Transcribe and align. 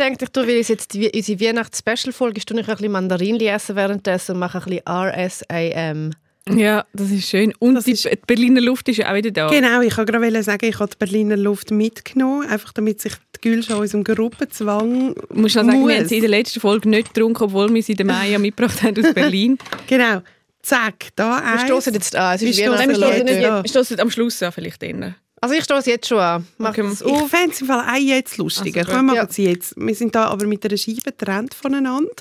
habe 0.00 0.12
gedacht, 0.16 0.36
ich 0.36 0.46
weil 0.46 0.60
es 0.60 0.68
jetzt 0.68 0.94
die, 0.94 1.10
unsere 1.14 1.40
Weihnachts-Special-Folge 1.40 2.38
ist, 2.38 2.48
tue 2.48 2.60
ich 2.60 2.68
ein 2.68 2.74
bisschen 2.76 2.92
Mandarinli 2.92 3.46
essen 3.46 3.76
währenddessen 3.76 4.32
und 4.32 4.38
mache 4.38 4.58
ein 4.58 4.64
bisschen 4.64 4.82
RSAM. 4.88 6.10
Ja, 6.48 6.84
das 6.92 7.10
ist 7.12 7.28
schön. 7.28 7.54
Und 7.60 7.76
Das 7.76 7.84
die, 7.84 7.92
ist- 7.92 8.04
die 8.04 8.16
Berliner 8.26 8.60
Luft 8.60 8.88
ist 8.88 8.96
ja 8.96 9.10
auch 9.10 9.14
wieder 9.14 9.30
da. 9.30 9.48
Genau, 9.48 9.80
ich 9.80 9.96
wollte 9.96 10.10
gerade 10.12 10.42
sagen, 10.42 10.66
ich 10.66 10.78
habe 10.80 10.90
die 10.90 10.96
Berliner 10.98 11.36
Luft 11.36 11.70
mitgenommen, 11.70 12.48
einfach 12.48 12.72
damit 12.72 13.00
sich 13.00 13.12
die 13.36 13.40
Gül 13.42 13.62
schon 13.62 13.76
unserem 13.78 14.02
Gruppenzwang 14.02 15.14
Ich 15.30 15.36
muss 15.36 15.54
noch 15.54 15.62
sagen, 15.64 15.68
wir 15.72 15.78
muss. 15.78 15.94
haben 15.94 16.08
sie 16.08 16.16
in 16.16 16.20
der 16.22 16.30
letzten 16.30 16.58
Folge 16.60 16.88
nicht 16.88 17.14
getrunken, 17.14 17.44
obwohl 17.44 17.72
wir 17.72 17.82
sie 17.82 17.94
der 17.94 18.06
Maya 18.06 18.38
mitgebracht 18.40 18.82
haben 18.82 19.04
aus 19.06 19.14
Berlin. 19.14 19.56
Genau, 19.86 20.20
zack, 20.62 21.10
da 21.14 21.36
Wir 21.38 21.52
eins. 21.52 21.62
stoßen 21.62 21.94
jetzt 21.94 22.16
an. 22.16 22.34
Es 22.34 22.42
ist 22.42 22.56
Wir 22.58 22.64
stoßen 22.74 22.88
wir. 22.90 23.62
Wir 23.62 24.00
am 24.00 24.10
Schluss 24.10 24.42
an, 24.42 24.50
vielleicht 24.52 24.82
eher. 24.82 25.14
Also 25.42 25.56
ich 25.56 25.64
stoße 25.64 25.90
jetzt 25.90 26.06
schon 26.06 26.18
an. 26.20 26.46
Mach 26.56 26.70
Okay. 26.70 26.82
es 26.86 27.00
Ich 27.00 27.06
auf. 27.06 27.28
fände 27.28 27.50
es 27.52 27.60
im 27.60 27.66
Fall 27.66 27.80
auch 27.80 27.96
jetzt 27.98 28.36
lustiger. 28.38 28.82
Also, 28.82 28.92
Komm, 28.92 29.06
wir 29.06 29.14
machen 29.14 29.26
ja. 29.26 29.32
sie 29.32 29.46
jetzt. 29.48 29.74
Wir 29.76 29.94
sind 29.96 30.14
da 30.14 30.26
aber 30.26 30.46
mit 30.46 30.64
einer 30.64 30.76
Scheibe 30.76 31.00
getrennt 31.10 31.52
voneinander. 31.52 32.12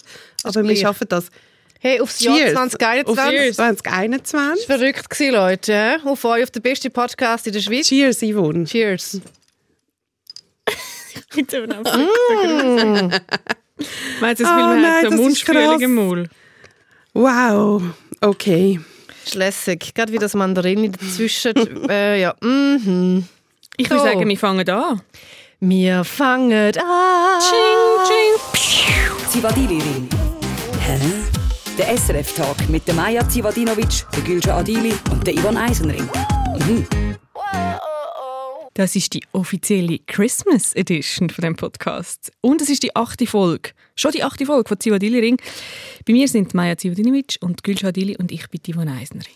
Aber 0.44 0.64
wir 0.68 0.76
schaffen 0.76 1.06
das. 1.08 1.28
Hey, 1.80 2.02
aufs 2.02 2.18
Cheers. 2.18 2.54
Jahr 2.54 2.66
Auf 2.66 2.72
2021. 2.72 3.40
Cheers. 3.40 3.56
2021. 3.58 4.66
Verrückt 4.66 5.08
gewesen, 5.10 5.34
Leute. 5.36 6.00
Auf 6.04 6.26
euch, 6.26 6.44
auf 6.44 6.50
den 6.52 6.64
besten 6.64 6.92
Podcast 6.92 7.46
in 7.46 7.54
der 7.54 7.60
Schweiz. 7.60 7.88
Cheers, 7.88 8.22
Yvonne. 8.24 8.66
Cheers. 8.66 9.22
Bitte, 11.36 11.62
wenn 11.62 11.70
mm. 11.70 13.12
Meinst 14.20 14.40
du, 14.40 14.44
das 14.44 14.52
Oh 14.52 14.58
will 14.58 14.64
man 14.64 14.82
nein, 14.82 14.92
hat 14.94 15.02
so 15.04 15.10
das 15.12 15.20
Mundspülung 15.20 15.80
im 15.82 15.94
Maul? 15.94 16.30
Wow. 17.14 17.84
Okay. 18.20 18.80
Ist 19.26 19.36
lässig. 19.36 19.94
Gerade 19.94 20.12
wie 20.14 20.18
das 20.18 20.34
Mandarin 20.34 20.92
dazwischen. 20.92 21.90
äh, 21.90 22.20
ja. 22.22 22.34
Mhm. 22.42 23.28
Ich 23.78 23.90
würde 23.90 24.04
So. 24.04 24.08
sagen, 24.10 24.28
wir 24.28 24.38
fangen 24.38 24.70
an. 24.70 25.02
Wir 25.60 26.04
fangen 26.04 26.74
an. 26.78 27.42
Zivadili-Ring. 29.30 30.10
Hä? 30.80 30.98
Der 31.78 31.98
SRF-Tag 31.98 32.70
mit 32.70 32.86
der 32.88 32.96
Maja 32.96 33.28
Zivadinovic, 33.28 34.06
der 34.16 34.24
Gülcan 34.24 34.60
Adili 34.60 34.94
und 35.12 35.26
der 35.26 35.34
Ivan 35.36 35.58
Eisenring. 35.58 36.08
Das 38.74 38.96
ist 38.96 39.14
die 39.14 39.24
offizielle 39.34 40.00
Christmas 40.00 40.74
Edition 40.74 41.30
von 41.30 41.42
dem 41.42 41.58
Podcast. 41.58 42.32
Und 42.40 42.62
es 42.62 42.70
ist 42.70 42.84
die 42.84 42.96
achte 42.96 43.28
Folge. 43.28 43.72
Schon 43.96 44.14
die 44.14 44.24
achte 44.24 44.46
Folge 44.46 44.70
von 44.70 44.80
Zivadili 44.80 45.20
Ring. 45.20 45.38
Bei 46.08 46.14
mir 46.14 46.28
sind 46.30 46.54
Maja 46.54 46.78
Zivadinovic 46.78 47.38
und 47.42 47.64
Gülcan 47.66 47.90
Adili 47.90 48.16
und 48.16 48.32
ich 48.32 48.50
bin 48.50 48.62
Ivan 48.66 48.88
Eisenring. 48.88 49.36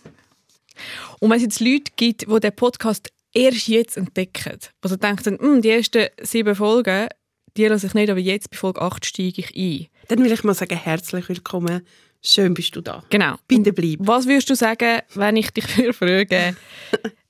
Und 1.19 1.29
wenn 1.29 1.37
es 1.37 1.43
jetzt 1.43 1.59
Leute 1.59 1.91
gibt, 1.97 2.21
die 2.21 2.39
den 2.39 2.55
Podcast 2.55 3.09
erst 3.33 3.67
jetzt 3.67 3.97
entdecken, 3.97 4.57
also 4.81 4.95
denken, 4.95 5.37
«Hm, 5.37 5.61
die 5.61 5.69
ersten 5.69 6.07
sieben 6.21 6.55
Folgen, 6.55 7.09
die 7.57 7.65
lasse 7.65 7.87
ich 7.87 7.93
nicht, 7.93 8.09
aber 8.09 8.19
jetzt 8.19 8.49
bei 8.49 8.57
Folge 8.57 8.81
8 8.81 9.05
steige 9.05 9.41
ich 9.41 9.55
ein. 9.55 9.87
Dann 10.07 10.23
will 10.23 10.31
ich 10.31 10.43
mal 10.45 10.53
sagen, 10.53 10.77
herzlich 10.77 11.27
willkommen. 11.27 11.85
Schön 12.27 12.55
bist 12.55 12.75
du 12.75 12.81
da. 12.81 13.03
Genau. 13.11 13.35
Bitte 13.47 13.71
bleib. 13.71 13.99
Was 13.99 14.25
würdest 14.25 14.49
du 14.49 14.55
sagen, 14.55 15.01
wenn 15.13 15.37
ich 15.37 15.51
dich 15.51 15.65
fragen, 15.95 16.57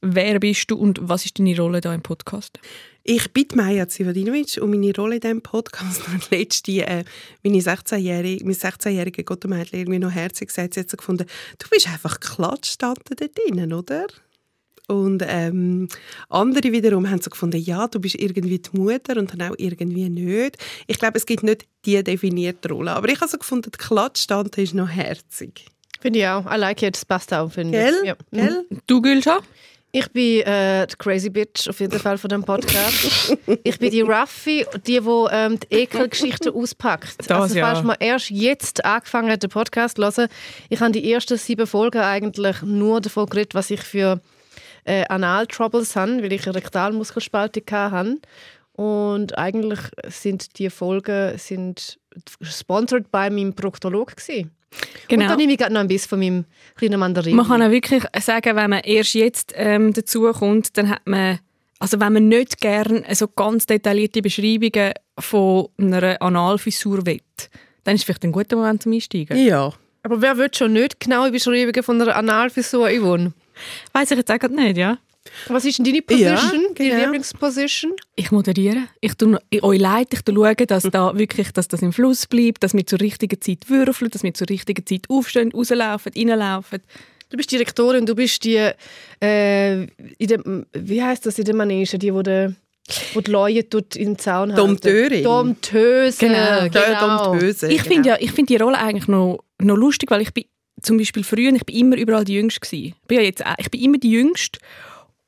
wer 0.02 0.40
bist 0.40 0.72
du 0.72 0.78
und 0.78 1.00
was 1.02 1.26
ist 1.26 1.38
deine 1.38 1.58
Rolle 1.58 1.82
da 1.82 1.94
im 1.94 2.02
Podcast? 2.02 2.60
Ich 3.04 3.32
bin 3.34 3.46
Maja 3.56 3.90
Zivadinovic 3.90 4.58
und 4.62 4.72
meine 4.72 4.96
Rolle 4.96 5.16
in 5.16 5.22
diesem 5.22 5.42
Podcast 5.42 6.08
hat 6.14 6.32
letzte, 6.32 6.72
äh, 6.88 7.04
meine 7.44 7.60
16-jährige, 7.60 8.46
mein 8.46 8.56
16-jährige 8.56 9.26
Gottemädchen 9.26 9.80
irgendwie 9.80 10.00
noch 10.00 10.12
herzig 10.12 10.48
gesagt, 10.48 10.74
sie 10.74 10.80
hat 10.80 10.90
so 10.90 10.96
gefunden, 10.96 11.26
du 11.60 11.70
bist 11.70 11.88
einfach 11.88 12.20
Klatschtante 12.22 13.16
dort 13.16 13.38
drinnen, 13.38 13.74
oder? 13.74 14.08
Und 14.88 15.24
ähm, 15.28 15.88
andere 16.30 16.72
wiederum 16.72 17.10
haben 17.10 17.22
so 17.22 17.30
gefunden, 17.30 17.60
ja, 17.60 17.88
du 17.88 18.00
bist 18.00 18.16
irgendwie 18.16 18.60
die 18.60 18.78
Mutter 18.78 19.18
und 19.18 19.34
dann 19.34 19.50
auch 19.50 19.56
irgendwie 19.58 20.10
nicht. 20.10 20.58
Ich 20.86 21.00
glaube, 21.00 21.18
es 21.18 21.26
gibt 21.26 21.44
nicht 21.44 21.66
die 21.86 22.04
definierte 22.04 22.70
Rolle. 22.70 22.92
Aber 22.92 23.10
ich 23.10 23.20
habe 23.20 23.30
so 23.30 23.38
gefunden, 23.38 23.72
die 23.72 23.78
Klatschtante 23.78 24.62
ist 24.62 24.76
noch 24.76 24.90
herzig. 24.90 25.66
Finde 26.02 26.20
ich 26.20 26.28
auch. 26.28 26.46
I 26.46 26.58
like 26.58 26.84
it. 26.84 26.96
Das 26.96 27.06
passt 27.06 27.34
auch, 27.34 27.52
finde 27.52 27.80
Gell? 27.80 27.96
ich. 28.04 28.08
Ja. 28.08 28.16
Mhm. 28.32 28.38
Gell? 28.38 28.66
Du, 28.86 29.02
Gülscha? 29.02 29.40
Ich 29.92 30.12
bin 30.12 30.42
äh, 30.42 30.86
die 30.86 30.96
Crazy 30.98 31.30
Bitch 31.30 31.70
auf 31.70 31.80
jeden 31.80 31.98
Fall 31.98 32.18
von 32.18 32.30
dem 32.30 32.44
Podcast. 32.44 33.38
ich 33.64 33.80
bin 33.80 33.92
die 33.92 34.02
Raffi, 34.02 34.66
die, 34.86 35.00
die 35.00 35.10
ähm, 35.32 35.58
die 35.58 35.74
Ekelgeschichten 35.74 36.54
auspackt. 36.54 37.16
Das 37.18 37.32
also 37.32 37.56
ja. 37.56 37.66
falls 37.66 37.82
man 37.82 37.96
erst 38.02 38.30
jetzt 38.30 38.84
angefangen 38.84 39.32
hat, 39.32 39.42
den 39.42 39.50
Podcast 39.50 39.96
zu 39.96 40.04
hören, 40.04 40.28
ich 40.70 40.82
habe 40.82 40.92
die 40.92 41.10
ersten 41.10 41.38
sieben 41.38 41.66
Folgen 41.66 42.02
eigentlich 42.02 42.62
nur 42.62 43.00
davon 43.00 43.26
geredet, 43.28 43.56
was 43.56 43.72
ich 43.72 43.80
für 43.80 44.20
äh, 44.86 45.06
Anal-Troubles 45.08 45.96
habe, 45.96 46.24
weil 46.24 46.32
ich 46.32 46.46
eine 46.46 46.56
Rektalmuskelspaltung 46.56 47.64
hatte. 47.72 48.18
Und 48.74 49.38
eigentlich 49.38 49.80
sind 50.08 50.58
die 50.60 50.70
Folgen 50.70 51.38
sind 51.38 52.00
sponsored 52.42 53.12
bei 53.12 53.30
meinem 53.30 53.54
Proktolog 53.54 54.16
gewesen. 54.16 54.52
Und 55.10 55.20
dann 55.20 55.38
nehme 55.38 55.54
ich 55.54 55.58
gerade 55.58 55.74
noch 55.74 55.82
ein 55.82 55.88
bisschen 55.88 56.10
von 56.10 56.20
meinem 56.20 56.46
kleinen 56.76 57.00
Mandarin. 57.00 57.32
Genau. 57.32 57.44
Man 57.44 57.60
kann 57.60 57.68
auch 57.68 57.72
wirklich 57.72 58.04
sagen, 58.20 58.56
wenn 58.56 58.70
man 58.70 58.82
erst 58.82 59.14
jetzt 59.14 59.54
ähm, 59.56 59.94
dazu 59.94 60.30
kommt, 60.34 60.78
dann 60.78 60.90
hat 60.90 61.02
man, 61.06 61.40
also 61.80 62.00
wenn 62.00 62.14
man 62.14 62.28
nicht 62.28 62.60
gern 62.60 63.06
so 63.12 63.28
ganz 63.28 63.66
detaillierte 63.66 64.22
Beschreibungen 64.22 64.94
von 65.18 65.70
einer 65.78 66.22
Analfissur 66.22 67.06
will, 67.06 67.22
dann 67.86 67.96
ist 67.96 68.02
es 68.02 68.06
vielleicht 68.06 68.24
ein 68.24 68.34
guter 68.34 68.58
Moment 68.58 68.84
zum 68.84 68.92
Einsteigen. 68.92 69.38
Ja. 69.38 69.72
Aber 70.04 70.22
wer 70.22 70.38
will 70.38 70.50
schon 70.54 70.74
nicht 70.74 71.00
genaue 71.00 71.32
Beschreibungen 71.32 71.82
von 71.82 72.02
einer 72.02 72.16
Analfissur, 72.16 72.90
Yvonne? 72.90 73.34
Weiß 73.94 74.12
ich 74.12 74.18
jetzt 74.18 74.32
auch 74.32 74.40
gerade 74.40 74.56
nicht, 74.56 74.78
ja? 74.78 74.98
Was 75.48 75.66
ist 75.66 75.80
denn 75.80 75.86
deine 75.86 75.98
Ja, 75.98 76.36
Position, 76.36 76.62
deine 76.76 76.90
genau. 76.90 77.02
Lieblingsposition? 77.04 77.94
Ich 78.16 78.32
moderiere. 78.32 78.84
Ich 79.02 79.16
tue 79.16 79.40
ich- 79.50 79.64
euch 79.64 79.80
leid, 79.80 80.10
ich 80.14 80.22
tue 80.22 80.36
schauen, 80.36 80.68
dass, 80.68 80.84
da 80.84 81.18
wirklich, 81.18 81.52
dass 81.52 81.68
das 81.68 81.82
im 81.82 81.94
Fluss 81.94 82.28
bleibt, 82.28 82.64
dass 82.64 82.74
wir 82.74 82.86
zur 82.86 83.00
richtigen 83.02 83.42
Zeit 83.42 83.68
würfeln, 83.70 84.12
dass 84.12 84.22
wir 84.24 84.34
zur 84.34 84.50
richtigen 84.50 84.86
Zeit 84.86 85.10
aufstehen, 85.10 85.52
rauslaufen, 85.52 86.12
reinlaufen. 86.16 86.80
Du 87.30 87.38
bist 87.38 87.52
Direktorin, 87.52 88.06
du 88.06 88.14
bist 88.14 88.44
die, 88.44 88.70
äh, 89.22 89.82
in 89.84 90.28
dem, 90.28 90.66
wie 90.74 91.02
heißt 91.02 91.26
das 91.26 91.40
in 91.40 91.46
der 91.46 91.56
Manege, 91.56 91.98
die, 91.98 92.14
wo 92.14 92.22
die, 92.22 92.54
wo 93.16 93.22
die 93.22 93.32
Leute 93.32 93.64
dort 93.64 93.96
im 93.96 94.18
Zaun 94.20 94.52
haben. 94.52 94.58
Dompteurin. 94.58 95.24
Dompteuse. 95.24 96.18
Genau. 96.20 96.70
genau. 96.70 97.34
Ich 97.68 97.82
finde 97.82 98.10
ja, 98.10 98.18
ich 98.20 98.32
finde 98.32 98.54
die 98.54 98.62
Rolle 98.62 98.78
eigentlich 98.78 99.08
noch, 99.08 99.40
noch 99.60 99.76
lustig, 99.76 100.12
weil 100.12 100.22
ich 100.22 100.32
bin 100.34 100.44
zum 100.82 100.98
Beispiel 100.98 101.24
früher, 101.24 101.54
ich 101.54 101.66
bin 101.66 101.76
immer 101.76 101.98
überall 101.98 102.26
die 102.26 102.36
Jüngste 102.36 102.60
gewesen. 102.60 102.96
Ich 103.02 103.08
bin 103.08 103.18
ja 103.18 103.24
jetzt 103.24 103.44
ich 103.58 103.72
bin 103.72 103.82
immer 103.82 103.98
die 103.98 104.12
Jüngste. 104.12 104.60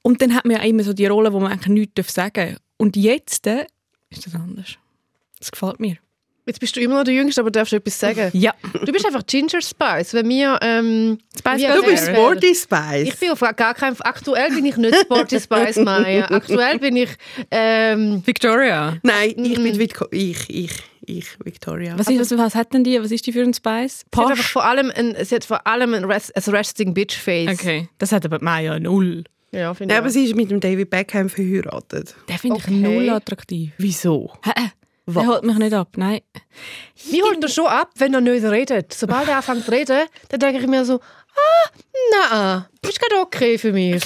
Und 0.02 0.22
dann 0.22 0.34
hat 0.35 0.46
man 0.46 0.58
ja 0.58 0.63
immer 0.63 0.84
so 0.84 0.94
die 0.94 1.06
Rolle, 1.06 1.34
wo 1.34 1.40
man 1.40 1.52
eigentlich 1.52 1.90
nichts 1.96 2.13
sagen 2.13 2.52
darf. 2.52 2.62
Und 2.78 2.96
jetzt 2.96 3.47
äh, 3.47 3.66
ist 4.09 4.25
das 4.25 4.36
anders. 4.36 4.78
Das 5.40 5.52
gefällt 5.52 5.80
mir. 5.80 5.97
Jetzt 6.47 6.62
bist 6.62 6.78
du 6.78 6.80
immer 6.80 6.96
noch 6.96 7.03
der 7.03 7.13
Jüngste, 7.13 7.41
aber 7.41 7.52
darfst 7.52 7.74
du 7.74 7.75
etwas 7.75 8.00
sagen? 8.00 8.31
Ja. 8.34 8.53
Du 8.74 8.91
bist 8.94 9.06
einfach 9.06 9.25
Ginger 9.25 9.62
Spice. 9.62 10.13
Wenn 10.13 10.30
wir, 10.30 10.57
ähm, 10.62 11.18
Spice 11.38 11.57
wir. 11.57 11.75
Du 11.75 11.84
bist 11.84 12.07
Sporty 12.07 12.56
Spice. 12.56 13.09
Ich 13.09 13.19
bin 13.19 13.31
auf 13.31 13.41
gar 13.41 13.74
keinen 13.74 14.00
Aktuell 14.00 14.50
bin 14.52 14.66
ich 14.66 14.78
nicht 14.78 14.96
Sporty 14.96 15.41
Spice 15.41 15.75
Maya. 15.78 16.25
Aktuell 16.31 16.80
bin 16.80 16.96
ich 16.96 17.09
ähm, 17.52 18.25
Victoria. 18.25 18.97
Nein, 19.03 19.34
ich 19.38 19.56
bin 19.56 19.78
Vitco 19.78 20.06
ich, 20.12 20.50
ich, 20.50 20.72
ich, 21.07 21.25
Victoria. 21.44 21.97
Was, 21.97 22.07
ist, 22.09 22.19
was, 22.31 22.38
was 22.38 22.56
hat 22.56 22.73
denn 22.73 22.84
die? 22.84 23.01
Was 23.01 23.12
ist 23.12 23.25
die 23.25 23.31
für 23.34 23.41
ein 23.41 23.53
Spice? 23.53 24.06
Sie 24.13 24.22
hat, 24.22 24.28
einfach 24.29 24.35
Posh? 24.44 24.51
vor 24.51 24.66
allem 24.66 24.91
ein, 24.95 25.16
sie 25.23 25.35
hat 25.35 25.44
vor 25.45 25.66
allem 25.66 25.94
ein, 25.94 26.06
Rest, 26.06 26.35
ein 26.35 26.53
Resting 26.56 26.94
Bitch 26.94 27.16
Face. 27.18 27.50
Okay. 27.59 27.90
Das 27.97 28.12
hat 28.12 28.25
aber 28.25 28.38
Maya 28.41 28.79
null. 28.79 29.23
Ja, 29.51 29.73
finde 29.73 29.94
Ja, 29.94 29.97
ich. 29.97 30.01
aber 30.03 30.07
auch. 30.09 30.13
sie 30.13 30.25
ist 30.25 30.35
mit 30.35 30.51
dem 30.51 30.59
David 30.59 30.90
Beckham 30.90 31.29
verheiratet. 31.29 32.16
Den 32.29 32.38
finde 32.38 32.57
Okay. 32.57 32.72
ich 32.75 32.78
null 32.81 33.09
attraktiv. 33.09 33.72
Wieso? 33.78 34.31
Hä? 34.44 34.51
Der 35.09 35.25
holt 35.25 35.44
mich 35.45 35.57
nicht 35.57 35.73
ab, 35.73 35.90
nein. 35.95 36.19
Wir 37.09 37.24
holen 37.24 37.39
das 37.39 37.53
schon 37.53 37.66
ab, 37.68 37.91
wenn 37.95 38.13
er 38.13 38.19
nicht 38.19 38.44
redet. 38.44 38.94
Sobald 38.94 39.29
er 39.29 39.38
anfängt 39.38 39.63
zu 39.63 39.72
reden, 39.72 40.06
dann 40.28 40.39
denke 40.41 40.59
ich 40.59 40.68
mir 40.68 40.84
so, 40.84 40.95
ah, 40.95 41.69
nein, 42.29 42.66
ist 42.89 43.00
gerade 43.00 43.22
okay 43.22 43.57
für 43.57 43.72
mich. 43.72 44.03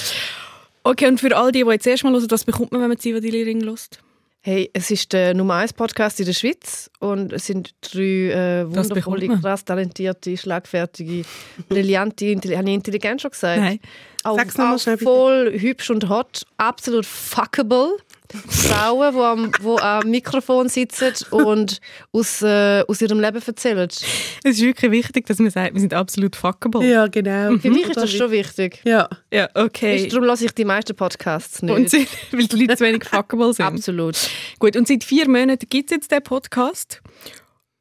Okay, 0.84 1.08
und 1.08 1.18
für 1.20 1.36
all 1.36 1.50
die, 1.50 1.64
die 1.64 1.70
jetzt 1.70 1.86
erst 1.88 2.04
mal 2.04 2.12
hören, 2.12 2.26
was 2.30 2.44
bekommt 2.44 2.70
man, 2.70 2.80
wenn 2.80 2.88
man 2.88 2.98
Zivadili 2.98 3.42
Ring 3.42 3.64
hört? 3.64 3.98
Hey, 4.44 4.68
es 4.72 4.90
ist 4.90 5.12
der 5.12 5.34
Nummer 5.34 5.54
1 5.54 5.72
Podcast 5.74 6.18
in 6.18 6.26
der 6.26 6.32
Schweiz 6.32 6.90
und 6.98 7.32
es 7.32 7.46
sind 7.46 7.70
drei 7.80 8.62
äh, 8.62 8.66
wundervolle, 8.74 9.28
krass 9.40 9.64
talentierte, 9.64 10.36
schlagfertige, 10.36 11.22
brillante, 11.68 12.24
intelli- 12.24 12.56
habe 12.56 12.68
ich 12.68 12.74
intelligent 12.74 13.22
schon 13.22 13.30
gesagt? 13.30 13.60
Nein. 13.60 13.78
Auch, 14.24 14.36
Sag's 14.36 14.58
auch 14.58 14.78
schnell, 14.80 14.96
bitte. 14.96 15.04
voll 15.08 15.52
hübsch 15.60 15.90
und 15.90 16.08
hot, 16.08 16.42
absolut 16.56 17.06
fuckable. 17.06 17.96
Frauen, 18.32 19.14
die 19.14 19.20
am, 19.20 19.52
wo 19.60 19.78
am 19.78 20.08
Mikrofon 20.08 20.68
sitzen 20.68 21.12
und 21.30 21.80
aus, 22.12 22.42
äh, 22.42 22.82
aus 22.86 23.00
ihrem 23.00 23.20
Leben 23.20 23.42
erzählen. 23.44 23.88
Es 23.88 24.02
ist 24.42 24.60
wirklich 24.60 24.90
wichtig, 24.90 25.26
dass 25.26 25.38
man 25.38 25.50
sagt, 25.50 25.74
wir 25.74 25.80
sind 25.80 25.94
absolut 25.94 26.36
fuckable. 26.36 26.84
Ja, 26.84 27.06
genau. 27.06 27.58
Für 27.58 27.70
mich 27.70 27.88
ist 27.88 27.96
das 27.96 28.10
schon 28.10 28.30
wichtig. 28.30 28.80
Ja. 28.84 29.08
Ja, 29.32 29.48
okay. 29.54 30.08
Darum 30.08 30.24
lasse 30.24 30.44
ich 30.44 30.52
die 30.52 30.64
meisten 30.64 30.94
Podcasts 30.96 31.62
nicht. 31.62 31.74
Und 31.74 31.90
sie, 31.90 32.06
weil 32.32 32.46
die 32.46 32.56
Leute 32.56 32.76
zu 32.76 32.84
wenig 32.84 33.04
fuckable 33.04 33.52
sind. 33.52 33.66
Absolut. 33.66 34.16
Gut, 34.58 34.76
und 34.76 34.88
seit 34.88 35.04
vier 35.04 35.28
Monaten 35.28 35.66
gibt 35.68 35.90
es 35.90 35.96
jetzt 35.96 36.10
den 36.10 36.22
Podcast. 36.22 37.00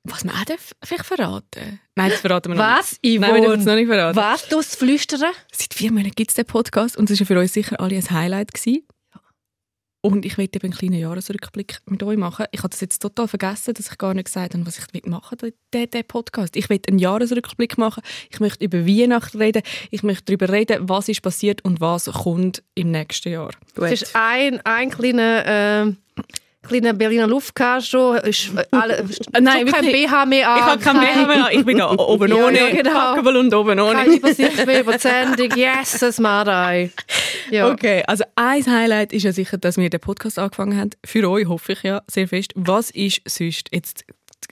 Was 0.03 0.23
man 0.23 0.33
auch 0.35 0.45
vielleicht 0.83 1.05
verraten? 1.05 1.79
Nein, 1.95 2.09
das 2.09 2.21
verraten 2.21 2.51
wir 2.51 2.55
noch 2.55 2.79
Was, 2.79 2.97
nicht. 3.03 3.19
Nein, 3.19 3.35
wir 3.35 3.41
dürfen 3.41 3.59
es 3.59 3.65
noch 3.65 3.75
nicht 3.75 3.87
verraten. 3.87 4.15
Was, 4.15 4.47
du 4.47 4.57
hast 4.57 4.75
flüstern? 4.75 5.31
Seit 5.51 5.73
vier 5.75 5.91
Monaten 5.91 6.13
gibt 6.15 6.31
es 6.31 6.35
den 6.35 6.45
Podcast 6.45 6.97
und 6.97 7.09
es 7.11 7.19
war 7.19 7.27
für 7.27 7.39
uns 7.39 7.53
sicher 7.53 7.79
alle 7.79 7.95
ein 7.95 8.09
Highlight. 8.09 8.51
Gewesen. 8.51 8.83
Und 10.01 10.25
ich 10.25 10.37
möchte 10.37 10.57
eben 10.57 10.65
einen 10.65 10.77
kleinen 10.77 10.99
Jahresrückblick 10.99 11.79
mit 11.85 12.01
euch 12.01 12.17
machen. 12.17 12.47
Ich 12.51 12.59
habe 12.61 12.69
das 12.69 12.81
jetzt 12.81 12.99
total 12.99 13.27
vergessen, 13.27 13.75
dass 13.75 13.91
ich 13.91 13.97
gar 13.99 14.15
nicht 14.15 14.25
gesagt 14.25 14.55
habe, 14.55 14.65
was 14.65 14.79
ich 14.79 15.05
machen 15.05 15.41
will, 15.41 15.53
diesen 15.73 16.03
Podcast. 16.07 16.55
Ich 16.55 16.69
möchte 16.69 16.89
einen 16.89 16.97
Jahresrückblick 16.97 17.77
machen. 17.77 18.01
Ich 18.31 18.39
möchte 18.39 18.65
über 18.65 18.87
Weihnachten 18.87 19.37
reden. 19.37 19.61
Ich 19.91 20.01
möchte 20.01 20.25
darüber 20.25 20.51
reden, 20.51 20.89
was 20.89 21.07
ist 21.07 21.21
passiert 21.21 21.63
und 21.63 21.81
was 21.81 22.05
kommt 22.05 22.63
im 22.73 22.89
nächsten 22.89 23.31
Jahr. 23.31 23.51
Es 23.75 24.01
ist 24.01 24.15
ein, 24.15 24.59
ein 24.65 24.89
kleiner... 24.89 25.87
Äh 25.87 25.93
kleiner 26.67 26.93
Berliner 26.93 27.27
Luft 27.27 27.55
gehabt 27.55 27.83
schon. 27.85 28.17
Ist 28.17 28.49
alle, 28.71 28.97
Äh, 29.33 29.41
Nein, 29.41 29.65
kein. 29.65 29.85
BH 29.85 30.25
mehr 30.25 30.49
an. 30.49 30.57
Ich 30.59 30.63
habe 30.65 30.79
kein 30.81 30.99
BH 30.99 31.27
mehr. 31.27 31.45
an. 31.45 31.51
Ich 31.51 31.65
bin 31.65 31.77
da 31.77 31.89
oben 31.97 32.29
Ja, 32.29 32.45
ohne, 32.45 32.57
ja, 32.59 32.69
genau. 32.69 32.91
packable 32.91 33.39
und 33.39 33.53
oben 33.53 33.79
ohne. 33.79 33.93
Keine 33.93 34.15
Übersicht 34.15 34.65
mehr 34.65 34.81
über 34.81 34.93
die 34.93 34.99
Sendung. 34.99 35.49
Yes, 35.57 35.99
das 35.99 36.19
Marei. 36.19 36.91
Ja. 37.49 37.69
Okay, 37.71 38.03
also 38.07 38.23
ein 38.35 38.65
Highlight 38.65 39.13
ist 39.13 39.23
ja 39.23 39.31
sicher, 39.31 39.57
dass 39.57 39.77
wir 39.77 39.89
den 39.89 39.99
Podcast 39.99 40.39
angefangen 40.39 40.77
haben. 40.79 40.91
Für 41.05 41.29
euch 41.29 41.47
hoffe 41.47 41.73
ich 41.73 41.83
ja 41.83 42.01
sehr 42.09 42.27
fest. 42.27 42.51
Was 42.55 42.91
ist 42.91 43.21
sonst 43.25 43.67
jetzt, 43.71 44.05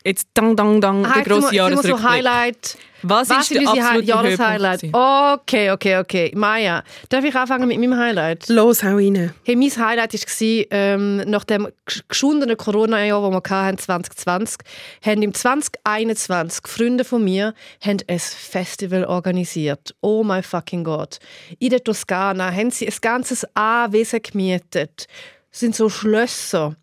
jetzt 0.05 0.27
dang, 0.33 0.55
dang, 0.55 0.81
dang, 0.81 1.03
der 1.03 1.15
Heißt 1.15 1.25
grosse 1.27 1.55
Jahresrückblick? 1.55 1.97
so 1.97 2.03
Highlight. 2.09 2.77
Was, 3.01 3.29
Was 3.29 3.43
ist 3.43 3.51
der 3.55 3.61
ist 3.61 3.69
unser 3.69 4.01
Jahreshighlight? 4.01 4.83
Okay, 4.91 5.71
okay, 5.71 5.97
okay. 5.99 6.31
Maja, 6.35 6.83
darf 7.07 7.23
ich 7.23 7.33
anfangen 7.33 7.67
mit 7.69 7.79
meinem 7.79 7.95
Highlight? 7.97 8.49
Los, 8.49 8.83
hau 8.83 8.95
rein. 8.97 9.33
Hey, 9.45 9.55
mein 9.55 9.69
Highlight 9.71 10.13
war, 10.13 10.65
ähm, 10.71 11.17
nach 11.25 11.45
dem 11.45 11.69
gesch- 11.87 12.01
geschundenen 12.09 12.57
Corona-Jahr, 12.57 13.21
das 13.31 13.41
wir 13.51 13.57
hatten, 13.61 13.77
2020, 13.77 14.57
haben 15.05 15.21
im 15.21 15.33
2021 15.33 16.67
Freunde 16.67 17.05
von 17.05 17.23
mir 17.23 17.53
haben 17.81 17.99
ein 18.07 18.19
Festival 18.19 19.05
organisiert. 19.05 19.95
Oh 20.01 20.23
my 20.25 20.43
fucking 20.43 20.83
God. 20.83 21.19
In 21.59 21.69
der 21.69 21.81
Toskana 21.81 22.51
haben 22.53 22.69
sie 22.71 22.85
ein 22.87 22.93
ganzes 23.01 23.45
Anwesen 23.55 24.21
gemietet. 24.21 25.07
Das 25.51 25.59
sind 25.61 25.73
so 25.73 25.87
Schlösser 25.89 26.75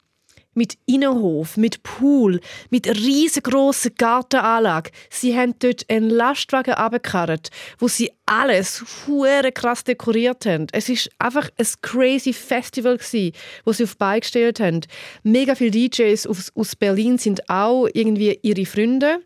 mit 0.56 0.76
Innenhof, 0.86 1.56
mit 1.56 1.82
Pool, 1.82 2.40
mit 2.70 2.88
riesengroßen 2.88 3.94
Gartenanlage. 3.96 4.90
Sie 5.10 5.36
haben 5.36 5.54
dort 5.58 5.88
einen 5.88 6.10
Lastwagen 6.10 6.74
abgekarrt, 6.74 7.50
wo 7.78 7.88
sie 7.88 8.10
alles 8.26 8.84
hure 9.06 9.52
krass 9.52 9.84
dekoriert 9.84 10.46
haben. 10.46 10.66
Es 10.72 10.88
ist 10.88 11.10
einfach 11.18 11.48
ein 11.58 11.66
crazy 11.82 12.32
Festival 12.32 12.98
gsi, 12.98 13.32
wo 13.64 13.72
sie 13.72 13.84
auf 13.84 13.96
Beine 13.96 14.20
gestellt 14.20 14.60
haben. 14.60 14.80
Mega 15.22 15.54
viele 15.54 15.70
DJs 15.70 16.26
aus, 16.26 16.52
aus 16.54 16.74
Berlin 16.74 17.18
sind 17.18 17.48
auch 17.48 17.86
irgendwie 17.92 18.38
ihre 18.42 18.66
Freunde. 18.66 19.20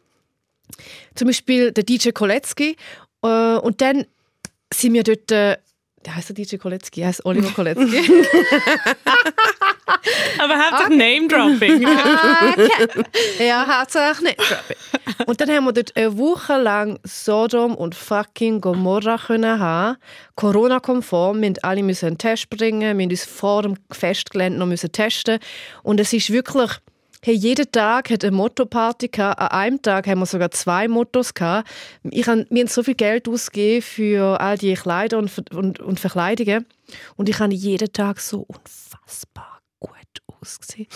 Zum 1.14 1.26
Beispiel 1.26 1.72
der 1.72 1.84
DJ 1.84 2.10
Kolecki. 2.10 2.76
Äh, 3.22 3.56
und 3.56 3.80
dann 3.80 4.06
sind 4.72 4.94
wir 4.94 5.02
dort. 5.02 5.60
Der 6.04 6.16
heißt 6.16 6.30
der 6.30 6.36
DJ 6.36 6.56
Kolecki, 6.56 7.02
er 7.02 7.08
heißt 7.08 7.26
Oliver 7.26 7.50
Kolecki. 7.50 7.82
Aber 10.38 10.58
hauptsächlich 10.70 10.98
Name-Dropping. 10.98 11.86
Ja, 13.38 13.78
hauptsächlich 13.78 14.20
nicht. 14.38 14.56
Und 15.26 15.40
dann 15.40 15.50
haben 15.50 15.64
wir 15.64 15.72
dort 15.72 15.96
eine 15.96 16.16
Woche 16.16 16.56
lang 16.60 16.98
Sodom 17.04 17.74
und 17.74 17.94
fucking 17.94 18.60
Gomorra 18.60 19.18
können 19.18 19.58
haben. 19.58 19.96
Corona-konform. 20.36 21.40
Wir 21.40 21.50
mussten 21.50 21.64
alle 21.64 21.80
einen 21.80 22.18
Test 22.18 22.50
bringen. 22.50 22.80
Wir 22.80 22.94
mussten 22.94 23.10
uns 23.10 23.24
vor 23.24 23.62
dem 23.62 23.76
Festgelände 23.90 24.58
noch 24.58 24.66
müssen 24.66 24.92
testen. 24.92 25.38
Und 25.82 26.00
es 26.00 26.12
ist 26.12 26.30
wirklich... 26.30 26.70
Hey, 27.22 27.34
jeden 27.34 27.70
Tag 27.70 28.08
hat 28.08 28.24
eine 28.24 28.34
Motto-Party. 28.34 29.10
An 29.20 29.34
einem 29.34 29.82
Tag 29.82 30.06
haben 30.06 30.20
wir 30.20 30.26
sogar 30.26 30.50
zwei 30.52 30.88
Mottos. 30.88 31.34
Ich 31.34 31.42
hab, 31.42 31.64
wir 32.48 32.60
haben 32.62 32.66
so 32.66 32.82
viel 32.82 32.94
Geld 32.94 33.28
ausgegeben 33.28 33.82
für 33.82 34.40
all 34.40 34.56
die 34.56 34.72
Kleider 34.72 35.18
und, 35.18 35.54
und, 35.54 35.80
und 35.80 36.00
Verkleidungen. 36.00 36.64
Und 37.16 37.28
ich 37.28 37.38
habe 37.38 37.52
jeden 37.52 37.92
Tag 37.92 38.20
so 38.20 38.46
unfassbar 38.48 39.60
gut 39.80 39.90
ausgesehen. 40.26 40.86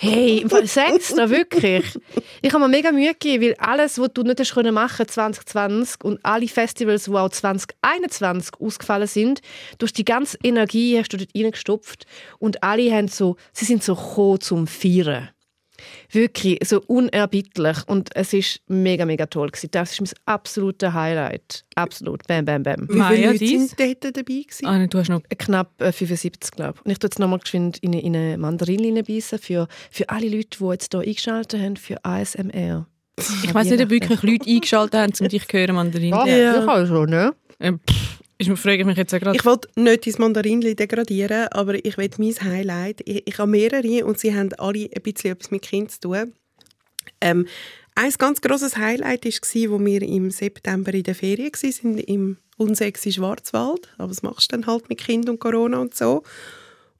Hey, 0.00 0.44
sag's 0.64 1.14
da 1.14 1.30
wirklich. 1.30 1.98
Ich 2.42 2.52
habe 2.52 2.62
mir 2.62 2.68
mega 2.68 2.92
Mühe 2.92 3.14
gegeben, 3.14 3.44
weil 3.44 3.54
alles, 3.54 3.98
was 3.98 4.12
du 4.12 4.22
nicht 4.22 4.38
hast 4.38 4.54
machen 4.54 5.08
2020 5.08 6.04
und 6.04 6.20
alle 6.22 6.46
Festivals, 6.48 7.04
die 7.04 7.12
auch 7.12 7.30
2021 7.30 8.60
ausgefallen 8.60 9.08
sind, 9.08 9.40
durch 9.78 9.94
die 9.94 10.04
ganze 10.04 10.36
Energie 10.42 10.98
hast 10.98 11.14
du 11.14 11.16
dort 11.16 11.30
reingestopft 11.34 12.04
und 12.38 12.62
alle 12.62 12.92
haben 12.92 13.08
so, 13.08 13.36
sie 13.54 13.64
sind 13.64 13.82
so 13.82 13.94
gekommen 13.94 14.40
zum 14.42 14.66
Feiern. 14.66 15.30
Wirklich, 16.10 16.58
so 16.64 16.80
unerbittlich. 16.86 17.76
Und 17.86 18.10
es 18.14 18.32
ist 18.32 18.60
mega, 18.68 19.04
mega 19.04 19.26
toll. 19.26 19.48
Gewesen. 19.48 19.68
Das 19.70 19.92
ist 19.92 20.00
mein 20.00 20.10
absoluter 20.26 20.92
Highlight. 20.94 21.64
Absolut. 21.74 22.26
Bam, 22.26 22.44
bam, 22.44 22.62
bam. 22.62 22.88
Wie 22.88 23.00
viele 23.14 23.32
Leute 23.32 23.46
sind 23.46 23.78
dort 23.78 24.04
dabei 24.16 24.22
gewesen? 24.22 24.66
Ah, 24.66 24.78
nein, 24.78 24.88
du 24.90 24.98
hast 24.98 25.08
noch... 25.08 25.22
Knapp 25.38 25.80
äh, 25.80 25.92
75, 25.92 26.50
glaube 26.52 26.74
ich. 26.78 26.84
Und 26.84 26.90
ich 26.92 26.98
tue 26.98 27.08
jetzt 27.08 27.18
nochmal 27.18 27.38
geschwind 27.38 27.78
in, 27.78 27.92
eine- 27.92 28.02
in 28.02 28.16
eine 28.16 28.38
Mandarine 28.38 29.02
beißen 29.02 29.38
für, 29.38 29.68
für 29.90 30.08
alle 30.08 30.28
Leute, 30.28 30.58
die 30.58 30.64
jetzt 30.66 30.92
hier 30.92 31.00
eingeschaltet 31.00 31.60
haben 31.60 31.76
für 31.76 32.04
ASMR. 32.04 32.86
Ich 33.44 33.52
weiß 33.54 33.68
nicht, 33.70 33.82
ob 33.82 33.90
wirklich 33.90 34.22
Leute 34.22 34.48
eingeschaltet 34.50 34.98
haben, 35.00 35.12
um 35.20 35.28
dich 35.28 35.46
zu 35.46 35.56
hören, 35.58 35.74
Mandarin. 35.74 36.10
Ja, 36.10 36.26
Ja. 36.26 36.62
ich 36.62 36.68
auch 36.68 36.86
schon, 36.86 37.10
ne? 37.10 37.34
Ähm, 37.62 37.78
pff, 37.88 38.09
ist, 38.48 38.58
frage 38.60 38.80
ich 38.80 38.86
mich 38.86 38.96
jetzt 38.96 39.12
gerade. 39.12 39.36
Ich 39.36 39.44
wollte 39.44 39.68
nicht 39.76 40.06
ins 40.06 40.18
Mandarinli 40.18 40.74
degradieren, 40.74 41.48
aber 41.48 41.84
ich 41.84 41.96
will 41.98 42.10
mein 42.18 42.34
Highlight. 42.40 43.00
Ich, 43.04 43.26
ich 43.26 43.38
habe 43.38 43.50
mehrere 43.50 44.04
und 44.04 44.18
sie 44.18 44.34
haben 44.34 44.52
alle 44.54 44.88
ein 44.94 45.02
bisschen 45.02 45.32
etwas 45.32 45.50
mit 45.50 45.62
Kind 45.62 45.90
zu 45.92 46.00
tun. 46.00 46.32
Ähm, 47.20 47.46
ein 47.94 48.12
ganz 48.18 48.40
grosses 48.40 48.76
Highlight 48.76 49.24
war, 49.24 49.70
wo 49.70 49.84
wir 49.84 50.02
im 50.02 50.30
September 50.30 50.94
in 50.94 51.02
der 51.02 51.14
Ferien 51.14 51.52
waren, 51.52 51.98
im 51.98 52.36
unsexy 52.56 53.12
Schwarzwald. 53.12 53.88
Aber 53.98 54.10
was 54.10 54.22
machst 54.22 54.52
du 54.52 54.56
dann 54.56 54.66
halt 54.66 54.88
mit 54.88 54.98
Kind 54.98 55.28
und 55.28 55.38
Corona 55.40 55.78
und 55.78 55.94
so? 55.94 56.22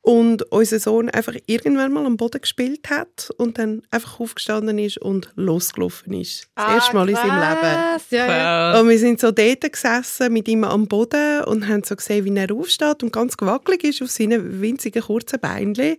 Und 0.02 0.50
unser 0.50 0.79
Sohn 0.81 1.11
einfach 1.11 1.35
irgendwann 1.47 1.93
mal 1.93 2.06
am 2.06 2.17
Boden 2.17 2.41
gespielt 2.41 2.88
hat 2.88 3.31
und 3.37 3.58
dann 3.58 3.82
einfach 3.91 4.19
aufgestanden 4.19 4.79
ist 4.79 4.97
und 4.97 5.31
losgelaufen 5.37 6.14
ist. 6.14 6.49
Das 6.55 6.73
erste 6.75 6.94
Mal 6.97 7.11
in 7.11 7.17
seinem 7.17 7.38
Leben. 7.38 7.61
krass. 7.61 8.05
Ja, 8.08 8.26
ja. 8.26 8.81
Und 8.81 8.88
wir 8.88 8.99
sind 8.99 9.20
so 9.20 9.31
dort 9.31 9.70
gesessen 9.70 10.32
mit 10.32 10.49
ihm 10.49 10.64
am 10.64 10.87
Boden 10.88 11.44
und 11.44 11.69
haben 11.69 11.85
so 11.85 11.94
gesehen, 11.97 12.25
wie 12.25 12.35
er 12.35 12.50
aufsteht 12.50 13.02
und 13.02 13.12
ganz 13.12 13.37
gewackelig 13.37 13.85
ist 13.85 14.00
auf 14.00 14.11
seinen 14.11 14.62
winzigen 14.62 15.02
kurzen 15.02 15.38
Beinchen. 15.38 15.97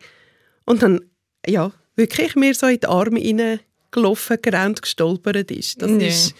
Und 0.66 0.82
dann, 0.82 1.02
ja, 1.46 1.72
wirklich 1.96 2.36
mir 2.36 2.56
so 2.56 2.66
in 2.66 2.80
die 2.80 2.88
Arme 2.88 3.60
gelaufen, 3.92 4.38
gerannt, 4.42 4.82
gestolpert 4.82 5.52
ist. 5.52 5.80
Das 5.80 5.92
Ja. 5.92 5.98
ist 6.08 6.34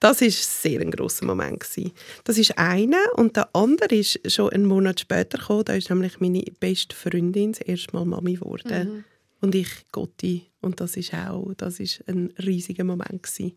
das 0.00 0.22
ist 0.22 0.62
sehr 0.62 0.80
ein 0.80 0.90
grosser 0.90 1.26
Moment 1.26 1.60
gewesen. 1.60 1.92
Das 2.24 2.38
ist 2.38 2.58
einer 2.58 3.02
und 3.16 3.36
der 3.36 3.54
andere 3.54 3.94
ist 3.94 4.18
schon 4.30 4.50
einen 4.50 4.64
Monat 4.64 5.00
später 5.00 5.38
gekommen. 5.38 5.64
Da 5.64 5.74
ist 5.74 5.90
nämlich 5.90 6.20
meine 6.20 6.42
beste 6.58 6.96
Freundin 6.96 7.52
das 7.52 7.60
erste 7.60 7.94
Mal 7.94 8.06
Mami 8.06 8.34
geworden 8.34 9.04
und 9.40 9.54
ich 9.54 9.68
Gotti 9.92 10.46
und 10.60 10.80
das 10.80 10.96
ist 10.96 11.14
auch 11.14 11.52
das 11.56 11.80
ist 11.80 12.02
ein 12.08 12.32
riesiger 12.42 12.84
Moment 12.84 13.22
gewesen. 13.22 13.52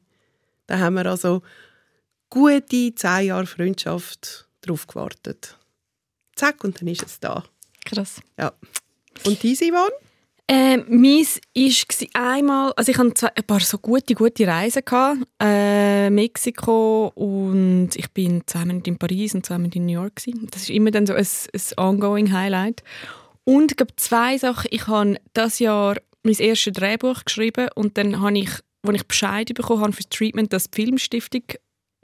Da 0.68 0.79
haben 0.79 0.96
wir 0.96 1.06
also 1.06 1.41
gute 2.29 2.94
zehn 2.96 3.27
Jahre 3.27 3.46
Freundschaft 3.46 4.48
drauf 4.62 4.86
gewartet. 4.88 5.58
Zack 6.36 6.63
und 6.63 6.79
dann 6.79 6.88
ist 6.88 7.06
es 7.06 7.20
da. 7.20 7.44
krass. 7.86 8.22
Ja. 8.38 8.53
Und 9.25 9.41
die 9.44 9.56
Simon? 9.56 9.89
Ähm, 10.50 10.84
meins 10.90 11.40
war 11.56 12.36
einmal, 12.36 12.74
also 12.76 12.92
ich 12.92 12.98
hatte 12.98 13.36
ein 13.36 13.44
paar 13.44 13.62
so 13.62 13.78
gute, 13.78 14.14
gute 14.14 14.46
Reisen. 14.46 14.84
Gehabt, 14.84 15.20
äh, 15.42 16.10
Mexiko 16.10 17.14
und 17.16 17.92
ich 17.96 18.12
bin 18.12 18.44
zwei 18.46 18.64
in 18.64 18.98
Paris 18.98 19.36
und 19.36 19.46
zwei 19.46 19.56
in 19.56 19.86
New 19.86 19.94
York. 19.94 20.18
Gewesen. 20.18 20.48
Das 20.52 20.64
ist 20.64 20.70
immer 20.70 20.92
dann 20.92 21.08
so 21.08 21.14
ein, 21.14 21.26
ein 21.26 21.62
ongoing 21.78 22.34
Highlight. 22.34 22.84
Und 23.46 23.72
ich 23.72 23.78
glaube, 23.78 23.96
zwei 23.96 24.38
Sachen. 24.38 24.68
Ich 24.72 24.88
habe 24.88 25.18
das 25.34 25.60
Jahr 25.60 25.98
mein 26.24 26.36
erstes 26.36 26.74
Drehbuch 26.74 27.24
geschrieben 27.26 27.70
und 27.76 27.98
dann 27.98 28.22
habe 28.22 28.38
ich, 28.38 28.52
als 28.86 28.96
ich 28.96 29.08
Bescheid 29.08 29.54
bekommen 29.54 29.82
habe 29.82 29.94
für 29.94 30.04
das 30.04 30.10
Treatment, 30.10 30.52
dass 30.54 30.70
die 30.70 30.82
Filmstiftung 30.82 31.44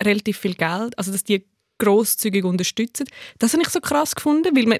relativ 0.01 0.37
viel 0.37 0.55
Geld, 0.55 0.97
also 0.97 1.11
dass 1.11 1.23
die 1.23 1.45
grosszügig 1.77 2.43
unterstützen. 2.43 3.07
Das 3.37 3.53
habe 3.53 3.63
ich 3.63 3.69
so 3.69 3.79
krass 3.79 4.15
gefunden, 4.15 4.55
weil 4.55 4.65
man 4.65 4.79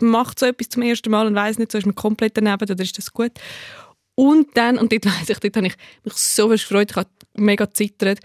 macht 0.00 0.38
so 0.38 0.46
etwas 0.46 0.68
zum 0.68 0.82
ersten 0.82 1.10
Mal 1.10 1.26
und 1.26 1.34
weiß 1.34 1.58
nicht, 1.58 1.72
so 1.72 1.78
ist 1.78 1.86
man 1.86 1.94
komplett 1.94 2.36
daneben 2.36 2.70
oder 2.70 2.82
ist 2.82 2.98
das 2.98 3.12
gut. 3.12 3.32
Und 4.14 4.48
dann, 4.54 4.78
und 4.78 4.92
dort 4.92 5.06
weiss 5.06 5.28
ich, 5.28 5.38
dort 5.38 5.56
habe 5.56 5.66
ich 5.66 5.76
mich 6.04 6.14
so 6.14 6.48
gefreut, 6.48 6.90
ich 6.90 6.96
habe 6.96 7.08
mega 7.34 7.64
gezittert, 7.64 8.20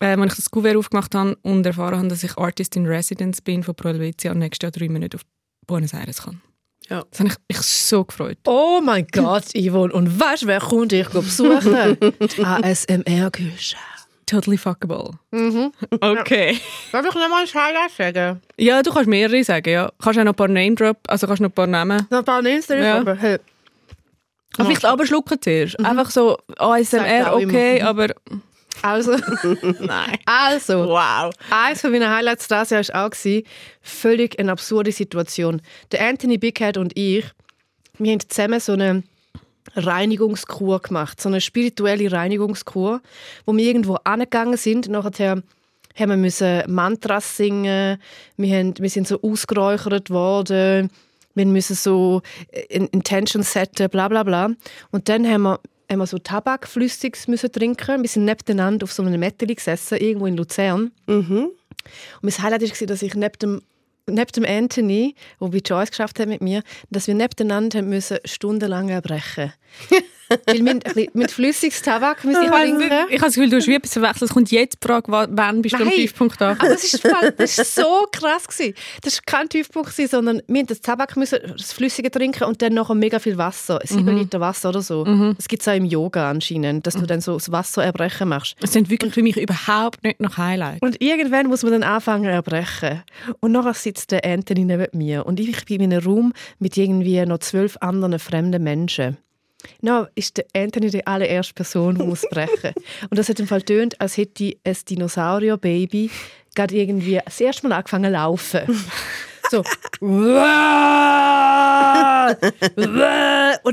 äh, 0.00 0.16
als 0.16 0.32
ich 0.32 0.36
das 0.36 0.50
Kuvert 0.50 0.76
aufgemacht 0.76 1.14
habe 1.14 1.36
und 1.42 1.66
erfahren 1.66 1.98
habe, 1.98 2.08
dass 2.08 2.22
ich 2.22 2.36
Artist 2.36 2.76
in 2.76 2.86
Residence 2.86 3.40
bin 3.40 3.62
von 3.62 3.74
Pro 3.74 3.88
Helvetia 3.88 4.32
und 4.32 4.38
nächstes 4.38 4.64
Jahr 4.64 4.72
drei 4.72 4.88
Monate 4.88 5.16
auf 5.16 5.22
Buenos 5.66 5.94
Aires 5.94 6.22
kann. 6.22 6.40
Ja. 6.88 7.04
Das 7.10 7.20
habe 7.20 7.30
ich 7.30 7.36
mich 7.56 7.66
so 7.66 8.04
gefreut. 8.04 8.38
Oh 8.46 8.80
mein 8.82 9.06
Gott, 9.08 9.46
Yvonne. 9.56 9.92
Und 9.92 10.20
weißt 10.20 10.44
du, 10.44 10.46
wer 10.46 10.60
kommt 10.60 10.92
dich 10.92 11.08
besuchen? 11.08 11.98
Die 12.00 12.44
ASMR-Küche. 12.44 13.76
Totally 14.26 14.56
fuckable. 14.58 15.12
Mhm. 15.30 15.72
Okay. 16.00 16.58
Darf 16.92 17.06
ich 17.06 17.14
noch 17.14 17.28
mal 17.28 17.42
ein 17.44 17.54
Highlight 17.54 17.90
sagen? 17.96 18.42
Ja, 18.58 18.82
du 18.82 18.92
kannst 18.92 19.08
mehrere 19.08 19.42
sagen, 19.44 19.70
ja. 19.70 19.90
Kannst 20.02 20.18
auch 20.18 20.24
noch 20.24 20.32
ein 20.32 20.36
paar 20.36 20.48
Name 20.48 20.74
Drop, 20.74 20.98
also 21.06 21.26
kannst 21.26 21.40
noch 21.42 21.48
ein 21.50 21.52
paar 21.54 21.66
Namen. 21.68 22.06
Noch 22.10 22.18
ein 22.18 22.24
paar 22.24 22.42
Names 22.42 22.66
drauf, 22.66 22.78
Ja. 22.78 22.98
aber 22.98 23.14
hey. 23.14 23.38
Aber 24.58 24.64
vielleicht 24.66 24.84
aber 24.84 25.06
schlucken 25.06 25.40
zuerst. 25.40 25.78
Einfach 25.84 26.10
so 26.10 26.38
ASMR, 26.58 27.32
immer. 27.32 27.34
okay, 27.36 27.82
aber 27.82 28.08
Also, 28.82 29.12
nein. 29.80 30.18
also. 30.24 30.88
Wow. 30.88 31.32
Eines 31.50 31.80
von 31.80 31.92
meinen 31.92 32.08
Highlights 32.10 32.48
dieses 32.48 32.70
Jahr 32.70 32.82
war 32.88 33.06
auch 33.06 33.10
gewesen, 33.10 33.44
völlig 33.82 34.38
eine 34.40 34.52
absurde 34.52 34.92
Situation. 34.92 35.62
Der 35.92 36.06
Anthony 36.06 36.38
Bighead 36.38 36.76
und 36.78 36.96
ich 36.96 37.24
wir 37.98 38.12
haben 38.12 38.20
zusammen 38.28 38.60
so 38.60 38.72
eine 38.72 39.02
Reinigungskur 39.74 40.80
gemacht, 40.80 41.20
so 41.20 41.28
eine 41.28 41.40
spirituelle 41.40 42.10
Reinigungskur, 42.10 43.00
wo 43.44 43.56
wir 43.56 43.64
irgendwo 43.64 43.96
angegangen 44.04 44.56
sind. 44.56 44.88
Nachher 44.88 45.42
haben 45.98 46.10
wir 46.10 46.16
müssen 46.16 46.62
Mantras 46.66 47.36
singen, 47.36 47.98
wir, 48.36 48.58
haben, 48.58 48.74
wir 48.78 48.90
sind 48.90 49.08
so 49.08 49.20
ausgeräuchert 49.22 50.10
worden, 50.10 50.90
wir 51.34 51.46
müssen 51.46 51.76
so 51.76 52.22
Intention 52.68 53.42
setten, 53.42 53.90
bla 53.90 54.08
bla 54.08 54.22
bla. 54.22 54.50
Und 54.90 55.08
dann 55.08 55.26
haben 55.26 55.42
wir, 55.42 55.60
haben 55.90 55.98
wir 55.98 56.06
so 56.06 56.18
Tabakflüssiges 56.18 57.28
müssen 57.28 57.52
trinken. 57.52 58.02
Wir 58.02 58.08
sind 58.08 58.24
nebeneinander 58.24 58.84
auf 58.84 58.92
so 58.92 59.02
einem 59.02 59.20
Metteli 59.20 59.54
gesessen, 59.54 59.98
irgendwo 59.98 60.26
in 60.26 60.36
Luzern. 60.36 60.92
Mhm. 61.06 61.50
Und 62.20 62.22
mein 62.22 62.38
Highlight 62.42 62.62
war, 62.62 62.86
dass 62.86 63.02
ich 63.02 63.14
neben 63.14 63.38
dem 63.40 63.62
neben 64.06 64.32
dem 64.32 64.44
Anthony, 64.44 65.14
wo 65.38 65.52
wir 65.52 65.60
Joyce 65.60 65.90
geschafft 65.90 66.20
haben 66.20 66.30
mit 66.30 66.40
mir, 66.40 66.62
dass 66.90 67.06
wir 67.06 67.14
nebeneinander 67.14 67.82
müssen 67.82 68.18
stundenlang 68.24 68.88
erbrechen. 68.88 69.52
Weil 70.46 70.64
wir 70.64 71.08
mit 71.12 71.30
flüssiges 71.30 71.82
Tabak 71.82 72.24
müssen 72.24 72.44
ich, 72.44 72.50
trinken. 72.50 72.82
ich 72.82 73.16
habe 73.16 73.26
das 73.26 73.34
Gefühl, 73.34 73.50
du 73.50 73.56
hast 73.56 73.66
wie 73.66 73.74
etwas 73.74 73.92
verwechselt. 73.92 74.22
Es 74.22 74.34
kommt 74.34 74.50
jetzt 74.50 74.78
die 74.82 74.86
Frage, 74.86 75.28
wann 75.30 75.62
bist 75.62 75.78
du 75.78 75.82
am. 75.82 75.90
Tiefpunkt 75.90 76.40
da? 76.40 76.52
Aber 76.52 76.68
das 76.68 76.84
ist, 76.84 77.04
das 77.36 77.58
ist 77.58 77.74
so 77.74 78.06
krass 78.12 78.46
gewesen. 78.48 78.74
Das 79.02 79.16
war 79.16 79.22
kein 79.26 79.48
Tiefpunkt, 79.48 79.90
gewesen, 79.90 80.10
sondern 80.10 80.36
wir 80.46 80.54
mussten 80.54 80.66
das 80.66 80.80
Tabak, 80.80 81.16
müssen, 81.16 81.38
das 81.56 81.72
Flüssige 81.72 82.10
trinken 82.10 82.44
und 82.44 82.60
dann 82.62 82.74
noch 82.74 82.92
mega 82.94 83.18
viel 83.18 83.38
Wasser. 83.38 83.80
Sieben 83.84 84.16
Liter 84.16 84.40
Wasser 84.40 84.70
oder 84.70 84.82
so. 84.82 85.04
Das 85.34 85.48
gibt 85.48 85.62
es 85.62 85.68
auch 85.68 85.74
im 85.74 85.84
Yoga 85.84 86.30
anscheinend, 86.30 86.86
dass 86.86 86.94
du 86.94 87.06
dann 87.06 87.20
so 87.20 87.34
das 87.34 87.52
Wasser 87.52 87.84
erbrechen 87.84 88.28
machst. 88.28 88.56
Es 88.62 88.72
sind 88.72 88.90
wirklich 88.90 89.14
für 89.14 89.22
mich 89.22 89.36
überhaupt 89.36 90.02
nicht 90.02 90.20
nach 90.20 90.36
Highlight. 90.36 90.82
Und 90.82 91.00
irgendwann 91.00 91.46
muss 91.46 91.62
man 91.62 91.72
dann 91.72 91.82
anfangen 91.82 92.24
zu 92.24 92.30
erbrechen. 92.30 93.02
Und 93.40 93.52
nachher 93.52 93.74
sitzt 93.74 94.10
der 94.10 94.24
Anthony 94.24 94.64
neben 94.64 94.86
mir. 94.92 95.26
Und 95.26 95.40
ich 95.40 95.64
bin 95.64 95.80
in 95.80 95.92
einem 95.92 96.04
Raum 96.04 96.32
mit 96.58 96.76
irgendwie 96.76 97.24
noch 97.26 97.38
zwölf 97.38 97.76
anderen 97.80 98.18
fremden 98.18 98.62
Menschen. 98.62 99.16
No, 99.80 100.06
ist 100.14 100.36
der 100.36 100.44
Anthony 100.54 100.90
die 100.90 101.06
allererste 101.06 101.54
Person, 101.54 101.96
die 101.96 102.04
muss 102.04 102.26
brechen. 102.30 102.72
Und 103.10 103.18
das 103.18 103.28
hat 103.28 103.40
im 103.40 103.46
Fall 103.46 103.62
tönt, 103.62 104.00
als 104.00 104.16
hätte 104.16 104.54
ein 104.64 104.76
Dinosaurier-Baby 104.88 106.10
gerade 106.54 106.74
irgendwie 106.74 107.20
das 107.24 107.40
erste 107.40 107.68
Mal 107.68 107.76
angefangen 107.76 108.04
zu 108.04 108.10
laufen. 108.10 108.84
So. 109.48 109.62
und 110.00 110.34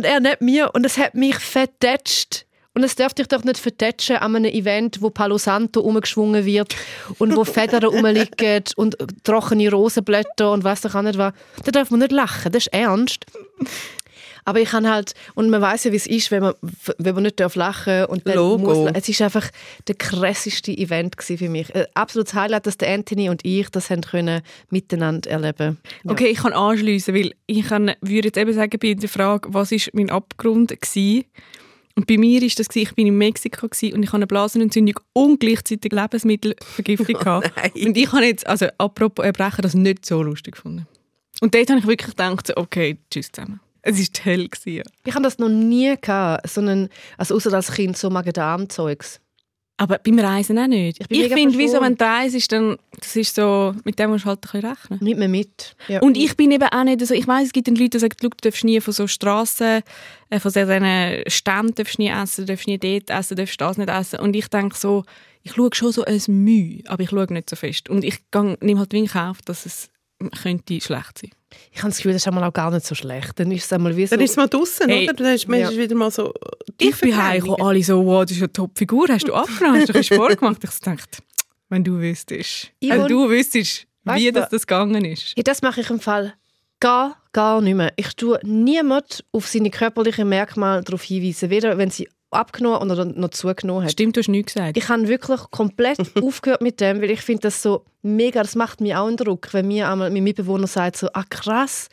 er 0.06 0.20
neben 0.20 0.46
mir 0.46 0.70
und 0.76 0.86
es 0.86 1.00
hat 1.00 1.16
mich 1.16 1.40
verdetscht. 1.40 2.46
Und 2.76 2.84
es 2.84 2.96
darf 2.96 3.14
dich 3.14 3.28
doch 3.28 3.44
nicht 3.44 3.60
vertätschen 3.60 4.18
an 4.18 4.36
einem 4.36 4.52
Event, 4.52 5.00
wo 5.02 5.12
Palo 5.12 5.38
Santo 5.38 5.80
umgeschwungen 5.82 6.44
wird 6.44 6.76
und 7.20 7.36
wo 7.36 7.44
Federn 7.44 7.84
rumliegen 7.84 8.64
und 8.76 8.98
trockene 9.24 9.70
Rosenblätter 9.70 10.52
und 10.52 10.64
was 10.64 10.84
auch 10.86 11.02
nicht 11.04 11.20
was. 11.20 11.34
Da 11.64 11.72
darf 11.72 11.92
man 11.92 12.00
nicht 12.00 12.12
lachen, 12.12 12.52
das 12.52 12.68
ist 12.68 12.74
ernst. 12.74 13.26
Aber 14.46 14.60
ich 14.60 14.70
kann 14.70 14.90
halt, 14.90 15.14
und 15.36 15.50
man 15.50 15.62
weiß 15.62 15.86
ja, 15.86 15.92
wie 15.92 15.98
es 15.98 16.08
ist, 16.08 16.32
wenn 16.32 16.44
man, 16.44 16.54
wenn 16.98 17.16
man 17.16 17.24
nicht 17.24 17.40
darf 17.40 17.56
lachen 17.56 18.06
und 18.06 18.28
dann 18.28 18.36
Logo. 18.36 18.74
muss. 18.74 18.92
Es 18.94 19.08
ist 19.10 19.22
einfach 19.22 19.50
der 19.88 19.96
krasseste 19.96 20.72
Event 20.72 21.16
für 21.22 21.50
mich. 21.50 21.74
Ein 21.74 21.86
absolutes 21.94 22.34
Highlight, 22.34 22.66
dass 22.68 22.78
der 22.78 22.94
Anthony 22.94 23.30
und 23.30 23.46
ich 23.46 23.70
das 23.70 23.90
haben 23.90 24.02
können 24.02 24.42
miteinander 24.70 25.30
erleben. 25.30 25.78
Ja. 26.04 26.12
Okay, 26.12 26.28
ich 26.28 26.40
kann 26.40 26.54
anschließen, 26.54 27.14
weil 27.14 27.34
ich 27.46 27.68
kann, 27.68 27.92
würde 28.02 28.28
jetzt 28.28 28.38
eben 28.38 28.54
sagen 28.54 28.78
bei 28.82 28.94
der 28.94 29.10
Frage, 29.10 29.54
was 29.54 29.72
ist 29.72 29.94
mein 29.94 30.10
Abgrund 30.10 30.70
gewesen? 30.70 31.26
Und 31.96 32.08
bei 32.08 32.18
mir 32.18 32.42
ist 32.42 32.60
das 32.60 32.70
gewesen, 32.70 32.88
ich 32.90 32.96
bin 32.96 33.08
in 33.08 33.18
Mexiko 33.18 33.68
gewesen 33.68 33.94
und 33.94 34.04
ich 34.04 34.10
habe 34.10 34.18
eine 34.18 34.28
Blasenentzündung 34.28 35.00
und 35.14 35.40
gleichzeitig 35.40 35.92
Lebensmittelvergiftung 35.92 37.16
gehabt. 37.20 37.52
nein. 37.56 37.72
Und 37.88 37.98
ich 37.98 38.12
habe 38.12 38.26
jetzt, 38.26 38.48
also 38.48 38.68
apropos 38.78 39.24
Erbrechen, 39.24 39.62
das 39.62 39.76
nicht 39.76 40.06
so 40.06 40.24
lustig 40.24 40.56
gefunden. 40.56 40.88
Und 41.42 41.54
dort 41.54 41.70
habe 41.70 41.80
ich 41.80 41.88
wirklich 41.88 42.10
gedacht, 42.10 42.56
okay, 42.58 42.98
tschüss 43.12 43.32
zusammen. 43.32 43.60
Es 43.84 44.00
war. 44.00 44.36
Gewesen, 44.38 44.70
ja. 44.78 44.84
Ich 45.06 45.13
habe 45.13 45.24
das 45.24 45.38
noch 45.38 45.50
nie 45.50 45.96
gehabt, 46.02 46.50
sondern, 46.50 46.90
also 47.18 47.36
außer 47.36 47.54
als 47.54 47.72
Kind 47.72 47.96
so 47.98 48.10
Magen-Darm-Zeugs. 48.10 49.20
Aber 49.75 49.98
beim 49.98 50.20
Reisen 50.20 50.58
auch 50.60 50.68
nicht. 50.68 51.00
Ich 51.02 51.08
Ich, 51.10 51.34
finde, 51.34 51.58
wieso, 51.58 51.82
wenn 51.82 51.96
du 51.98 52.06
reist, 52.06 52.52
dann, 52.52 52.78
das 53.00 53.16
ist 53.16 53.34
so, 53.36 53.74
mit 53.84 53.98
dem 53.98 54.12
musst 54.12 54.24
du 54.24 54.30
halt 54.30 54.38
ein 54.40 54.42
bisschen 54.42 54.70
rechnen. 54.70 55.00
Nicht 55.02 55.18
mehr 55.18 55.28
mit. 55.28 55.75
Ja. 55.88 56.00
Und 56.02 56.16
ich 56.16 56.38
bin 56.38 56.52
eben 56.52 56.68
auch 56.70 56.84
nicht, 56.84 57.02
also 57.02 57.13
ich 57.16 57.28
weiß, 57.28 57.48
es 57.48 57.54
gibt 57.54 57.68
dann 57.68 57.75
Leute, 57.75 57.90
die 57.90 58.00
sagen, 58.00 58.16
«Schau, 58.22 58.30
du 58.30 58.38
darfst 58.42 58.63
nie 58.63 58.80
von 58.80 58.94
so 58.94 59.08
Strassen, 59.08 59.82
äh, 60.30 60.40
von 60.40 60.52
so 60.52 60.60
diesen 60.60 61.24
Ständen 61.28 61.74
darfst 61.75 61.98
du 61.98 62.04
nie 62.04 62.10
essen, 62.10 62.46
du 62.46 62.54
darfst 62.54 62.68
nie 62.68 62.78
dort 62.78 63.10
essen, 63.10 63.36
du 63.36 63.42
darfst 63.44 63.60
das 63.62 63.78
nicht 63.78 63.90
essen. 63.90 64.20
Und 64.20 64.36
ich 64.36 64.48
denke 64.48 64.78
so, 64.78 65.04
ich 65.42 65.54
schaue 65.54 65.70
schon 65.74 65.92
so 65.92 66.06
ein 66.06 66.22
Mühe, 66.28 66.84
aber 66.86 67.02
ich 67.04 67.10
schaue 67.10 67.34
nicht 67.34 67.50
so 67.50 67.56
fest. 67.56 67.90
Und 67.90 68.04
ich 68.06 68.20
gang- 68.30 68.62
nehme 68.62 68.80
halt 68.80 68.94
wie 68.94 69.00
in 69.00 69.08
Kauf, 69.08 69.42
dass 69.42 69.66
es 69.66 69.90
könnte 70.32 70.80
schlecht 70.82 71.20
sein. 71.20 71.32
ich 71.72 71.80
habe 71.80 71.89
das 71.89 71.98
Gefühl, 71.98 72.13
das 72.13 72.22
ist 72.24 72.27
einmal 72.27 72.44
auch 72.44 72.53
gar 72.53 72.72
nicht 72.72 72.86
so 72.86 72.96
schlecht. 72.96 73.39
Dann 73.39 73.51
ist 73.51 73.65
es 73.65 73.74
einmal 73.74 73.96
wie 73.96 74.06
so... 74.08 74.15
Dann 74.15 74.24
ist 74.24 74.32
es 74.32 74.38
mal 74.38 74.48
draußen, 74.48 74.89
Hey. 74.89 75.03
oder? 75.06 75.13
Dann 75.13 75.34
ist 75.36 75.48
man 75.48 75.60
Ja. 75.60 75.72
wieder 75.72 75.96
mal 75.96 76.12
so 76.12 76.34
Ich 76.80 76.96
bin 77.00 77.15
heimgekommen, 77.15 77.62
alle 77.65 77.84
so, 77.84 78.06
wow, 78.06 78.24
das 78.24 78.32
ist 78.32 78.38
eine 78.39 78.51
Top-Figur, 78.53 79.08
hast 79.10 79.27
du 79.27 79.34
abgenommen, 79.34 79.80
hast 79.82 79.89
du 79.89 79.94
ein 79.94 80.00
bisschen 80.00 80.15
Sport 80.18 80.38
gemacht? 80.39 80.58
Ich 80.63 80.80
dachte, 80.80 81.18
wenn 81.70 81.84
du 81.84 82.00
wüsstest, 82.00 82.72
wenn 82.82 83.08
du 83.08 83.30
wüsstest, 83.30 83.86
weißt 84.03 84.20
wie 84.22 84.25
du- 84.32 84.39
das, 84.39 84.50
das 84.50 84.68
gegangen 84.68 85.06
ist. 85.06 85.34
Ja, 85.38 85.44
das 85.44 85.62
mache 85.62 85.82
ich 85.82 85.89
im 85.89 86.00
Fall 86.00 86.34
gar, 86.80 87.18
gar 87.32 87.62
nicht 87.62 87.75
mehr. 87.75 87.94
Ich 87.96 88.13
tue 88.15 88.39
niemand 88.44 89.24
auf 89.32 89.48
seine 89.48 89.70
körperlichen 89.70 90.27
Merkmale 90.27 90.84
darauf 90.84 91.01
hinweisen, 91.03 91.50
weder 91.50 91.77
wenn 91.77 91.89
sie 91.89 92.10
abgenommen 92.34 92.92
oder 92.92 93.06
noch 93.06 93.30
zugenommen 93.30 93.84
hat. 93.84 93.92
Stimmt, 93.92 94.16
du 94.16 94.20
hast 94.20 94.28
nichts 94.28 94.54
gesagt. 94.54 94.78
Ich 94.78 94.90
habe 94.90 95.08
wirklich 95.08 95.40
komplett 95.52 96.00
aufgehört 96.22 96.62
mit 96.62 96.82
dem, 96.82 97.02
weil 97.02 97.12
ich 97.12 97.22
finde 97.22 97.42
das 97.44 97.62
so 97.62 97.86
mega, 98.02 98.42
das 98.42 98.56
macht 98.56 98.82
mir 98.82 99.00
auch 99.00 99.08
einen 99.08 99.18
Druck, 99.18 99.54
wenn 99.54 99.68
mir 99.68 99.90
einmal 99.90 100.10
mein 100.10 100.24
Mitbewohner 100.24 100.68
sagt 100.68 100.98
so, 100.98 101.08
ah 101.13 101.24
krass, 101.30 101.90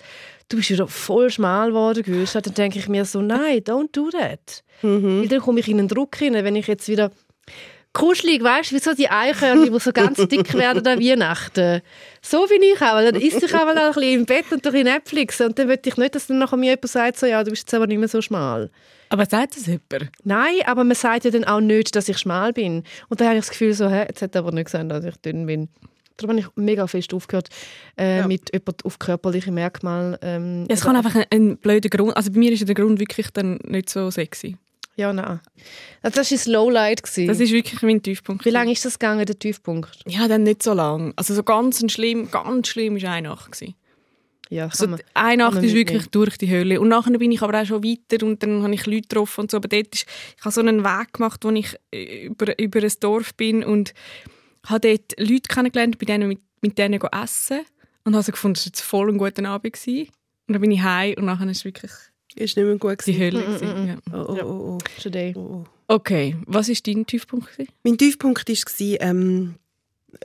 du 0.48 0.56
bist 0.56 0.70
wieder 0.70 0.88
voll 0.88 1.30
schmal 1.30 1.68
geworden, 1.68 2.02
Gülsch. 2.02 2.32
dann 2.32 2.54
denke 2.54 2.78
ich 2.78 2.88
mir 2.88 3.04
so, 3.04 3.22
nein, 3.22 3.58
don't 3.60 3.92
do 3.92 4.10
that. 4.10 4.62
Weil 5.20 5.28
dann 5.28 5.40
komme 5.40 5.60
ich 5.60 5.68
in 5.68 5.78
einen 5.78 5.88
Druck 5.88 6.16
hinein, 6.16 6.44
wenn 6.44 6.56
ich 6.56 6.66
jetzt 6.66 6.88
wieder 6.88 7.10
kuschelig, 7.92 8.42
weißt 8.42 8.70
du, 8.70 8.76
wie 8.76 8.78
so 8.80 8.94
die 8.94 9.08
Eichhörnchen, 9.10 9.72
die 9.72 9.80
so 9.80 9.92
ganz 9.92 10.16
dick 10.28 10.54
werden 10.54 10.86
an 10.86 11.00
Weihnachten. 11.00 11.80
So 12.22 12.46
bin 12.46 12.62
ich 12.62 12.80
auch, 12.80 13.00
dann 13.00 13.16
isst 13.16 13.42
ich 13.42 13.54
auch 13.54 13.64
mal 13.64 13.76
ein 13.76 13.92
bisschen 13.92 14.20
im 14.20 14.26
Bett 14.26 14.44
und 14.52 14.64
durch 14.64 14.84
Netflix 14.84 15.40
und 15.40 15.58
dann 15.58 15.68
will 15.68 15.78
ich 15.84 15.96
nicht, 15.96 16.14
dass 16.14 16.26
dann 16.28 16.38
nachher 16.38 16.56
mir 16.56 16.70
jemand 16.70 16.88
sagt, 16.88 17.18
so, 17.18 17.26
ja, 17.26 17.42
du 17.42 17.50
bist 17.50 17.62
jetzt 17.62 17.74
aber 17.74 17.86
nicht 17.86 17.98
mehr 17.98 18.08
so 18.08 18.20
schmal. 18.22 18.70
Aber 19.08 19.26
sagt 19.26 19.56
das 19.56 19.66
jemand? 19.66 20.10
Nein, 20.22 20.54
aber 20.66 20.84
man 20.84 20.94
sagt 20.94 21.24
ja 21.24 21.30
dann 21.32 21.44
auch 21.44 21.60
nicht, 21.60 21.96
dass 21.96 22.08
ich 22.08 22.18
schmal 22.18 22.52
bin. 22.52 22.84
Und 23.08 23.20
da 23.20 23.24
habe 23.26 23.36
ich 23.36 23.40
das 23.42 23.50
Gefühl, 23.50 23.72
so, 23.74 23.88
hä, 23.88 24.04
jetzt 24.08 24.22
hat 24.22 24.34
er 24.36 24.40
aber 24.40 24.52
nicht 24.52 24.66
gesagt, 24.66 24.88
dass 24.90 25.04
ich 25.04 25.16
dünn 25.16 25.46
bin. 25.46 25.68
Darum 26.16 26.36
habe 26.36 26.40
ich 26.40 26.46
mega 26.54 26.86
fest 26.86 27.12
aufgehört, 27.14 27.48
äh, 27.98 28.18
Ja. 28.18 28.26
mit 28.28 28.52
jemand 28.52 28.84
auf 28.84 28.98
körperliche 28.98 29.50
Merkmale. 29.50 30.18
Ähm, 30.22 30.66
Ja, 30.68 30.74
es 30.74 30.82
kann 30.82 30.94
einfach 30.94 31.14
ein, 31.16 31.24
ein 31.32 31.56
blöder 31.56 31.88
Grund, 31.88 32.16
also 32.16 32.30
bei 32.30 32.38
mir 32.38 32.52
ist 32.52 32.68
der 32.68 32.74
Grund 32.74 33.00
wirklich 33.00 33.30
dann 33.32 33.58
nicht 33.64 33.88
so 33.88 34.10
sexy. 34.10 34.56
Ja, 35.00 35.12
nein. 35.14 35.40
Also 36.02 36.16
das 36.20 36.30
war 36.30 36.38
ein 36.38 36.52
Lowlight. 36.52 37.02
gewesen. 37.02 37.26
Das 37.26 37.40
ist 37.40 37.52
wirklich 37.52 37.80
mein 37.82 38.02
Tiefpunkt. 38.02 38.44
Wie 38.44 38.50
lange 38.50 38.72
ist 38.72 38.84
das 38.84 38.98
gegangen, 38.98 39.24
der 39.24 39.38
Tiefpunkt? 39.38 40.00
Ja, 40.06 40.28
dann 40.28 40.42
nicht 40.42 40.62
so 40.62 40.74
lang. 40.74 41.14
Also 41.16 41.32
so 41.34 41.42
ganz 41.42 41.82
schlimm, 41.90 42.30
ganz 42.30 42.68
schlimm 42.68 43.00
war 43.02 43.10
eine 43.12 43.28
Nacht. 43.30 43.52
Gewesen. 43.52 43.74
Ja, 44.50 44.64
Also 44.66 44.88
man- 44.88 45.00
eine 45.14 45.44
Nacht 45.44 45.56
ist 45.62 45.74
wirklich 45.74 46.02
mitnehmen. 46.02 46.08
durch 46.10 46.36
die 46.36 46.50
Hölle. 46.50 46.80
Und 46.80 46.88
nachher 46.88 47.16
bin 47.18 47.32
ich 47.32 47.40
aber 47.40 47.62
auch 47.62 47.64
schon 47.64 47.82
weiter 47.82 48.26
und 48.26 48.42
dann 48.42 48.62
habe 48.62 48.74
ich 48.74 48.84
Leute 48.84 49.02
getroffen 49.02 49.40
und 49.42 49.50
so. 49.50 49.56
Aber 49.56 49.68
dort 49.68 49.94
ist, 49.94 50.06
ich 50.36 50.44
habe 50.44 50.52
so 50.52 50.60
einen 50.60 50.84
Weg 50.84 51.12
gemacht, 51.14 51.44
wo 51.44 51.50
ich 51.50 51.74
äh, 51.94 52.26
über, 52.26 52.58
über 52.58 52.82
ein 52.82 52.92
Dorf 53.00 53.34
bin 53.36 53.64
und 53.64 53.94
habe 54.66 54.80
dort 54.88 55.18
Leute 55.18 55.48
kennengelernt, 55.48 55.98
bei 55.98 56.04
denen 56.04 56.28
mit, 56.28 56.40
mit 56.60 56.76
denen 56.76 57.00
essen 57.00 57.60
und 58.04 58.14
habe 58.14 58.22
so 58.24 58.32
gefunden, 58.32 58.54
das 58.54 58.64
war 58.64 58.68
jetzt 58.70 58.80
voll 58.82 59.08
ein 59.08 59.16
guter 59.18 59.48
Abend. 59.48 59.72
Gewesen. 59.72 60.08
Und 60.46 60.52
dann 60.54 60.60
bin 60.60 60.72
ich 60.72 60.82
heim 60.82 61.14
und 61.16 61.24
nachher 61.24 61.48
ist 61.48 61.58
es 61.58 61.64
wirklich 61.64 61.92
Ist 62.40 62.56
nicht 62.56 62.64
mehr 62.64 62.76
gut 62.76 63.06
die 63.06 63.12
gewesen. 63.12 63.20
Hölle. 63.20 63.40
Mm, 63.40 63.54
gewesen. 63.54 63.88
Ja. 63.88 64.18
Oh, 64.18 64.26
oh, 64.28 64.38
oh, 64.42 64.76
oh. 64.76 64.78
Today. 65.00 65.34
oh, 65.36 65.40
oh. 65.40 65.64
Okay, 65.88 66.36
was 66.46 66.68
war 66.68 66.76
dein 66.86 67.04
Tiefpunkt? 67.04 67.52
gewesen? 67.52 67.70
Mein 67.84 67.98
Tiefpunkt 67.98 68.48
war 68.48 69.00
ähm, 69.00 69.56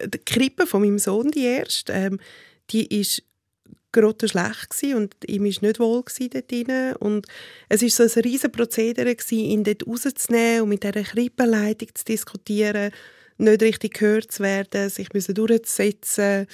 die 0.06 0.18
Krippe 0.20 0.66
von 0.66 0.82
meinem 0.82 1.00
Sohn, 1.00 1.30
die 1.32 1.44
erste. 1.44 1.92
Ähm, 1.92 2.20
die 2.72 2.90
war 2.90 3.24
grottenschlecht 3.92 4.70
gewesen 4.70 4.96
und 4.96 5.16
ihm 5.28 5.44
war 5.44 5.68
nicht 5.68 5.80
wohl 5.80 6.04
gewesen 6.04 6.30
dort 6.32 6.52
drin. 6.52 6.96
Und 7.00 7.28
es 7.68 7.82
war 7.82 8.08
so 8.08 8.20
ein 8.20 8.24
riesen 8.24 8.52
Prozedere, 8.52 9.14
gewesen, 9.14 9.46
ihn 9.46 9.64
dort 9.64 9.86
rauszunehmen 9.86 10.62
und 10.62 10.70
mit 10.70 10.84
dieser 10.84 11.04
Krippenleitung 11.04 11.90
zu 11.94 12.06
diskutieren, 12.06 12.92
nicht 13.38 13.62
richtig 13.62 13.96
gehört 13.96 14.32
zu 14.32 14.44
werden, 14.44 14.90
sich 14.90 15.12
müssen 15.14 15.36
durchzusetzen. 15.36 16.48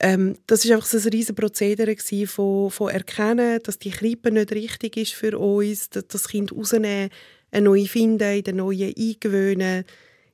Ähm, 0.00 0.36
das 0.46 0.66
war 0.66 0.76
einfach 0.76 0.88
so 0.88 0.96
ein 0.96 1.12
riesen 1.12 1.34
Prozedere 1.34 1.94
von, 2.26 2.70
von 2.70 2.90
erkennen, 2.90 3.60
dass 3.62 3.78
die 3.78 3.90
Krippe 3.90 4.30
nicht 4.30 4.52
richtig 4.52 4.96
ist 4.96 5.12
für 5.12 5.38
uns, 5.38 5.90
dass 5.90 6.08
das 6.08 6.28
Kind 6.28 6.52
rausnehmen, 6.52 7.10
eine 7.52 7.64
neue 7.64 7.86
finden, 7.86 8.38
in 8.38 8.44
der 8.44 8.54
neuen 8.54 8.94
eingewöhnen. 8.96 9.84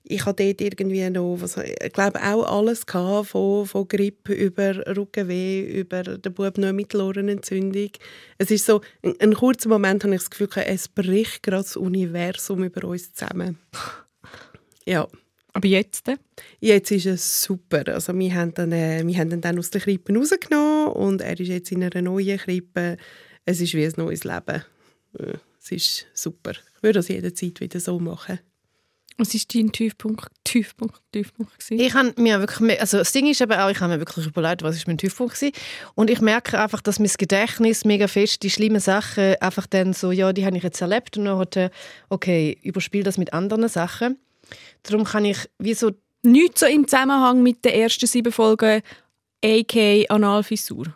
Ich 0.04 0.24
hatte 0.24 0.44
dort 0.44 0.60
irgendwie 0.62 1.10
noch, 1.10 1.38
was, 1.40 1.56
ich 1.56 1.92
glaube 1.92 2.22
auch 2.22 2.44
alles 2.44 2.86
gehabt, 2.86 3.30
von, 3.30 3.66
von 3.66 3.88
Grippe 3.88 4.34
über 4.34 4.96
Rückenweh, 4.96 5.62
über 5.80 6.04
den 6.04 6.32
Bub 6.32 6.58
noch 6.58 6.72
Mittelohrenentzündung. 6.72 7.90
Es 8.38 8.52
ist 8.52 8.66
so, 8.66 8.82
ein, 9.02 9.14
ein 9.18 9.34
kurzer 9.34 9.68
Moment 9.68 10.04
habe 10.04 10.14
ich 10.14 10.20
das 10.20 10.30
Gefühl, 10.30 10.48
es 10.64 10.86
bricht 10.86 11.42
gerade 11.42 11.64
das 11.64 11.76
Universum 11.76 12.62
über 12.62 12.86
uns 12.86 13.12
zusammen. 13.12 13.58
Ja. 14.88 15.08
Aber 15.56 15.68
jetzt? 15.68 16.06
äh? 16.06 16.18
Jetzt 16.60 16.90
ist 16.90 17.06
es 17.06 17.42
super. 17.42 17.82
Also 17.86 18.14
wir 18.18 18.34
haben, 18.34 18.52
dann, 18.52 18.72
äh, 18.72 19.02
wir 19.06 19.16
haben 19.16 19.30
ihn 19.30 19.40
dann 19.40 19.58
aus 19.58 19.70
der 19.70 19.80
Krippe 19.80 20.14
rausgenommen 20.14 20.88
und 20.88 21.22
er 21.22 21.40
ist 21.40 21.48
jetzt 21.48 21.72
in 21.72 21.82
einer 21.82 22.02
neuen 22.02 22.36
Krippe. 22.36 22.98
es 23.46 23.62
ist 23.62 23.72
wie 23.72 23.86
ein 23.86 23.92
neues 23.96 24.24
Leben. 24.24 24.62
Äh, 25.18 25.38
Es 25.62 25.72
ist 25.72 26.06
super. 26.12 26.50
Ich 26.50 26.82
würde 26.82 26.98
das 26.98 27.08
jederzeit 27.08 27.58
wieder 27.60 27.80
so 27.80 27.98
machen. 27.98 28.38
Was 29.16 29.32
war 29.32 29.40
dein 29.50 29.72
Tiefpunkt, 29.72 30.26
Tiefpunkt, 30.44 31.00
Tiefpunkt? 31.10 31.58
gewesen? 31.58 31.80
Ich 31.82 31.94
habe 31.94 32.12
mir 32.20 32.38
wirklich, 32.38 32.78
also 32.78 32.98
das 32.98 33.12
Ding 33.12 33.26
ist 33.26 33.40
eben 33.40 33.52
auch, 33.52 33.70
ich 33.70 33.80
habe 33.80 33.94
mir 33.94 33.98
wirklich 33.98 34.26
überlegt, 34.26 34.62
was 34.62 34.76
ist 34.76 34.86
mein 34.86 34.98
Tiefpunkt 34.98 35.40
war. 35.40 35.50
Und 35.94 36.10
ich 36.10 36.20
merke 36.20 36.60
einfach, 36.60 36.82
dass 36.82 36.98
mein 36.98 37.10
Gedächtnis 37.16 37.86
mega 37.86 38.08
fest 38.08 38.42
die 38.42 38.50
schlimmen 38.50 38.80
Sachen 38.80 39.36
einfach 39.40 39.66
dann 39.66 39.94
so, 39.94 40.12
ja, 40.12 40.34
die 40.34 40.44
habe 40.44 40.58
ich 40.58 40.62
jetzt 40.62 40.82
erlebt 40.82 41.16
und 41.16 41.24
dann 41.24 41.38
heute, 41.38 41.70
okay, 42.10 42.58
überspiel 42.62 43.04
das 43.04 43.16
mit 43.16 43.32
anderen 43.32 43.70
Sachen. 43.70 44.18
Darum 44.88 45.04
kann 45.04 45.24
ich 45.24 45.38
wie 45.58 45.74
so, 45.74 45.92
Nichts 46.22 46.60
so 46.60 46.66
im 46.66 46.88
Zusammenhang 46.88 47.42
mit 47.42 47.64
den 47.64 47.72
ersten 47.72 48.06
sieben 48.06 48.32
Folgen 48.32 48.82
a.k. 49.44 50.06
Analfissur. 50.08 50.86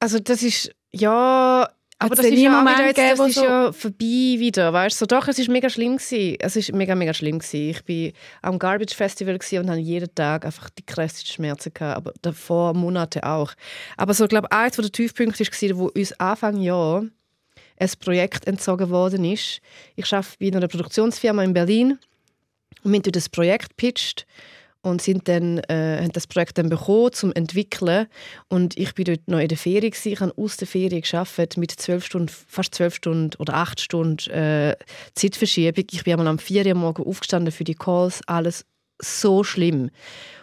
also 0.00 0.18
das 0.18 0.42
ist, 0.42 0.70
ja, 0.92 1.68
aber 1.98 2.14
das 2.14 2.24
denn 2.24 2.34
ist 2.34 2.40
ja, 2.42 2.62
wieder 2.62 2.86
jetzt, 2.86 2.96
gegeben, 2.96 3.16
das 3.18 3.28
ist 3.28 3.34
so- 3.36 3.44
ja 3.44 3.72
vorbei 3.72 3.96
wieder, 4.38 4.72
weißt 4.72 4.96
du? 4.96 4.98
So, 5.00 5.06
doch, 5.06 5.28
es 5.28 5.38
ist 5.38 5.48
mega 5.48 5.68
schlimm 5.70 5.96
gewesen. 5.98 6.36
Es 6.40 6.56
ist 6.56 6.72
mega, 6.74 6.94
mega 6.94 7.14
schlimm 7.14 7.38
gewesen. 7.38 7.70
Ich 7.70 7.84
bin 7.84 8.12
am 8.42 8.58
Garbage 8.58 8.94
Festival 8.94 9.34
und 9.34 9.70
habe 9.70 9.78
jeden 9.80 10.14
Tag 10.14 10.44
einfach 10.44 10.68
die 10.70 10.84
krassesten 10.84 11.26
Schmerzen 11.32 11.72
gehabt, 11.72 11.96
aber 11.96 12.12
davor 12.22 12.74
Monate 12.74 13.24
auch. 13.24 13.52
Aber 13.96 14.12
so, 14.14 14.24
ich 14.24 14.30
glaube, 14.30 14.50
eins 14.52 14.76
der 14.76 14.90
Tiefpunkte 14.90 15.44
war, 15.44 15.78
wo 15.78 15.86
uns 15.88 16.12
Anfang 16.20 16.60
Jahr 16.60 17.04
ein 17.78 17.90
Projekt 17.98 18.46
entzogen 18.46 18.90
worden 18.90 19.24
ist. 19.24 19.60
Ich 19.96 20.12
arbeite 20.12 20.36
bei 20.38 20.46
einer 20.48 20.68
Produktionsfirma 20.68 21.42
in 21.44 21.54
Berlin 21.54 21.98
und 22.82 22.92
wir 22.92 22.98
haben 22.98 23.12
das 23.12 23.28
Projekt 23.28 23.76
pitcht 23.76 24.26
und 24.82 25.02
sind 25.02 25.28
dann, 25.28 25.58
äh, 25.68 25.98
haben 26.02 26.12
das 26.12 26.26
Projekt 26.26 26.58
dann 26.58 26.70
bekommen 26.70 27.12
zum 27.12 27.32
entwickeln 27.32 28.06
und 28.48 28.76
ich 28.78 28.94
bin 28.94 29.04
dort 29.04 29.28
noch 29.28 29.38
in 29.38 29.48
der 29.48 29.58
Ferien 29.58 29.90
gewesen. 29.90 30.12
ich 30.12 30.20
habe 30.20 30.32
aus 30.36 30.56
der 30.56 30.66
Ferien 30.66 31.02
geschafft 31.02 31.56
mit 31.56 31.70
zwölf 31.70 32.04
Stunden, 32.04 32.28
fast 32.28 32.74
zwölf 32.74 32.94
Stunden 32.94 33.36
oder 33.38 33.54
acht 33.54 33.80
Stunden 33.80 34.30
äh, 34.30 34.76
Zeitverschiebung. 35.14 35.84
Ich 35.90 36.04
bin 36.04 36.14
einmal 36.14 36.28
am 36.28 36.38
4 36.38 36.66
Uhr 36.66 36.74
morgen 36.74 37.04
aufgestanden 37.04 37.52
für 37.52 37.64
die 37.64 37.74
Calls, 37.74 38.22
alles 38.26 38.64
so 38.98 39.44
schlimm. 39.44 39.90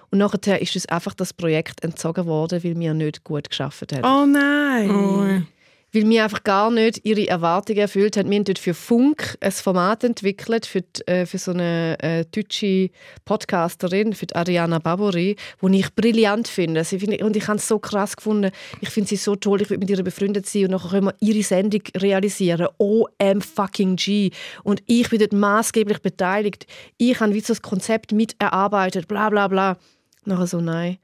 Und 0.09 0.19
nachher 0.19 0.61
ist 0.61 0.75
uns 0.75 0.85
einfach 0.85 1.13
das 1.13 1.33
Projekt 1.33 1.83
entzogen 1.83 2.25
worden, 2.27 2.63
weil 2.63 2.79
wir 2.79 2.93
nicht 2.93 3.23
gut 3.23 3.49
geschafft 3.49 3.91
haben 3.91 4.05
Oh 4.05 4.25
nein! 4.25 4.89
Oh. 4.89 5.56
Weil 5.93 6.09
wir 6.09 6.23
einfach 6.23 6.43
gar 6.43 6.69
nicht 6.69 7.05
ihre 7.05 7.27
Erwartungen 7.27 7.79
erfüllt 7.79 8.17
haben. 8.17 8.29
Wir 8.29 8.37
haben 8.37 8.43
dort 8.43 8.59
für 8.59 8.73
Funk 8.73 9.37
ein 9.39 9.51
Format 9.51 10.03
entwickelt, 10.03 10.65
für, 10.65 10.81
die, 10.81 11.07
äh, 11.07 11.25
für 11.25 11.37
so 11.37 11.51
eine 11.51 11.97
äh, 12.01 12.25
deutsche 12.25 12.89
Podcasterin, 13.25 14.13
für 14.13 14.27
Ariana 14.35 14.79
Babori, 14.79 15.35
die 15.61 15.79
ich 15.79 15.93
brillant 15.95 16.47
finde. 16.47 16.83
Sie 16.83 16.99
finde 16.99 17.23
und 17.25 17.35
ich 17.35 17.47
habe 17.47 17.57
es 17.57 17.67
so 17.67 17.79
krass 17.79 18.15
gefunden. 18.15 18.51
Ich 18.81 18.89
finde 18.89 19.09
sie 19.09 19.15
so 19.15 19.35
toll, 19.35 19.61
ich 19.61 19.69
will 19.69 19.77
mit 19.77 19.89
ihr 19.89 20.03
befreundet 20.03 20.45
sein 20.45 20.65
und 20.65 20.71
nachher 20.71 20.89
können 20.89 21.07
wir 21.07 21.15
ihre 21.19 21.43
Sendung 21.43 21.81
realisieren. 21.95 22.67
OM 22.77 23.41
fucking 23.41 23.95
G. 23.95 24.31
Und 24.63 24.83
ich 24.85 25.09
bin 25.09 25.19
dort 25.19 25.33
maßgeblich 25.33 26.01
beteiligt. 26.01 26.67
Ich 26.97 27.19
habe 27.19 27.33
wie 27.33 27.39
so 27.39 27.47
das 27.53 27.61
Konzept 27.61 28.11
miterarbeitet, 28.11 29.07
bla 29.07 29.29
bla 29.29 29.47
bla. 29.47 29.77
Nachher 30.25 30.47
so, 30.47 30.59
nein. 30.59 30.97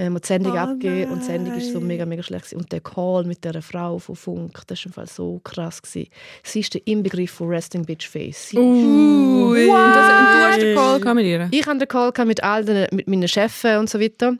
Wenn 0.00 0.14
wir 0.14 0.20
die 0.20 0.28
Sendung 0.28 0.54
Oh 0.54 0.56
abgeben 0.56 1.10
und 1.10 1.20
die 1.20 1.26
Sendung 1.26 1.54
ist 1.58 1.72
so 1.72 1.78
mega, 1.78 2.06
mega 2.06 2.22
schlecht. 2.22 2.46
gewesen. 2.46 2.62
Und 2.62 2.72
der 2.72 2.80
Call 2.80 3.24
mit 3.24 3.44
dieser 3.44 3.60
Frau 3.60 3.98
von 3.98 4.16
Funk, 4.16 4.62
das 4.66 4.78
war 4.78 4.86
im 4.86 4.92
Fall 4.94 5.06
so 5.06 5.40
krass. 5.44 5.82
Gewesen. 5.82 6.08
Sie 6.42 6.60
ist 6.60 6.72
der 6.72 6.86
Inbegriff 6.86 7.32
von 7.32 7.48
Resting 7.48 7.84
Bitch 7.84 8.08
Face. 8.08 8.54
Uh, 8.54 8.60
und, 8.60 9.56
das, 9.56 9.68
und 9.68 9.76
du 9.76 10.46
hast 10.46 10.62
den 10.62 11.02
Call 11.02 11.14
mit 11.14 11.26
ihr? 11.26 11.48
ich 11.50 11.66
hatte 11.66 11.86
den 11.86 11.88
Call 11.88 12.24
mit 12.24 12.42
all 12.42 12.64
den, 12.64 12.86
mit 12.92 13.08
meinen 13.08 13.28
Chefs 13.28 13.62
und 13.64 13.90
so 13.90 14.00
weiter. 14.00 14.36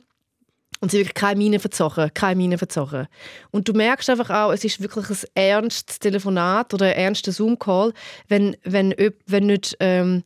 Und 0.79 0.89
sie 0.89 0.97
wirklich 0.97 1.13
keine 1.13 1.37
Miene 1.37 1.59
verzogen, 1.59 2.09
keine 2.11 2.37
Miene 2.37 2.57
verzogen. 2.57 3.07
Und 3.51 3.67
du 3.67 3.73
merkst 3.73 4.09
einfach 4.09 4.31
auch, 4.31 4.51
es 4.51 4.63
ist 4.63 4.81
wirklich 4.81 5.11
ein 5.11 5.17
ernstes 5.35 5.99
Telefonat 5.99 6.73
oder 6.73 6.87
ein 6.87 6.93
ernster 6.93 7.31
Zoom-Call, 7.31 7.93
wenn, 8.29 8.57
wenn, 8.63 8.95
wenn 9.27 9.45
nicht 9.45 9.77
ähm, 9.79 10.23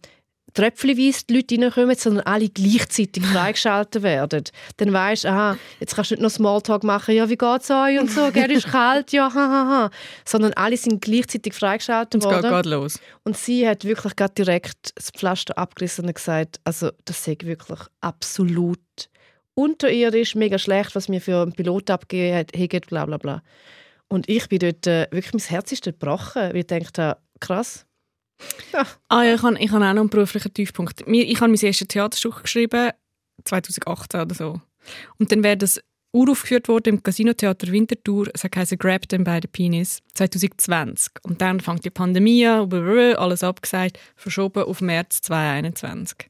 tröpfchenweise 0.56 1.26
die 1.30 1.36
Leute 1.36 1.62
reinkommen, 1.62 1.96
sondern 1.96 2.26
alle 2.26 2.50
gleichzeitig 2.50 3.24
freigeschaltet 3.34 4.02
werden. 4.02 4.44
Dann 4.78 4.94
weisst 4.94 5.26
du, 5.26 5.30
aha, 5.30 5.58
jetzt 5.80 5.96
kannst 5.96 6.12
du 6.12 6.16
nicht 6.16 6.24
noch 6.24 6.32
Smalltalk 6.32 6.84
machen, 6.84 7.16
ja, 7.16 7.30
wie 7.30 7.38
geht's 7.38 7.70
euch 7.70 8.00
und 8.00 8.10
so, 8.10 8.32
gell, 8.34 8.52
ist 8.52 8.68
kalt, 8.68 9.12
ja, 9.12 9.32
ha, 9.34 9.50
ha, 9.50 9.68
ha. 9.70 9.90
Sondern 10.26 10.54
alle 10.54 10.78
sind 10.78 11.02
gleichzeitig 11.02 11.54
freigeschaltet 11.54 12.16
Und 12.16 12.32
es 12.32 12.42
geht 12.42 12.52
worden. 12.52 12.72
los. 12.72 13.00
Und 13.24 13.38
sie 13.38 13.68
hat 13.68 13.86
wirklich 13.86 14.16
gerade 14.16 14.34
direkt 14.34 14.94
das 14.96 15.12
Pflaster 15.12 15.58
abgerissen 15.58 16.06
und 16.06 16.16
gesagt, 16.16 16.60
also 16.64 16.92
das 17.06 17.24
sei 17.24 17.38
wirklich 17.42 17.80
absolut 18.02 18.80
unterirdisch, 19.54 20.36
mega 20.36 20.58
schlecht, 20.58 20.96
was 20.96 21.10
mir 21.10 21.22
für 21.22 21.42
einen 21.42 21.54
Pilot 21.54 21.90
abgegeben 21.90 22.38
hat, 22.38 22.52
hey, 22.54 22.68
bla 22.68 23.06
bla 23.06 23.18
bla. 23.18 23.42
Und 24.08 24.30
ich 24.30 24.48
bin 24.50 24.60
dort, 24.60 24.86
äh, 24.88 25.08
wirklich, 25.12 25.34
mein 25.34 25.42
Herz 25.42 25.72
ist 25.72 25.86
dort 25.88 26.00
gebrochen, 26.00 26.42
weil 26.42 26.58
ich 26.58 26.68
dachte, 26.68 27.18
krass. 27.40 27.86
Ja. 28.74 28.86
Ah 29.10 29.24
ja, 29.24 29.36
ich 29.36 29.44
habe 29.44 29.58
auch 29.58 29.80
noch 29.80 29.82
einen 29.82 30.10
beruflichen 30.10 30.54
Tiefpunkt. 30.54 31.02
Ich 31.08 31.42
habe 31.42 31.52
mein 31.52 31.60
erstes 31.60 31.88
Theaterstück 31.88 32.44
geschrieben, 32.44 32.92
2018 33.44 34.22
oder 34.22 34.36
so. 34.36 34.62
Und 35.18 35.32
dann 35.32 35.44
wäre 35.44 35.58
das 35.58 35.80
uraufgeführt 36.16 36.68
worden 36.68 36.96
im 36.96 37.04
Casino-Theater 37.04 37.72
Winterthur. 37.72 38.30
Es 38.34 38.44
heisst 38.44 38.80
«Grab 38.80 39.08
them 39.10 39.24
by 39.24 39.40
the 39.42 39.48
penis» 39.48 40.00
2020. 40.14 41.14
Und 41.24 41.42
dann 41.42 41.60
fängt 41.60 41.84
die 41.84 41.90
Pandemie 41.90 42.46
an, 42.48 42.72
alles 43.18 43.44
abgesagt, 43.44 44.00
verschoben 44.16 44.64
auf 44.64 44.82
März 44.82 45.22
2021. 45.22 46.30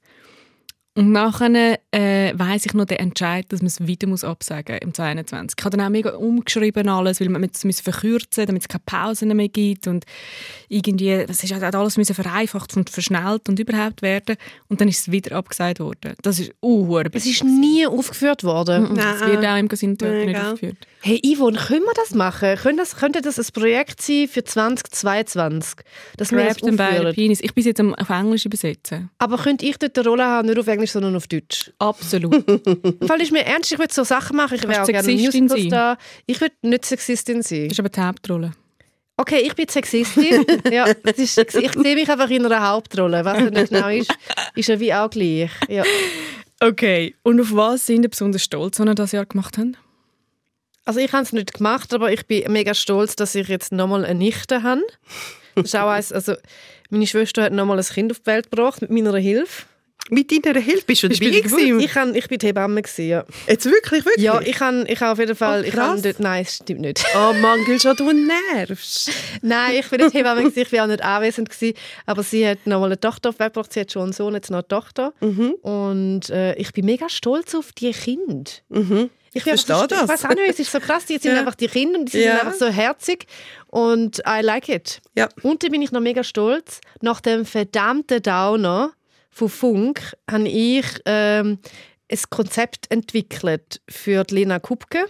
Und 0.97 1.11
nachher 1.11 1.77
äh, 1.91 2.33
weiss 2.37 2.65
ich 2.65 2.73
noch 2.73 2.85
den 2.85 2.99
Entscheid, 2.99 3.45
dass 3.49 3.61
man 3.61 3.67
es 3.67 3.85
wieder 3.85 4.07
muss 4.07 4.23
absagen 4.23 4.77
im 4.77 4.93
2021. 4.93 5.57
Ich 5.59 5.65
habe 5.65 5.75
dann 5.75 5.85
auch 5.85 5.89
mega 5.89 6.11
umgeschrieben 6.11 6.87
alles, 6.87 7.19
weil 7.19 7.27
man 7.27 7.43
es 7.43 7.81
verkürzen 7.81 8.45
damit 8.45 8.61
es 8.61 8.67
keine 8.69 8.83
Pausen 8.85 9.35
mehr 9.35 9.49
gibt 9.49 9.87
und 9.87 10.05
irgendwie, 10.69 11.25
das 11.27 11.43
ist 11.43 11.53
halt 11.53 11.75
alles 11.75 11.97
müssen 11.97 12.15
vereinfacht 12.15 12.77
und 12.77 12.89
verschnellt 12.89 13.49
und 13.49 13.59
überhaupt 13.59 14.03
werden 14.03 14.37
und 14.69 14.79
dann 14.79 14.87
ist 14.87 14.99
es 14.99 15.11
wieder 15.11 15.35
abgesagt 15.35 15.81
worden. 15.81 16.13
Das 16.21 16.39
ist 16.39 16.53
uh, 16.61 16.99
Es 17.11 17.25
ist 17.25 17.43
nie 17.43 17.85
aufgeführt 17.85 18.45
worden. 18.45 18.95
Das 18.95 19.19
wird 19.19 19.45
auch 19.45 19.57
im 19.57 19.67
Nein, 19.67 20.25
nicht 20.27 20.39
aufgeführt. 20.39 20.77
Hey 21.07 21.21
Yvonne, 21.23 21.55
können 21.55 21.83
wir 21.83 21.93
das 21.93 22.15
machen? 22.15 22.55
Können 22.55 22.79
das, 22.79 22.95
könnte 22.95 23.21
das 23.21 23.37
ein 23.37 23.45
Projekt 23.53 24.01
sein 24.01 24.27
für 24.27 24.43
2022? 24.43 25.85
Dass 26.17 26.31
wir 26.31 26.45
das 26.45 26.57
Grab 26.57 26.65
them 26.65 26.77
by 26.77 26.83
the 26.83 26.97
aufführen? 26.97 27.13
penis. 27.13 27.41
Ich 27.41 27.53
bin 27.53 27.63
jetzt 27.63 27.79
auf 27.79 28.09
Englisch 28.09 28.43
übersetzen. 28.47 29.11
Aber 29.19 29.37
könnte 29.37 29.67
ich 29.67 29.77
dort 29.77 29.95
eine 29.99 30.07
Rolle 30.09 30.25
haben, 30.25 30.47
nicht 30.47 30.57
auf 30.57 30.65
Englisch, 30.65 30.93
sondern 30.93 31.15
auf 31.15 31.27
Deutsch? 31.27 31.71
Absolut. 31.77 32.33
Im 32.49 33.07
Fall 33.07 33.21
ist 33.21 33.31
mir 33.31 33.45
ernst, 33.45 33.71
ich 33.71 33.77
würde 33.77 33.93
so 33.93 34.03
Sachen 34.03 34.35
machen. 34.35 34.55
Ich 34.55 34.67
wäre 34.67 34.81
auch 34.81 34.87
gerne 34.87 35.11
Musical-Star. 35.11 35.99
Ich 36.25 36.41
würde 36.41 36.55
nicht 36.63 36.85
Sexistin 36.85 37.43
sein. 37.43 37.65
Das 37.65 37.73
ist 37.73 37.79
aber 37.79 37.89
die 37.89 38.01
Hauptrolle. 38.01 38.53
Okay, 39.15 39.41
ich 39.45 39.53
bin 39.53 39.67
Sexistin. 39.67 40.43
ja, 40.71 40.91
das 40.91 41.19
ist, 41.19 41.37
ich 41.37 41.51
sehe 41.51 41.93
mich 41.93 42.09
einfach 42.09 42.31
in 42.31 42.47
einer 42.47 42.67
Hauptrolle. 42.67 43.23
Was 43.23 43.37
er 43.37 43.51
nicht 43.51 43.69
genau 43.69 43.89
ist, 43.89 44.11
ist 44.55 44.69
ja 44.69 44.79
wie 44.79 44.91
auch 44.91 45.11
gleich. 45.11 45.51
Ja. 45.69 45.83
Okay. 46.59 47.13
Und 47.21 47.39
auf 47.39 47.55
was 47.55 47.85
sind 47.85 48.01
ihr 48.01 48.09
besonders 48.09 48.41
stolz, 48.41 48.79
was 48.79 48.87
ihr 48.87 48.95
das 48.95 49.11
Jahr 49.11 49.27
gemacht 49.27 49.59
habt? 49.59 49.77
Also 50.85 50.99
ich 50.99 51.11
habe 51.13 51.23
es 51.23 51.33
nicht 51.33 51.53
gemacht, 51.53 51.93
aber 51.93 52.11
ich 52.11 52.25
bin 52.27 52.51
mega 52.51 52.73
stolz, 52.75 53.15
dass 53.15 53.33
ich 53.35 53.47
jetzt 53.47 53.71
nochmal 53.71 54.05
eine 54.05 54.17
Nichte 54.17 54.61
habe. 54.63 54.83
Das 55.55 55.65
ist 55.65 55.75
auch 55.75 55.89
eins, 55.89 56.11
also 56.11 56.35
meine 56.89 57.07
Schwester 57.07 57.43
hat 57.43 57.53
nochmal 57.53 57.79
ein 57.79 57.85
Kind 57.85 58.11
auf 58.11 58.19
die 58.19 58.27
Welt 58.27 58.51
gebracht 58.51 58.81
mit 58.81 58.91
meiner 58.91 59.17
Hilfe. 59.17 59.65
Mit 60.11 60.31
deiner 60.31 60.59
Hilfe 60.59 60.83
bist 60.85 61.01
du 61.01 61.09
dabei 61.09 61.39
gewesen? 61.39 61.79
Ich, 61.79 61.91
kann, 61.91 62.13
ich 62.13 62.27
bin 62.27 62.37
die 62.37 62.45
Hebamme. 62.45 62.79
Gewesen, 62.83 63.07
ja. 63.07 63.25
Jetzt 63.47 63.65
wirklich, 63.65 64.05
wirklich? 64.05 64.23
ja, 64.23 64.39
ich 64.39 64.57
kann, 64.57 64.85
ich 64.87 65.01
auf 65.01 65.17
jeden 65.17 65.35
Fall... 65.35 65.61
Oh, 65.61 65.67
ich 65.67 65.73
krass. 65.73 65.99
dort, 66.03 66.19
nein, 66.19 66.43
es 66.43 66.57
stimmt 66.57 66.81
nicht. 66.81 67.03
Oh 67.15 67.33
Mann, 67.33 67.65
Gülscha, 67.65 67.95
du 67.95 68.11
nervst. 68.11 69.09
Nein, 69.41 69.77
ich 69.79 69.89
bin 69.89 70.01
nicht 70.01 70.13
Hebamme, 70.13 70.43
gewesen, 70.43 70.59
ich 70.59 70.71
war 70.73 70.83
auch 70.83 70.87
nicht 70.87 71.03
anwesend. 71.03 71.49
Gewesen, 71.49 71.75
aber 72.05 72.21
sie 72.21 72.47
hat 72.47 72.67
noch 72.67 72.81
mal 72.81 72.85
eine 72.85 72.99
Tochter 72.99 73.29
auf 73.29 73.35
die 73.35 73.39
Welt 73.39 73.53
gebracht. 73.53 73.73
Sie 73.73 73.79
hat 73.79 73.91
schon 73.91 74.03
einen 74.03 74.13
Sohn, 74.13 74.35
jetzt 74.35 74.51
noch 74.51 74.59
eine 74.59 74.67
Tochter. 74.67 75.11
Und 75.63 76.29
äh, 76.29 76.53
ich 76.55 76.71
bin 76.71 76.85
mega 76.85 77.09
stolz 77.09 77.55
auf 77.55 77.71
die 77.71 77.91
Kinder. 77.91 78.51
Mhm. 78.69 79.09
Ich, 79.35 79.43
verstehe 79.43 79.75
einfach, 79.75 79.87
das. 79.87 80.01
Ich 80.03 80.09
weiß 80.09 80.25
auch 80.25 80.29
nicht, 80.35 80.49
es 80.49 80.59
ist 80.59 80.71
so 80.71 80.79
krass. 80.79 81.05
Die 81.05 81.17
sind 81.19 81.33
Ja. 81.33 81.39
einfach 81.39 81.55
die 81.55 81.67
Kinder 81.67 81.99
und 81.99 82.11
die 82.13 82.19
Ja. 82.19 82.31
sind 82.37 82.39
einfach 82.47 82.59
so 82.59 82.67
herzig. 82.67 83.27
Und 83.67 84.19
I 84.27 84.41
like 84.41 84.69
it. 84.69 85.01
Ja. 85.15 85.29
Und 85.43 85.63
dann 85.63 85.71
bin 85.71 85.81
ich 85.81 85.91
noch 85.91 86.01
mega 86.01 86.23
stolz. 86.23 86.79
Nach 87.01 87.21
dem 87.21 87.45
verdammten 87.45 88.21
Downer 88.23 88.93
von 89.29 89.49
Funk 89.49 90.15
habe 90.31 90.47
ich 90.47 90.85
ähm, 91.05 91.59
ein 92.11 92.19
Konzept 92.29 92.89
entwickelt 92.91 93.81
für 93.89 94.23
die 94.23 94.35
Lena 94.35 94.59
Kupke 94.59 95.05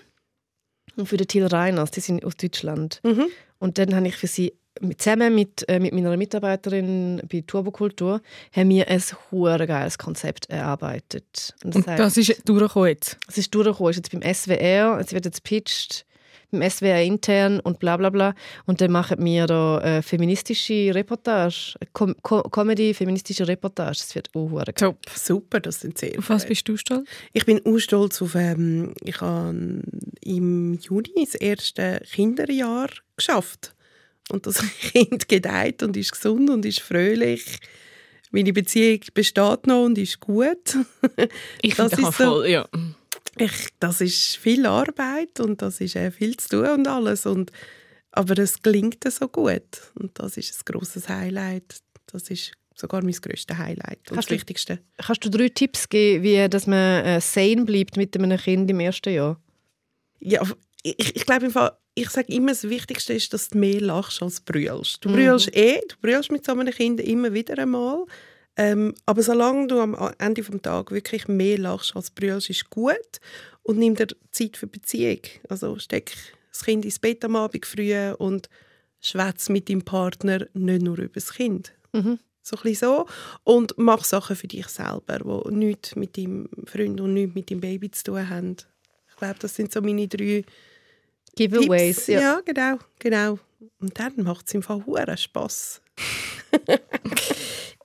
und 0.96 1.08
für 1.08 1.18
den 1.18 1.28
Till 1.28 1.46
Reiners. 1.46 1.92
Die 1.92 2.00
sind 2.00 2.26
aus 2.26 2.36
Deutschland. 2.38 3.02
Mhm. 3.04 3.28
Und 3.60 3.78
dann 3.78 3.96
habe 3.96 4.08
ich 4.08 4.16
für 4.16 4.28
sie 4.28 4.54
zusammen 4.98 5.36
mit, 5.36 5.68
äh, 5.70 5.80
mit 5.80 5.94
meiner 5.94 6.16
Mitarbeiterin 6.18 7.22
bei 7.32 7.44
Turbokultur 7.46 8.22
haben 8.56 8.70
wir 8.70 8.88
ein 8.88 9.02
hure 9.32 9.68
geiles 9.68 9.98
Konzept 9.98 10.50
erarbeitet. 10.50 11.54
Und 11.64 11.76
Und 11.76 11.88
das 11.88 12.18
ist 12.18 12.48
durchgekommen 12.48 12.90
jetzt. 12.90 13.18
es 13.28 13.38
ist 13.38 13.54
durchgekommen, 13.54 13.92
ist 13.92 13.98
jetzt 13.98 14.12
beim 14.12 14.22
SWR, 14.34 15.00
es 15.00 15.14
wird 15.14 15.26
jetzt 15.26 15.44
pitched 15.44 16.06
beim 16.52 16.70
SWR 16.70 17.02
intern 17.02 17.60
und 17.60 17.80
bla 17.80 17.98
bla 17.98 18.10
bla. 18.10 18.34
Und 18.66 18.82
dann 18.82 18.92
machen 18.92 19.24
wir 19.24 19.48
da 19.48 19.80
äh, 19.82 20.02
feministische 20.02 20.94
Reportage, 20.94 21.76
Com 21.94 22.16
Co 22.22 22.44
Comedy, 22.44 22.94
feministische 22.94 23.48
Reportage. 23.48 23.98
Das 24.00 24.16
wird 24.16 24.30
auch 24.34 24.50
hure 24.50 24.66
geil. 24.66 24.74
Top. 24.76 24.98
Super, 25.14 25.60
das 25.60 25.82
sind 25.82 25.98
sehr 25.98 26.18
Auf 26.18 26.30
was 26.30 26.46
bist 26.46 26.68
du 26.68 26.78
stolz? 26.78 27.08
Ich 27.34 27.46
bin 27.46 27.62
auch 27.66 27.80
stolz 27.80 28.22
auf, 28.22 28.36
ähm, 28.36 28.94
ich 29.04 29.20
habe 29.22 29.82
im 30.22 30.74
Juni 30.80 31.26
das 31.26 31.36
erste 31.36 32.02
Kinderjahr 32.12 32.90
geschafft. 33.18 33.75
Und 34.30 34.46
das 34.48 34.58
Kind 34.92 35.28
gedeiht 35.30 35.84
und 35.84 35.96
ist 35.98 36.12
gesund 36.14 36.50
und 36.50 36.66
ist 36.66 36.82
fröhlich. 36.82 37.60
Meine 38.32 38.52
Beziehung 38.54 39.00
besteht 39.14 39.68
noch 39.68 39.86
und 39.86 39.98
ist 39.98 40.20
gut. 40.20 40.78
Ich 41.62 41.76
Das 41.76 41.92
ist 41.94 42.02
das 42.02 42.06
so- 42.06 42.12
voll, 42.12 42.48
ja. 42.48 42.68
Ich, 43.38 43.68
das 43.80 44.00
ist 44.02 44.38
viel 44.38 44.66
Arbeit 44.66 45.40
und 45.42 45.62
das 45.62 45.82
ist 45.82 45.96
äh, 45.98 46.10
viel 46.10 46.38
zu 46.38 46.50
tun 46.50 46.68
und 46.70 46.88
alles. 46.88 47.26
Und, 47.26 47.52
aber 48.12 48.38
es 48.40 48.62
gelingt 48.62 49.04
so 49.12 49.28
gut. 49.28 49.92
Und 49.96 50.18
das 50.20 50.38
ist 50.38 50.54
ein 50.58 50.74
grosses 50.74 51.10
Highlight. 51.10 51.80
Das 52.08 52.30
ist 52.30 52.54
sogar 52.74 53.04
mein 53.04 53.12
grösstes 53.14 53.58
Highlight 53.58 54.00
und 54.10 54.16
Kannst 54.16 54.18
das 54.18 54.26
du- 54.28 54.34
Wichtigste. 54.36 54.80
Kannst 54.98 55.24
du 55.26 55.30
drei 55.30 55.50
Tipps 55.50 55.88
geben, 55.90 56.24
wie 56.24 56.48
dass 56.50 56.66
man 56.66 57.06
äh, 57.06 57.20
sane 57.22 57.66
bleibt 57.66 57.98
mit 57.98 58.16
einem 58.18 58.38
Kind 58.38 58.70
im 58.72 58.80
ersten 58.80 59.14
Jahr? 59.14 59.42
Ja, 60.20 60.42
ich, 60.84 61.16
ich 61.16 61.26
glaube, 61.26 61.46
im 61.46 61.52
Fall, 61.52 61.72
ich 61.96 62.10
sage 62.10 62.32
immer, 62.34 62.52
das 62.52 62.64
Wichtigste 62.70 63.14
ist, 63.14 63.34
dass 63.34 63.50
du 63.50 63.58
mehr 63.58 63.80
lachst 63.82 64.22
als 64.22 64.42
brüllst. 64.42 65.04
Du 65.04 65.10
Mhm. 65.10 65.14
brüllst 65.14 65.56
eh, 65.56 65.80
du 65.88 65.96
brüllst 66.02 66.32
mit 66.32 66.46
so 66.46 66.52
einem 66.52 66.68
Kind 66.74 67.00
immer 67.00 67.34
wieder 67.34 67.58
einmal. 67.58 68.06
Ähm, 68.58 68.94
aber 69.06 69.22
solange 69.24 69.68
du 69.68 69.80
am 69.80 69.96
Ende 70.18 70.42
des 70.42 70.62
Tages 70.62 70.92
wirklich 70.94 71.28
mehr 71.28 71.58
lachst 71.58 71.96
als 71.96 72.12
brüllst, 72.12 72.50
ist 72.50 72.70
gut. 72.70 73.20
Und 73.64 73.78
nimm 73.80 73.96
dir 73.96 74.08
Zeit 74.32 74.58
für 74.58 74.68
Beziehung. 74.68 75.20
Also 75.50 75.78
steck 75.80 76.12
das 76.52 76.64
Kind 76.64 76.86
ins 76.86 77.00
Bett 77.00 77.24
am 77.26 77.36
Abend 77.36 77.66
früh 77.66 77.94
und 78.18 78.48
schwätz 79.02 79.50
mit 79.50 79.68
deinem 79.70 79.82
Partner 79.82 80.48
nicht 80.54 80.82
nur 80.84 80.98
über 80.98 81.14
das 81.16 81.34
Kind. 81.34 81.74
Mhm. 81.94 82.20
So 82.42 82.58
ein 82.64 82.76
so. 82.76 83.08
Und 83.44 83.74
mach 83.78 84.04
Sachen 84.04 84.36
für 84.36 84.48
dich 84.48 84.68
selber, 84.68 85.44
die 85.50 85.54
nichts 85.56 85.96
mit 85.96 86.16
deinem 86.18 86.48
Freund 86.66 87.02
und 87.02 87.14
nichts 87.14 87.36
mit 87.36 87.50
deinem 87.50 87.60
Baby 87.62 87.90
zu 87.92 88.04
tun 88.04 88.30
haben. 88.30 88.56
Ich 89.10 89.16
glaube, 89.18 89.36
das 89.40 89.56
sind 89.56 89.72
so 89.74 89.82
meine 89.82 90.08
drei 90.08 90.44
Giveaways. 91.36 91.96
Tipps. 91.98 92.08
Ja. 92.08 92.20
Ja. 92.22 92.42
genau, 92.46 92.80
genau. 93.00 93.40
Und 93.80 94.00
dann 94.00 94.14
macht 94.18 94.48
es 94.48 94.54
im 94.54 94.64
Fall 94.64 94.86
hure 94.86 95.18
Spass. 95.18 95.82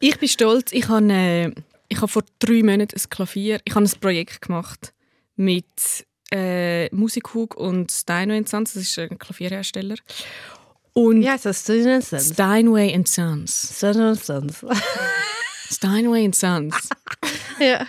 Ich 0.02 0.18
bin 0.18 0.28
stolz. 0.28 0.72
Ich 0.72 0.88
habe, 0.88 1.12
äh, 1.12 1.52
ich 1.88 1.98
habe 1.98 2.08
vor 2.08 2.22
drei 2.38 2.62
Monaten 2.62 2.96
ein 2.96 3.10
Klavier. 3.10 3.60
Ich 3.64 3.74
habe 3.74 3.84
ein 3.84 4.00
Projekt 4.00 4.40
gemacht 4.40 4.94
mit 5.36 5.66
äh, 6.32 6.88
Musikhug 6.94 7.54
und 7.54 7.92
Steinway 7.92 8.42
Sons. 8.46 8.72
Das 8.72 8.82
ist 8.82 8.98
ein 8.98 9.18
Klavierhersteller. 9.18 9.96
Und 10.94 11.26
heißt 11.26 11.44
das? 11.44 11.60
Student 11.60 12.02
Sons. 12.02 12.30
Steinway 12.32 12.94
and 12.94 13.06
Sons. 13.06 13.74
Student 13.76 14.24
Sons. 14.24 14.64
Steinway 15.70 16.24
and 16.24 16.34
Sons. 16.34 16.88
ja. 17.60 17.86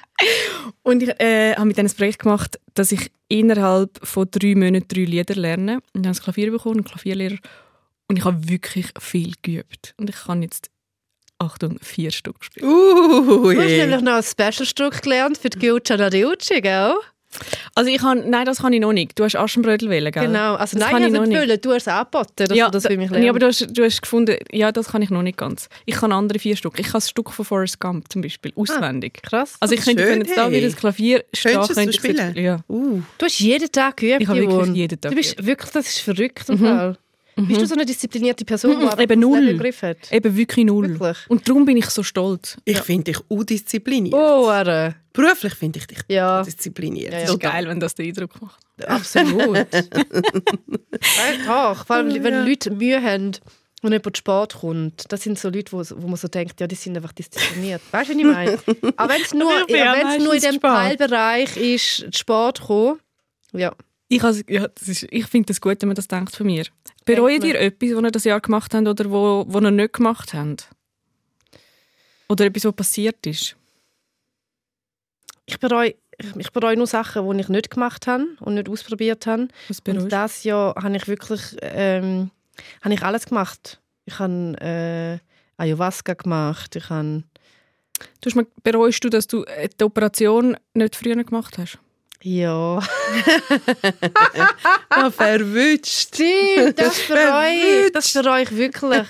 Und 0.83 1.03
ich 1.03 1.17
äh, 1.21 1.55
habe 1.55 1.65
mit 1.65 1.77
denen 1.77 1.89
ein 1.89 1.95
Projekt 1.95 2.19
gemacht, 2.19 2.59
dass 2.73 2.91
ich 2.91 3.09
innerhalb 3.31 3.99
von 4.05 4.27
drei 4.29 4.55
Monaten 4.55 4.87
drei 4.87 5.05
Lieder 5.05 5.35
lerne. 5.35 5.79
Und 5.93 6.05
ich 6.05 6.09
habe 6.09 6.17
ein 6.17 6.23
Klavier 6.23 6.51
bekommen, 6.51 6.77
einen 6.77 6.83
Klavierlehrer. 6.83 7.37
Und 8.07 8.17
ich 8.17 8.25
habe 8.25 8.49
wirklich 8.49 8.87
viel 8.99 9.33
geübt. 9.41 9.93
Und 9.97 10.09
ich 10.09 10.15
kann 10.17 10.41
jetzt, 10.41 10.69
Achtung, 11.39 11.79
vier 11.81 12.11
Stück 12.11 12.43
spielen. 12.43 12.67
Uh, 12.67 13.51
Du 13.53 13.61
hast 13.61 13.67
nämlich 13.67 14.01
noch 14.01 14.13
ein 14.15 14.23
Special-Stück 14.23 15.01
gelernt 15.01 15.37
für 15.37 15.49
die 15.49 15.59
Gilcia 15.59 15.95
Nadiucci, 15.97 16.61
gell? 16.61 16.95
Also 17.75 17.89
ich 17.89 17.97
kann, 17.99 18.29
nein, 18.29 18.45
das 18.45 18.59
kann 18.59 18.73
ich 18.73 18.81
noch 18.81 18.93
nicht. 18.93 19.17
Du 19.17 19.23
hast 19.23 19.35
Aschenbrödel 19.35 19.89
wählen, 19.89 20.11
gell? 20.11 20.27
Genau. 20.27 20.55
Also 20.55 20.77
das 20.77 20.85
nein, 20.85 20.91
kann 20.91 21.03
ich 21.03 21.11
noch 21.13 21.25
nicht 21.25 21.37
wollen. 21.37 21.61
Du 21.61 21.71
hast 21.73 21.83
es 21.83 21.87
angeboten, 21.87 22.33
dass 22.35 22.57
ja, 22.57 22.65
du 22.65 22.71
das 22.71 22.83
da- 22.83 22.89
für 22.89 22.97
mich 22.97 23.09
nee, 23.11 23.29
aber 23.29 23.39
lernst. 23.39 23.61
du 23.61 23.65
hast, 23.65 23.77
du 23.77 23.83
hast 23.83 24.01
gefunden, 24.01 24.37
ja, 24.51 24.71
das 24.71 24.89
kann 24.89 25.01
ich 25.01 25.09
noch 25.09 25.21
nicht 25.23 25.37
ganz. 25.37 25.69
Ich 25.85 25.95
kann 25.95 26.11
andere 26.11 26.39
vier 26.39 26.55
Stück. 26.55 26.79
Ich 26.79 26.85
kann 26.87 26.93
das 26.93 27.09
Stück 27.09 27.31
von 27.31 27.45
Forrest 27.45 27.79
Gump 27.79 28.11
zum 28.11 28.21
Beispiel 28.21 28.51
auswendig. 28.55 29.21
Krass. 29.23 29.55
also 29.59 29.73
ich 29.73 29.81
könnte, 29.81 30.03
schön, 30.03 30.11
wenn 30.19 30.25
jetzt 30.25 30.37
da 30.37 30.51
wieder 30.51 30.67
das 30.67 30.75
Klavier 30.75 31.23
es 31.31 31.41
könnte 31.43 31.89
ich 31.89 31.95
spielen? 31.95 32.35
Ja. 32.35 32.59
Uh, 32.69 33.01
Du 33.17 33.25
hast 33.25 33.39
jeden 33.39 33.71
Tag 33.71 33.97
geübt, 33.97 34.21
Ich 34.21 34.27
habe 34.27 34.39
wirklich 34.39 34.75
jeden 34.75 34.99
Tag 34.99 35.11
Du 35.11 35.15
bist 35.15 35.45
wirklich, 35.45 35.71
das 35.71 35.87
ist 35.87 35.99
verrückt 35.99 36.49
im 36.49 36.95
Fall. 37.35 37.45
Bist 37.45 37.61
du 37.61 37.65
so 37.67 37.73
eine 37.75 37.85
disziplinierte 37.85 38.45
Person, 38.45 38.79
die 38.79 38.85
Mhm, 38.85 38.99
eben 38.99 39.19
null. 39.19 39.39
Leben 39.39 39.51
im 39.51 39.57
Griff 39.59 39.81
hat? 39.81 40.11
Eben 40.11 40.35
wirklich 40.35 40.65
null. 40.65 40.99
Wirklich? 40.99 41.17
Und 41.29 41.47
darum 41.47 41.65
bin 41.65 41.77
ich 41.77 41.85
so 41.87 42.03
stolz. 42.03 42.57
ich 42.65 42.79
finde 42.79 43.11
dich 43.11 43.19
undiszipliniert. 43.29 44.13
Oh, 44.13 44.47
Alter. 44.47 44.95
Beruflich 45.13 45.53
finde 45.55 45.79
ich 45.79 45.87
dich 45.87 45.97
Ja. 46.07 46.41
diszipliniert. 46.43 47.13
Ja, 47.13 47.19
ja. 47.19 47.25
Das 47.25 47.33
ist 47.33 47.39
geil, 47.39 47.67
wenn 47.67 47.79
das 47.79 47.95
den 47.95 48.07
Eindruck 48.07 48.41
macht. 48.41 48.59
Absolut. 48.87 49.57
ja, 49.73 51.73
doch, 51.73 51.85
vor 51.85 51.95
allem, 51.97 52.23
wenn 52.23 52.45
Leute 52.45 52.71
Mühe 52.71 53.01
haben 53.01 53.31
und 53.83 53.91
jemand 53.91 54.15
zu 54.15 54.19
spät 54.19 54.53
kommt. 54.59 55.11
Das 55.11 55.21
sind 55.23 55.39
so 55.39 55.49
Leute, 55.49 55.71
wo, 55.71 55.83
wo 56.01 56.07
man 56.07 56.15
so 56.15 56.27
denkt, 56.27 56.59
ja, 56.61 56.67
die 56.67 56.75
sind 56.75 56.95
einfach 56.95 57.11
diszipliniert. 57.13 57.81
Weißt 57.91 58.09
du, 58.09 58.13
was 58.13 58.19
ich 58.19 58.25
meine? 58.25 58.59
Aber 58.97 59.13
wenn 59.13 59.21
es 59.21 59.33
nur, 59.33 59.51
ja, 59.69 59.95
ja 59.97 60.17
nur 60.17 60.33
in 60.35 60.41
dem. 60.41 60.59
Teilbereich 60.61 61.57
ist, 61.57 62.05
zu 62.11 62.19
spät 62.19 62.61
kommen, 62.61 62.99
ja. 63.53 63.73
Ich, 64.13 64.21
has- 64.23 64.43
ja, 64.49 64.67
ist, 64.85 65.07
ich 65.09 65.25
finde 65.27 65.47
das 65.47 65.61
gut, 65.61 65.81
wenn 65.81 65.87
man 65.87 65.95
das 65.95 66.07
denkt 66.07 66.35
von 66.35 66.45
mir. 66.45 66.65
Bereut 67.05 67.43
ihr 67.45 67.59
etwas, 67.59 67.91
was 67.95 68.03
ihr 68.03 68.11
das 68.11 68.23
Jahr 68.25 68.41
gemacht 68.41 68.73
habt 68.73 68.85
oder 68.87 69.09
wo, 69.09 69.45
wo 69.47 69.59
ihr 69.59 69.71
nicht 69.71 69.93
gemacht 69.93 70.33
habt? 70.33 70.69
Oder 72.27 72.45
etwas, 72.45 72.65
was 72.65 72.75
passiert 72.75 73.25
ist? 73.25 73.55
Ich 75.45 75.57
bereue, 75.59 75.95
ich 76.37 76.51
bereue 76.51 76.75
nur 76.75 76.87
Sachen, 76.87 77.29
die 77.29 77.39
ich 77.41 77.47
nicht 77.49 77.71
gemacht 77.71 78.05
habe 78.07 78.27
und 78.41 78.55
nicht 78.55 78.67
ausprobiert 78.67 79.25
habe. 79.27 79.47
Und 80.01 80.11
das 80.11 80.43
Jahr 80.43 80.75
habe 80.75 80.95
ich 80.97 81.07
wirklich 81.07 81.41
ähm, 81.61 82.31
habe 82.81 82.93
ich 82.93 83.01
alles 83.03 83.25
gemacht. 83.25 83.79
Ich 84.05 84.19
habe 84.19 84.55
äh, 84.59 85.19
Ayahuasca 85.61 86.15
gemacht. 86.15 86.75
Ich 86.75 86.89
habe 86.89 87.23
bereust 88.63 89.03
du, 89.03 89.09
dass 89.09 89.27
du 89.27 89.43
äh, 89.45 89.69
die 89.69 89.83
Operation 89.85 90.57
nicht 90.73 90.95
früher 90.97 91.23
gemacht 91.23 91.57
hast? 91.57 91.79
ja, 94.91 95.09
verwünscht. 95.09 96.15
stimmt, 96.15 96.77
das 96.77 96.99
bereue 97.07 97.85
ich, 97.85 97.91
das 97.91 98.13
bereue 98.13 98.43
ich 98.43 98.55
wirklich, 98.55 99.09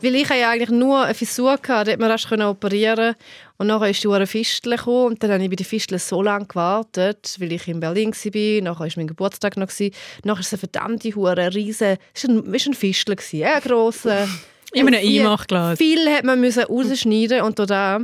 weil 0.00 0.14
ich 0.14 0.28
ja 0.28 0.50
eigentlich 0.50 0.70
nur 0.70 1.02
eine 1.02 1.14
Fissur 1.14 1.58
gehabt, 1.58 1.88
die 1.88 1.96
man 1.96 2.10
erst 2.10 2.28
können 2.28 2.46
operieren 2.46 3.16
und 3.58 3.66
nachher 3.66 3.90
ist 3.90 4.04
die 4.04 4.08
Uhr 4.08 4.24
Fistel 4.26 4.76
gekommen 4.76 5.06
und 5.06 5.22
dann 5.22 5.32
habe 5.32 5.42
ich 5.42 5.50
bei 5.50 5.56
der 5.56 5.66
Fistel 5.66 5.98
so 5.98 6.22
lange 6.22 6.46
gewartet, 6.46 7.36
weil 7.40 7.52
ich 7.52 7.66
in 7.66 7.80
Berlin 7.80 8.12
war, 8.12 8.62
nachher 8.62 8.80
war 8.80 8.92
mein 8.96 9.06
Geburtstag 9.08 9.56
noch, 9.56 9.68
nachher 9.68 10.40
ist 10.40 10.46
es 10.46 10.52
eine 10.52 10.58
verdammte 10.60 11.14
Hure, 11.14 11.54
riesen, 11.54 11.96
es 12.14 12.28
war 12.28 12.34
ein, 12.34 12.46
war 12.46 12.60
ein 12.64 12.74
Fistel, 12.74 13.16
ein 13.16 13.60
grosser. 13.60 14.28
In 14.74 14.86
einem 14.86 15.06
Einmachglas. 15.06 15.76
Viel 15.76 16.08
hat 16.08 16.24
man 16.24 16.40
müssen 16.40 16.64
rausschneiden 16.64 17.42
und 17.42 17.58
da 17.58 18.00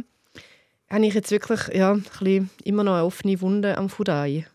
habe 0.91 1.07
ich 1.07 1.15
jetzt 1.15 1.31
wirklich 1.31 1.61
ja, 1.73 1.93
ein 1.93 2.03
bisschen, 2.03 2.51
immer 2.65 2.85
noch 2.85 2.95
eine 2.95 3.05
offene 3.05 3.41
Wunde 3.41 3.77
am 3.77 3.89
Fudai. 3.89 4.47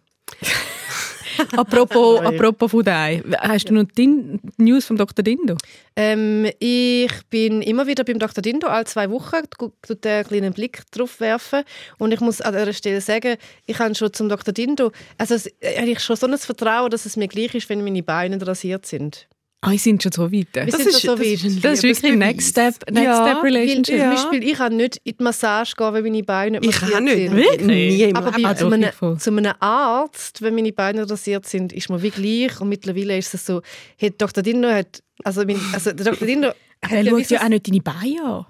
apropos, 1.57 2.21
apropos 2.21 2.71
Fudei. 2.71 3.23
Hast 3.39 3.69
du 3.69 3.73
noch 3.73 3.83
die 3.83 4.39
News 4.57 4.85
vom 4.85 4.97
Dr. 4.97 5.23
Dindo? 5.23 5.57
Ähm, 5.95 6.49
ich 6.59 7.11
bin 7.29 7.61
immer 7.61 7.87
wieder 7.87 8.03
beim 8.03 8.19
Dr. 8.19 8.41
Dindo, 8.41 8.67
alle 8.67 8.85
zwei 8.85 9.09
Wochen, 9.09 9.41
tut 9.81 10.05
einen 10.05 10.25
kleinen 10.25 10.53
Blick 10.53 10.81
drauf 10.91 11.19
werfen. 11.19 11.63
Und 11.97 12.11
ich 12.11 12.19
muss 12.19 12.41
an 12.41 12.53
dieser 12.53 12.73
Stelle 12.73 13.01
sagen, 13.01 13.37
ich 13.65 13.79
habe 13.79 13.93
schon 13.95 14.13
zum 14.13 14.29
Dr. 14.29 14.53
Dindo, 14.53 14.91
also 15.17 15.35
äh, 15.59 15.77
habe 15.77 15.89
ich 15.89 15.99
schon 15.99 16.15
so 16.15 16.27
ein 16.27 16.37
Vertrauen, 16.37 16.89
dass 16.89 17.05
es 17.05 17.17
mir 17.17 17.27
gleich 17.27 17.53
ist, 17.55 17.69
wenn 17.69 17.83
meine 17.83 18.03
Beine 18.03 18.45
rasiert 18.45 18.85
sind. 18.85 19.27
Ah, 19.65 19.71
wir 19.71 19.79
sind 19.79 20.03
schon 20.03 20.11
so 20.11 20.31
weit. 20.31 20.47
Das, 20.51 20.71
sind 20.71 20.87
ist- 20.87 21.01
schon 21.01 21.09
so 21.11 21.15
das 21.15 21.25
weit. 21.25 21.43
ist 21.45 21.63
das 21.63 21.73
ist 21.75 21.83
wirklich. 21.83 22.15
Next 22.15 22.49
Step, 22.49 22.73
Next 22.91 23.03
Ja, 23.05 23.25
Step 23.25 23.37
Weil, 23.43 23.55
Relationship. 23.55 23.99
zum 23.99 24.09
Beispiel, 24.09 24.43
ich 24.43 24.53
kann 24.57 24.75
nicht 24.75 24.97
in 25.05 25.15
die 25.17 25.23
Massage 25.23 25.73
gehen, 25.77 25.93
wenn 25.93 26.03
meine 26.03 26.23
Beine 26.23 26.59
nicht 26.59 26.69
Ich 26.69 26.81
massiert 26.81 26.97
auch 26.97 27.03
nicht. 27.03 27.15
sind. 27.15 27.35
Wirklich? 27.35 27.67
Nie 27.97 28.13
Aber 28.15 28.31
bei, 28.31 28.43
Ah, 28.43 28.55
zu, 28.55 28.67
einem, 28.67 28.89
ich 28.89 29.19
zu 29.21 29.29
einem 29.31 29.53
Arzt, 29.59 30.41
wenn 30.41 30.55
meine 30.55 30.73
Beine 30.73 31.09
rasiert 31.09 31.45
sind, 31.45 31.71
ist 31.71 31.89
mir 31.89 32.01
wie 32.01 32.09
gleich. 32.09 32.59
Und 32.59 32.69
mittlerweile 32.69 33.17
ist 33.17 33.33
es 33.33 33.45
so, 33.45 33.61
hey, 33.97 34.11
Dr. 34.17 34.43
Dindo 34.43 34.69
hat, 34.69 35.01
also, 35.23 35.43
mein, 35.45 35.59
also 35.71 35.91
der 35.93 36.05
Dr. 36.11 36.27
Dindo 36.27 36.49
hat 36.49 36.55
Er 36.91 37.01
ja, 37.01 37.11
schaut 37.11 37.29
ja 37.29 37.41
auch 37.43 37.47
nicht 37.49 37.67
deine 37.67 37.79
Beine 37.81 38.23
an. 38.23 38.45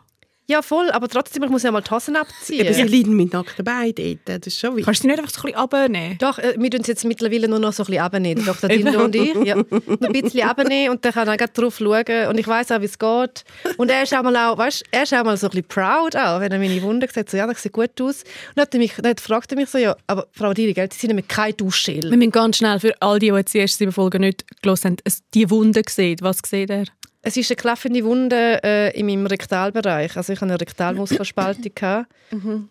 Ja 0.47 0.61
voll, 0.61 0.89
aber 0.91 1.07
trotzdem, 1.07 1.43
ich 1.43 1.49
muss 1.49 1.63
ja 1.63 1.71
mal 1.71 1.81
die 1.81 1.91
Hosen 1.91 2.15
abziehen. 2.15 2.65
Eben, 2.65 2.73
sie 2.73 2.83
leiden 2.83 3.15
mit 3.15 3.33
nackten 3.33 3.63
Beinen 3.63 4.19
dort. 4.25 4.45
Das 4.45 4.47
ist 4.47 4.59
schon 4.59 4.71
wichtig. 4.71 4.85
Kannst 4.85 5.03
du 5.03 5.07
nicht 5.07 5.19
einfach 5.19 5.31
so 5.31 5.39
ein 5.41 5.53
bisschen 5.53 5.59
abnehmen? 5.59 6.17
Doch, 6.19 6.37
äh, 6.39 6.55
wir 6.57 6.69
tun 6.69 6.81
es 6.81 6.87
jetzt 6.87 7.05
mittlerweile 7.05 7.47
nur 7.47 7.59
noch 7.59 7.73
so 7.73 7.83
ein 7.83 7.87
bisschen 7.87 8.01
abnehmen, 8.01 8.43
Dr. 8.45 8.69
Dindo 8.69 9.03
und 9.03 9.15
ich. 9.15 9.33
Ja, 9.43 9.55
noch 9.55 9.65
ein 9.71 10.11
bisschen 10.13 10.43
abnehmen 10.43 10.91
und 10.91 11.05
dann 11.05 11.13
kann 11.13 11.27
er 11.27 11.37
gleich 11.37 11.51
drauf 11.51 11.77
schauen 11.77 12.27
und 12.29 12.39
ich 12.39 12.47
weiß 12.47 12.71
auch, 12.71 12.81
wie 12.81 12.85
es 12.85 12.99
geht. 12.99 13.43
Und 13.77 13.89
er 13.89 14.03
ist 14.03 14.13
auch 14.13 14.23
mal, 14.23 14.35
auch, 14.35 14.57
weißt, 14.57 14.83
er 14.91 15.03
ist 15.03 15.13
auch 15.13 15.23
mal 15.23 15.37
so 15.37 15.47
ein 15.47 15.51
bisschen 15.51 15.67
proud, 15.67 16.15
auch, 16.15 16.39
wenn 16.39 16.51
er 16.51 16.59
meine 16.59 16.81
Wunde 16.81 17.07
sieht, 17.11 17.29
so, 17.29 17.37
ja, 17.37 17.47
das 17.47 17.61
sieht 17.61 17.73
gut 17.73 17.99
aus. 18.01 18.23
Und 18.23 18.57
dann, 18.57 18.63
hat 18.63 18.73
er 18.73 18.79
mich, 18.79 18.93
dann 18.97 19.17
fragt 19.17 19.51
er 19.51 19.57
mich 19.57 19.69
so, 19.69 19.77
ja, 19.77 19.95
aber 20.07 20.27
Frau 20.31 20.53
Diri, 20.53 20.73
gell, 20.73 20.89
Sie 20.91 20.99
sind 20.99 21.09
nämlich 21.09 21.27
kein 21.27 21.55
Duschgel. 21.55 22.03
Wir 22.03 22.17
müssen 22.17 22.31
ganz 22.31 22.57
schnell 22.57 22.79
für 22.79 22.93
all 23.01 23.19
die, 23.19 23.29
die 23.29 23.35
jetzt 23.35 23.53
die 23.53 23.59
ersten 23.59 23.77
sieben 23.77 23.91
Folgen 23.91 24.21
nicht 24.21 24.45
gelesen 24.61 24.91
haben, 24.91 24.97
die 25.33 25.49
Wunde 25.49 25.81
gesehen. 25.81 26.17
Was 26.21 26.39
sieht 26.45 26.69
er? 26.69 26.85
Es 27.25 27.37
ist 27.37 27.49
eine 27.49 27.55
klaffende 27.55 28.03
Wunde 28.03 28.59
äh, 28.63 28.99
in 28.99 29.05
meinem 29.05 29.25
Rektalbereich. 29.25 30.17
Also 30.17 30.33
ich 30.33 30.41
hatte 30.41 30.51
eine 30.51 30.59
Rektalmuskelspaltung 30.59 31.71
gehabt 31.73 32.11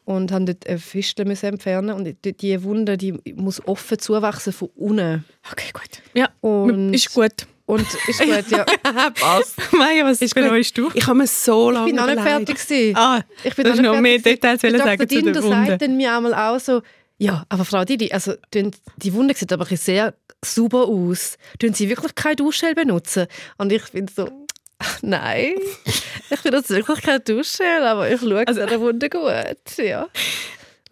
und 0.05 0.31
musste 0.31 0.45
dort 0.45 0.67
eine 0.69 0.79
Fistel 0.79 1.25
müssen 1.25 1.47
entfernen. 1.47 1.95
Und 1.97 2.15
die, 2.25 2.33
die 2.37 2.63
Wunde 2.63 2.99
die 2.99 3.15
muss 3.35 3.67
offen 3.67 3.99
zuwachsen 3.99 4.53
von 4.53 4.69
unten. 4.77 5.25
Okay, 5.51 5.71
gut. 5.73 6.03
Ja, 6.15 6.29
Und- 6.43 6.93
ist 6.93 7.13
gut. 7.15 7.33
Und 7.65 7.87
ist 8.09 8.19
gut, 8.21 8.51
ja. 8.51 8.65
Passt. 9.15 9.55
Maya, 9.73 10.05
was 10.05 10.21
Ist 10.21 10.35
bereust 10.35 10.77
du? 10.77 10.91
Ich 10.93 11.07
habe 11.07 11.17
mir 11.19 11.27
so 11.27 11.71
Ich 11.71 11.75
lange 11.75 11.87
bin 11.87 11.97
noch 11.97 12.07
nicht 12.07 12.21
fertig 12.21 12.59
gewesen. 12.59 12.97
Ah, 12.97 13.23
Ich 13.45 13.55
bin 13.55 13.67
nicht 13.71 13.81
noch 13.83 14.01
mehr. 14.01 14.19
Details 14.19 14.61
sagen 14.61 14.77
Dr. 14.77 14.99
zu 14.99 15.07
der 15.07 15.07
Dindo 15.33 15.43
Wunde. 15.45 15.67
sagt 15.69 15.83
dann 15.83 15.97
mir 15.97 16.15
einmal 16.15 16.35
auch 16.35 16.61
so, 16.61 16.83
Ja, 17.17 17.45
aber 17.49 17.65
Frau 17.65 17.85
Didi, 17.87 18.13
also 18.13 18.35
die 18.53 19.15
Wunde 19.15 19.35
sieht 19.35 19.51
aber 19.53 19.65
ein 19.65 19.69
bisschen 19.71 19.95
sehr 19.95 20.15
sauber 20.45 20.89
aus. 20.89 21.39
Tun 21.61 21.73
Sie 21.73 21.89
wirklich 21.89 22.17
kein 22.17 22.35
Duschgel 22.35 22.75
benutzen? 22.75 23.27
Und 23.59 23.71
ich 23.73 23.85
bin 23.93 24.09
so, 24.09 24.29
nein, 25.03 25.55
ich 26.31 26.41
benutze 26.43 26.77
wirklich 26.77 27.03
kein 27.03 27.23
Duschgel, 27.25 27.83
aber 27.85 28.11
ich 28.11 28.21
schaue 28.21 28.47
also, 28.47 28.67
der 28.67 28.81
Wunde 28.81 29.09
gut. 29.09 29.79
Ja. 29.79 30.09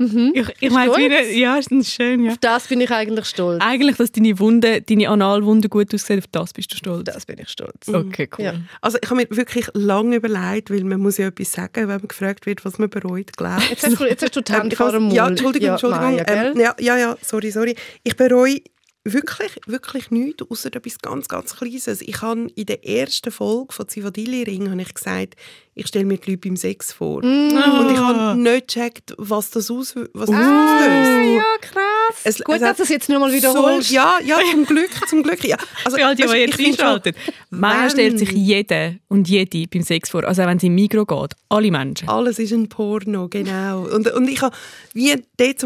Mhm. 0.01 0.33
Ich, 0.35 0.49
ich 0.61 0.71
meine, 0.71 1.31
ja, 1.31 1.57
ist 1.59 1.71
das 1.71 1.93
schön, 1.93 2.25
ja. 2.25 2.31
Auf 2.31 2.39
das 2.39 2.69
bin 2.69 2.81
ich 2.81 2.91
eigentlich 2.91 3.27
stolz. 3.27 3.63
Eigentlich, 3.63 3.97
dass 3.99 4.11
deine 4.11 4.39
Wunde, 4.39 4.81
deine 4.81 5.11
Analwunde 5.11 5.69
gut 5.69 5.95
aussieht, 5.95 6.19
auf 6.19 6.27
das 6.33 6.55
bist 6.55 6.73
du 6.73 6.77
stolz. 6.77 7.05
Das 7.05 7.27
bin 7.27 7.39
ich 7.39 7.51
stolz. 7.51 7.87
Okay, 7.87 8.27
cool. 8.39 8.45
Ja. 8.47 8.55
Also 8.81 8.97
ich 9.03 9.11
habe 9.11 9.21
mir 9.21 9.37
wirklich 9.37 9.67
lange 9.75 10.17
überlegt, 10.17 10.71
weil 10.71 10.85
man 10.85 11.01
muss 11.01 11.19
ja 11.19 11.27
etwas 11.27 11.53
sagen, 11.53 11.87
wenn 11.87 11.89
man 11.89 12.09
gefragt 12.09 12.47
wird, 12.47 12.65
was 12.65 12.79
man 12.79 12.89
bereut, 12.89 13.37
glaube 13.37 13.63
Jetzt 13.69 13.87
hast 13.87 14.01
du, 14.01 14.07
jetzt 14.07 14.23
hast 14.23 14.37
du 14.37 14.41
die 14.41 14.53
Ähm, 14.53 14.59
Hand 14.61 14.73
ich 14.73 14.79
vor 14.79 14.91
dem 14.91 15.03
Mund. 15.03 15.15
Ja, 15.15 15.29
Entschuldigung, 15.29 15.71
Entschuldigung. 15.71 16.17
Gell? 16.17 16.53
ähm, 16.55 16.61
ja, 16.61 16.75
ja, 16.81 16.97
ja, 16.97 17.17
sorry, 17.21 17.51
sorry. 17.51 17.77
Ich 18.03 18.17
bereue 18.17 18.61
wirklich, 19.05 19.57
wirklich 19.67 20.11
nichts, 20.11 20.45
außer 20.51 20.75
etwas 20.75 20.99
ganz, 20.99 21.29
ganz 21.29 21.57
Kleines. 21.57 22.03
Ich 22.03 22.21
habe 22.23 22.49
in 22.55 22.67
der 22.67 22.87
ersten 22.87 23.31
Folge 23.33 23.73
von 23.73 23.89
Zivadili 23.89 24.43
Ring 24.43 24.71
habe 24.71 24.83
ich 24.83 24.93
gesagt, 24.95 25.37
ich 25.75 25.87
stelle 25.87 26.05
mir 26.05 26.19
die 26.19 26.33
Leute 26.33 26.49
beim 26.49 26.57
Sex 26.57 26.93
vor. 26.93 27.21
Mm. 27.23 27.25
Und 27.53 27.91
ich 27.93 27.99
habe 27.99 28.39
nicht 28.39 28.69
gecheckt, 28.69 29.15
was 29.17 29.51
das, 29.51 29.71
aus, 29.71 29.95
was 30.13 30.29
das 30.29 30.37
Ah, 30.39 30.77
auslöst. 30.77 31.37
ja, 31.37 31.45
krass. 31.61 32.00
Es- 32.25 32.39
Gut, 32.43 32.57
es 32.57 32.61
dass 32.61 32.77
du 32.77 32.83
es 32.85 32.89
jetzt 32.89 33.09
nur 33.09 33.19
mal 33.19 33.33
wiederholst. 33.33 33.89
So, 33.89 33.95
ja, 33.95 34.19
ja, 34.25 34.39
zum 34.51 34.65
Glück, 34.67 34.91
zum 35.09 35.23
Glück. 35.23 35.45
Ja. 35.45 35.57
Also, 35.85 35.97
Für 35.97 36.07
all 36.07 36.15
die, 36.15 36.23
die 36.25 36.29
jetzt 36.29 36.59
einschalten. 36.59 37.15
Wenn- 37.51 37.91
stellt 37.91 38.19
sich 38.19 38.31
jede 38.33 38.99
und 39.09 39.29
jede 39.29 39.67
beim 39.67 39.83
Sex 39.83 40.11
vor. 40.11 40.25
Also 40.25 40.43
auch 40.43 40.47
wenn 40.47 40.59
sie 40.59 40.67
im 40.69 40.75
Migros 40.75 41.07
geht. 41.07 41.33
Alle 41.49 41.71
Menschen. 41.71 42.09
Alles 42.09 42.39
ist 42.39 42.53
ein 42.53 42.69
Porno, 42.69 43.29
genau. 43.29 43.83
Und, 43.85 44.11
und 44.13 44.29
ich 44.29 44.41
habe 44.43 44.55
wie 44.93 45.15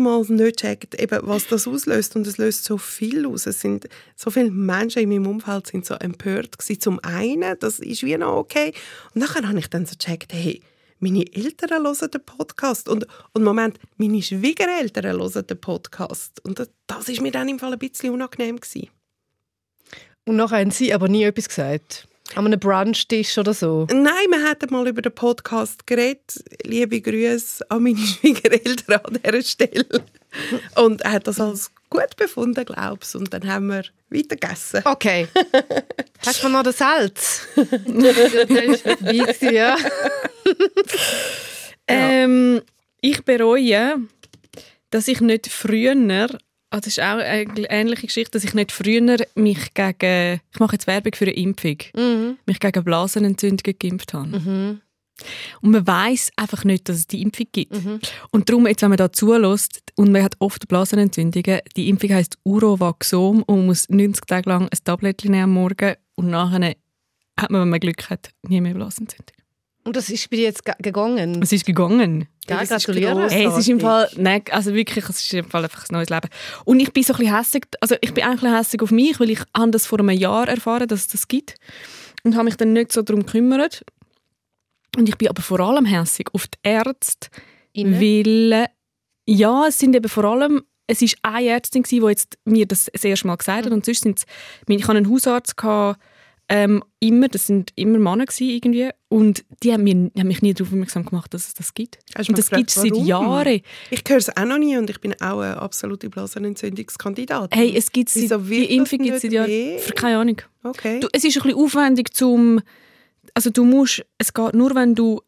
mal 0.01 0.21
nicht 0.23 0.57
gecheckt, 0.61 1.01
eben, 1.01 1.21
was 1.23 1.47
das 1.47 1.67
auslöst. 1.67 2.17
Und 2.17 2.27
es 2.27 2.39
löst 2.39 2.65
so 2.65 2.79
viel 2.79 3.27
aus. 3.27 3.47
Es 3.47 3.61
sind 3.61 3.89
so 4.17 4.31
viele 4.31 4.51
Menschen 4.51 5.03
in 5.03 5.09
meinem 5.09 5.27
Umfeld 5.27 5.67
sind 5.67 5.85
so 5.87 5.95
empört 5.95 6.59
gewesen. 6.59 6.81
Zum 6.81 7.01
einen, 7.03 7.57
das 7.61 7.79
ist 7.79 8.03
wie 8.03 8.17
noch 8.17 8.37
okay. 8.37 8.73
Und 9.15 9.21
nachher 9.21 9.47
habe 9.49 9.59
ich 9.59 9.69
dann 9.69 9.87
so 9.87 9.95
gecheckt, 9.99 10.33
hey, 10.33 10.61
meine 10.99 11.25
Eltern 11.35 11.85
hören 11.85 12.11
den 12.11 12.25
Podcast. 12.25 12.89
Und, 12.89 13.07
und 13.33 13.45
Moment, 13.45 13.79
meine 13.97 14.23
Schwiegereltern 14.23 15.05
hören 15.05 15.47
den 15.47 15.61
Podcast. 15.61 16.45
Und 16.45 16.59
das, 16.59 16.71
das 16.87 17.09
ist 17.09 17.21
mir 17.21 17.33
dann 17.33 17.49
im 17.49 17.59
Fall 17.59 17.73
ein 17.73 17.79
bisschen 17.79 18.13
unangenehm 18.13 18.61
gewesen. 18.61 18.89
Und 20.27 20.37
nachher 20.37 20.61
haben 20.61 20.71
sie 20.71 20.95
aber 20.95 21.09
nie 21.09 21.25
etwas 21.25 21.49
gesagt. 21.49 22.09
An 22.35 22.47
einem 22.47 22.59
Brunchtisch 22.59 23.37
oder 23.37 23.53
so. 23.53 23.87
Nein, 23.91 24.31
wir 24.31 24.43
hatten 24.49 24.73
mal 24.73 24.89
über 24.89 25.03
den 25.03 25.15
Podcast 25.15 25.87
geredet. 25.87 26.43
Liebe 26.65 27.01
Grüße 27.01 27.71
an 27.71 27.83
meine 27.83 27.99
Schwiegereltern 27.99 29.01
an 29.05 29.21
dieser 29.23 29.43
Stelle. 29.43 30.05
Und 30.77 31.03
er 31.03 31.13
hat 31.13 31.27
das 31.27 31.41
als 31.41 31.71
gut 31.91 32.17
befunden, 32.17 32.65
glaubst 32.65 33.15
Und 33.17 33.33
dann 33.33 33.47
haben 33.47 33.67
wir 33.69 33.85
weiter 34.11 34.37
gegessen. 34.37 34.83
Okay. 34.85 35.29
Hast 36.27 36.43
du 36.43 36.49
noch 36.49 36.63
das 36.63 36.79
Salz? 36.79 37.47
das 37.57 38.17
ist 38.17 38.83
vorbei 38.83 39.13
gewesen, 39.13 39.55
ja. 39.55 39.77
Ähm, 41.87 42.63
ich 43.01 43.25
bereue, 43.25 43.97
dass 44.91 45.09
ich 45.09 45.21
nicht 45.21 45.49
früher, 45.49 45.93
also 45.93 46.39
das 46.71 46.87
ist 46.87 47.01
auch 47.01 47.19
eine 47.19 47.71
ähnliche 47.71 48.07
Geschichte, 48.07 48.33
dass 48.33 48.45
ich 48.45 48.55
nicht 48.55 48.73
früher 48.73 49.17
mich 49.35 49.75
gegen, 49.75 50.41
ich 50.53 50.61
mache 50.61 50.75
jetzt 50.77 50.87
Werbung 50.87 51.15
für 51.15 51.27
eine 51.27 51.35
Impfung, 51.35 51.79
Mhm. 51.95 52.39
mich 52.47 52.61
gegen 52.61 52.85
Blasenentzündungen 52.85 53.79
geimpft 53.79 54.15
habe. 54.15 54.81
Und 55.63 55.71
man 55.71 55.87
weiß 55.87 56.31
einfach 56.37 56.65
nicht, 56.65 56.89
dass 56.89 56.97
es 56.97 57.07
die 57.07 57.23
Impfung 57.23 57.47
gibt. 57.53 57.73
Und 58.33 58.49
darum, 58.49 58.67
jetzt, 58.67 58.83
wenn 58.83 58.89
man 58.91 58.97
da 58.99 59.13
zulässt 59.13 59.81
und 59.97 60.11
man 60.13 60.23
hat 60.25 60.35
oft 60.41 60.67
Blasenentzündungen, 60.69 61.61
die 61.77 61.89
Impfung 61.89 62.11
heisst 62.13 62.37
Urovaxom 62.45 63.43
und 63.45 63.57
man 63.59 63.67
muss 63.67 63.89
90 63.89 64.25
Tage 64.27 64.49
lang 64.51 64.63
ein 64.69 64.79
Tablettchen 64.85 65.31
nehmen 65.31 65.45
am 65.45 65.51
Morgen 65.53 65.95
und 66.17 66.31
nachher 66.31 66.75
hat 67.39 67.51
man, 67.51 67.63
wenn 67.63 67.69
man 67.71 67.81
Glück 67.81 68.11
hat, 68.11 68.31
nie 68.43 68.61
mehr 68.61 68.75
Blasenentzündung. 68.75 69.35
Und 69.87 69.97
das 69.97 70.09
ist 70.09 70.31
bei 70.31 70.37
dir 70.39 70.45
jetzt 70.45 70.65
ge- 70.65 70.75
gegangen. 70.81 71.43
Es 71.43 71.53
ist 71.53 71.67
gegangen. 71.67 72.27
Ist 72.63 72.71
gratuliere. 72.87 73.11
Hey, 73.35 73.45
es 73.47 73.59
ist 73.59 73.69
im 73.69 73.81
Fall, 73.81 74.09
nein, 74.17 74.43
also 74.51 74.73
wirklich, 74.73 75.05
es 75.11 75.23
ist 75.23 75.35
im 75.35 75.45
Fall 75.45 75.63
einfach 75.65 75.85
ein 75.89 75.93
neues 75.95 76.09
Leben. 76.09 76.29
Und 76.65 76.81
ich 76.81 76.91
bin 76.93 77.03
so 77.03 77.13
ein 77.13 77.19
bisschen 77.19 77.37
hässig, 77.37 77.67
also 77.81 77.95
ich 78.01 78.15
bin 78.15 78.25
eigentlich 78.25 78.41
ein 78.41 78.41
bisschen 78.41 78.57
hässig 78.57 78.83
auf 78.83 78.91
mich, 78.91 79.21
weil 79.21 79.31
ich 79.31 79.41
habe 79.55 79.71
das 79.73 79.87
vor 79.87 79.99
einem 80.01 80.09
Jahr 80.11 80.49
erfahren, 80.49 80.89
dass 80.89 81.01
es 81.01 81.09
das 81.09 81.29
gibt 81.29 81.57
und 82.23 82.35
habe 82.35 82.47
mich 82.47 82.57
dann 82.57 82.73
nicht 82.73 82.93
so 82.93 83.03
darum 83.03 83.27
gekümmert. 83.27 83.85
Und 84.97 85.09
ich 85.09 85.17
bin 85.17 85.29
aber 85.29 85.43
vor 85.43 85.61
allem 85.61 85.85
hässig 85.85 86.29
auf 86.33 86.47
die 86.47 86.59
Ärzte, 86.63 87.29
Innen? 87.73 88.01
weil, 88.01 88.67
ja, 89.27 89.67
es 89.69 89.79
sind 89.79 89.95
eben 89.95 90.09
vor 90.09 90.25
allem, 90.25 90.63
es 90.87 91.03
ist 91.03 91.17
eine 91.23 91.49
Ärztin 91.49 91.83
die 91.83 91.97
jetzt 91.97 92.39
mir 92.45 92.67
das 92.67 92.91
das 92.93 93.05
erste 93.05 93.27
Mal 93.27 93.37
gesagt 93.37 93.67
hat 93.67 93.73
und 93.73 93.85
sonst 93.85 94.03
sind 94.03 94.25
ich 94.69 94.83
hatte 94.87 94.99
einen 94.99 95.11
Hausarzt, 95.11 95.57
gehabt, 95.57 96.01
ähm, 96.49 96.83
immer, 97.01 97.29
das 97.29 97.47
sind 97.47 97.73
immer 97.75 97.99
Männer 97.99 98.27
gewesen 98.27 98.51
irgendwie 98.51 98.91
und 99.09 99.45
die 99.63 99.73
haben, 99.73 99.83
mir, 99.83 100.11
haben 100.19 100.29
mich 100.29 100.43
nie 100.43 100.53
darauf 100.53 100.73
aufmerksam 100.73 101.07
gemacht, 101.07 101.33
dass 101.33 101.49
es 101.49 101.55
das 101.55 101.73
gibt. 101.73 101.99
Hast 102.15 102.29
du 102.29 102.33
Und 102.33 102.37
mal 102.37 102.37
das 102.37 102.51
gibt 102.51 102.69
es 102.69 102.75
seit 102.75 102.91
warum? 102.91 103.07
Jahren. 103.07 103.61
Ich 103.91 104.03
höre 104.07 104.19
es 104.19 104.37
auch 104.37 104.45
noch 104.45 104.59
nie 104.59 104.77
und 104.77 104.91
ich 104.91 105.01
bin 105.01 105.15
auch 105.23 105.41
eine 105.41 105.57
absolute 105.57 106.11
Blasenentzündungskandidatin. 106.11 107.59
Hey, 107.59 107.75
es 107.75 107.91
gibt 107.91 108.15
Wieso 108.15 108.27
seit, 108.29 108.49
wird 108.49 108.71
die 108.71 108.75
Impfung 108.77 108.99
das 108.99 109.07
gibt 109.07 109.17
es 109.17 109.23
seit 109.23 109.31
nicht 109.31 109.37
Jahren. 109.37 109.49
weh? 109.49 109.79
Für 109.79 109.93
keine 109.95 110.19
Ahnung. 110.19 110.43
Okay. 110.63 111.01
Du, 111.01 111.09
es 111.13 111.25
ist 111.25 111.37
ein 111.37 111.43
bisschen 111.45 111.59
aufwendig 111.59 112.13
zum, 112.15 112.61
also 113.35 113.51
du 113.51 113.65
musst, 113.65 114.05
es 114.19 114.33
geht 114.33 114.55
nur, 114.55 114.75
wenn 114.75 114.95
du 114.95 115.21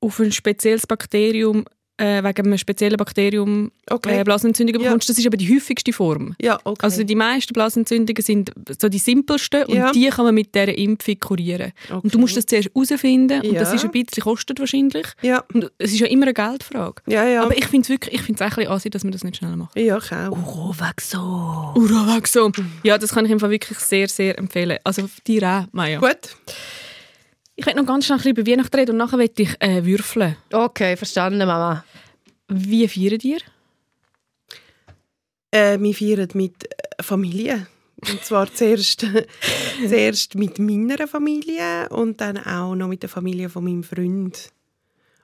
auf 0.00 0.20
ein 0.20 0.30
spezielles 0.32 0.86
Bakterium, 0.86 1.64
äh, 1.98 2.22
wegen 2.22 2.46
einem 2.48 2.58
speziellen 2.58 2.98
Bakterium 2.98 3.72
okay. 3.88 4.20
äh, 4.20 4.22
Blasenentzündungen 4.24 4.82
Ja. 4.82 4.88
bekommst. 4.88 5.08
Das 5.08 5.16
ist 5.16 5.26
aber 5.26 5.38
die 5.38 5.48
häufigste 5.56 5.94
Form. 5.94 6.36
ja, 6.38 6.58
okay. 6.64 6.80
Also 6.84 7.02
die 7.04 7.14
meisten 7.14 7.54
Blasenentzündungen 7.54 8.22
sind 8.22 8.52
so 8.78 8.90
die 8.90 8.98
simpelsten 8.98 9.64
Ja. 9.68 9.86
und 9.86 9.94
die 9.94 10.06
kann 10.10 10.26
man 10.26 10.34
mit 10.34 10.54
dieser 10.54 10.76
Impfung 10.76 11.18
kurieren. 11.18 11.72
okay. 11.88 12.00
Und 12.02 12.12
du 12.14 12.18
musst 12.18 12.36
das 12.36 12.44
zuerst 12.44 12.68
herausfinden 12.74 13.40
und 13.40 13.54
das 13.54 13.70
Ja. 13.70 13.74
ist 13.76 13.84
ein 13.86 13.90
bisschen 13.92 14.22
kostet 14.22 14.60
wahrscheinlich. 14.60 15.06
Ja, 15.22 15.42
Und 15.54 15.72
es 15.78 15.92
ist 15.92 16.00
ja 16.00 16.06
immer 16.08 16.24
eine 16.26 16.34
Geldfrage. 16.34 17.00
ja, 17.06 17.24
ja. 17.26 17.42
Aber 17.42 17.56
ich 17.56 17.64
finde 17.66 17.84
es 17.84 17.88
wirklich, 17.88 18.12
ich 18.14 18.20
finde 18.20 18.44
es 18.44 18.52
auch 18.52 18.58
ein 18.58 18.60
bisschen 18.60 18.72
ansehen, 18.72 18.90
dass 18.92 19.02
man 19.04 19.12
das 19.12 19.24
nicht 19.24 19.36
schnell 19.38 19.56
macht. 19.56 19.74
ja, 19.78 19.96
auch. 19.96 20.30
Urovaxo. 20.32 21.72
Urovaxo. 21.76 22.52
Ja, 22.82 22.98
das 22.98 23.14
kann 23.14 23.24
ich 23.24 23.30
im 23.30 23.40
Fall 23.40 23.48
wirklich 23.50 23.78
sehr, 23.78 24.08
sehr 24.08 24.38
empfehlen. 24.38 24.76
Also 24.84 25.08
dir 25.26 25.42
auch, 25.44 25.64
Maja. 25.72 25.98
Gut. 26.00 26.36
Ich 27.56 27.64
werde 27.64 27.80
noch 27.80 27.86
ganz 27.86 28.04
schnell 28.04 28.18
ein 28.18 28.22
bisschen 28.22 28.36
über 28.36 28.50
Weihnachten 28.50 28.76
reden 28.76 28.90
und 28.92 28.96
nachher 28.98 29.18
werde 29.18 29.42
ich 29.42 29.56
äh, 29.60 29.84
würfeln. 29.84 30.36
Okay, 30.52 30.94
verstanden, 30.96 31.38
Mama. 31.38 31.84
Wie 32.48 32.86
feiern 32.86 33.18
ihr? 33.22 33.38
Äh, 35.50 35.78
wir 35.80 35.94
feiern 35.94 36.28
mit 36.34 36.64
äh, 36.64 37.02
Familie. 37.02 37.66
Und 38.02 38.22
zwar 38.22 38.52
zuerst, 38.52 39.06
zuerst 39.88 40.34
mit 40.34 40.58
meiner 40.58 41.08
Familie 41.08 41.88
und 41.88 42.20
dann 42.20 42.36
auch 42.36 42.74
noch 42.74 42.88
mit 42.88 43.02
der 43.02 43.08
Familie 43.08 43.48
von 43.48 43.64
meinem 43.64 43.82
Freund. 43.82 44.50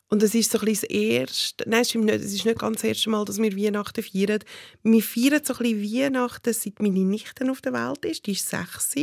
Und 0.09 0.23
es 0.23 0.35
ist 0.35 0.51
so 0.51 0.59
ein 0.59 0.64
bisschen 0.64 0.88
das 0.88 0.99
erste, 0.99 1.68
nein, 1.68 1.83
es 1.83 1.90
stimmt 1.90 2.05
nicht, 2.07 2.21
es 2.21 2.33
ist 2.33 2.45
nicht 2.45 2.59
ganz 2.59 2.77
das 2.77 2.85
erste 2.85 3.11
Mal, 3.11 3.25
dass 3.27 3.38
wir 3.38 3.57
Weihnachten 3.57 4.03
feiern. 4.03 4.40
Wir 4.83 5.03
feiern 5.03 5.40
so 5.45 5.55
ein 5.55 5.59
bisschen 5.59 6.14
Weihnachten, 6.14 6.53
seit 6.53 6.81
meine 6.81 7.01
Nichte 7.01 7.51
auf 7.51 7.61
der 7.61 7.75
Welt 7.75 8.05
ist. 8.07 8.27
Die 8.27 8.33
ist 8.33 8.49
sechs. 8.49 8.95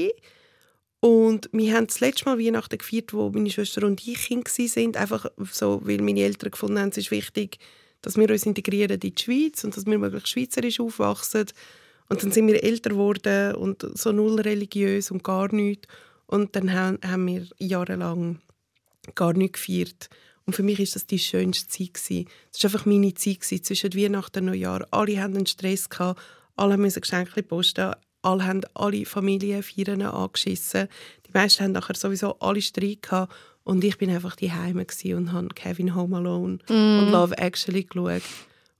Und 1.02 1.50
wir 1.54 1.76
haben 1.76 1.88
das 1.88 2.02
letzte 2.02 2.26
Mal 2.26 2.40
Weihnachten 2.40 2.78
gefeiert, 2.78 3.14
wo 3.14 3.30
meine 3.30 3.50
Schwester 3.50 3.86
und 3.86 4.06
ich 4.06 4.28
Kinder 4.28 4.50
waren. 4.52 4.96
Einfach 4.96 5.26
so, 5.52 5.82
weil 5.84 6.02
meine 6.02 6.22
Eltern 6.22 6.52
gefunden 6.52 6.80
haben, 6.80 6.90
es 6.90 6.98
ist 6.98 7.12
wichtig, 7.12 7.58
dass 8.02 8.18
wir 8.18 8.30
uns 8.30 8.46
integrieren 8.46 8.92
in 8.92 9.00
die 9.00 9.16
Schweiz 9.18 9.64
und 9.64 9.76
dass 9.76 9.86
wir 9.86 9.98
möglichst 9.98 10.30
schweizerisch 10.30 10.80
aufwachsen. 10.80 11.46
Und 12.10 12.24
dann 12.24 12.32
sind 12.32 12.48
wir 12.48 12.64
älter 12.64 12.90
geworden 12.90 13.56
und 13.56 13.86
so 13.94 14.12
null 14.12 14.42
religiös 14.42 15.12
und 15.12 15.24
gar 15.24 15.54
nichts. 15.54 15.88
Und 16.26 16.56
dann 16.56 16.74
haben, 16.74 17.28
wir 17.28 17.48
jahrelang 17.60 18.42
gar 19.16 19.34
nicht 19.34 19.54
gefeiert. 19.54 20.10
Und 20.46 20.54
für 20.54 20.64
mich 20.64 20.80
ist 20.80 20.96
das 20.96 21.06
die 21.06 21.20
schönste 21.20 21.68
Zeit. 21.68 22.26
Das 22.52 22.64
war 22.64 22.72
einfach 22.72 22.86
meine 22.86 23.14
Zeit 23.14 23.44
zwischen 23.44 23.94
Weihnachten 23.94 24.40
und 24.40 24.46
Neujahr. 24.46 24.86
Alle 24.92 25.22
hatten 25.22 25.38
einen 25.38 25.46
Stress 25.46 25.90
gehabt, 25.90 26.20
alle 26.56 26.78
mussten 26.78 27.02
Geschenke 27.02 27.44
posten, 27.44 27.94
alle 28.21 28.45
haben 28.45 28.62
alle 28.73 29.05
Familienfeiern 29.05 30.01
angeschissen. 30.01 30.88
Die 31.27 31.32
meisten 31.34 31.63
haben 31.63 31.71
nachher 31.73 31.95
sowieso 31.95 32.38
alle 32.39 32.62
Streit 32.62 33.01
gehabt. 33.03 33.34
Und 33.63 33.84
ich 33.84 33.97
bin 33.97 34.10
einfach 34.10 34.36
die 34.36 34.51
Heime 34.51 34.86
und 35.15 35.32
habe 35.32 35.47
Kevin 35.49 35.93
Home 35.95 36.17
Alone 36.17 36.60
und 36.69 37.12
Love 37.12 37.38
Actually 37.38 37.84
geschaut 37.84 38.23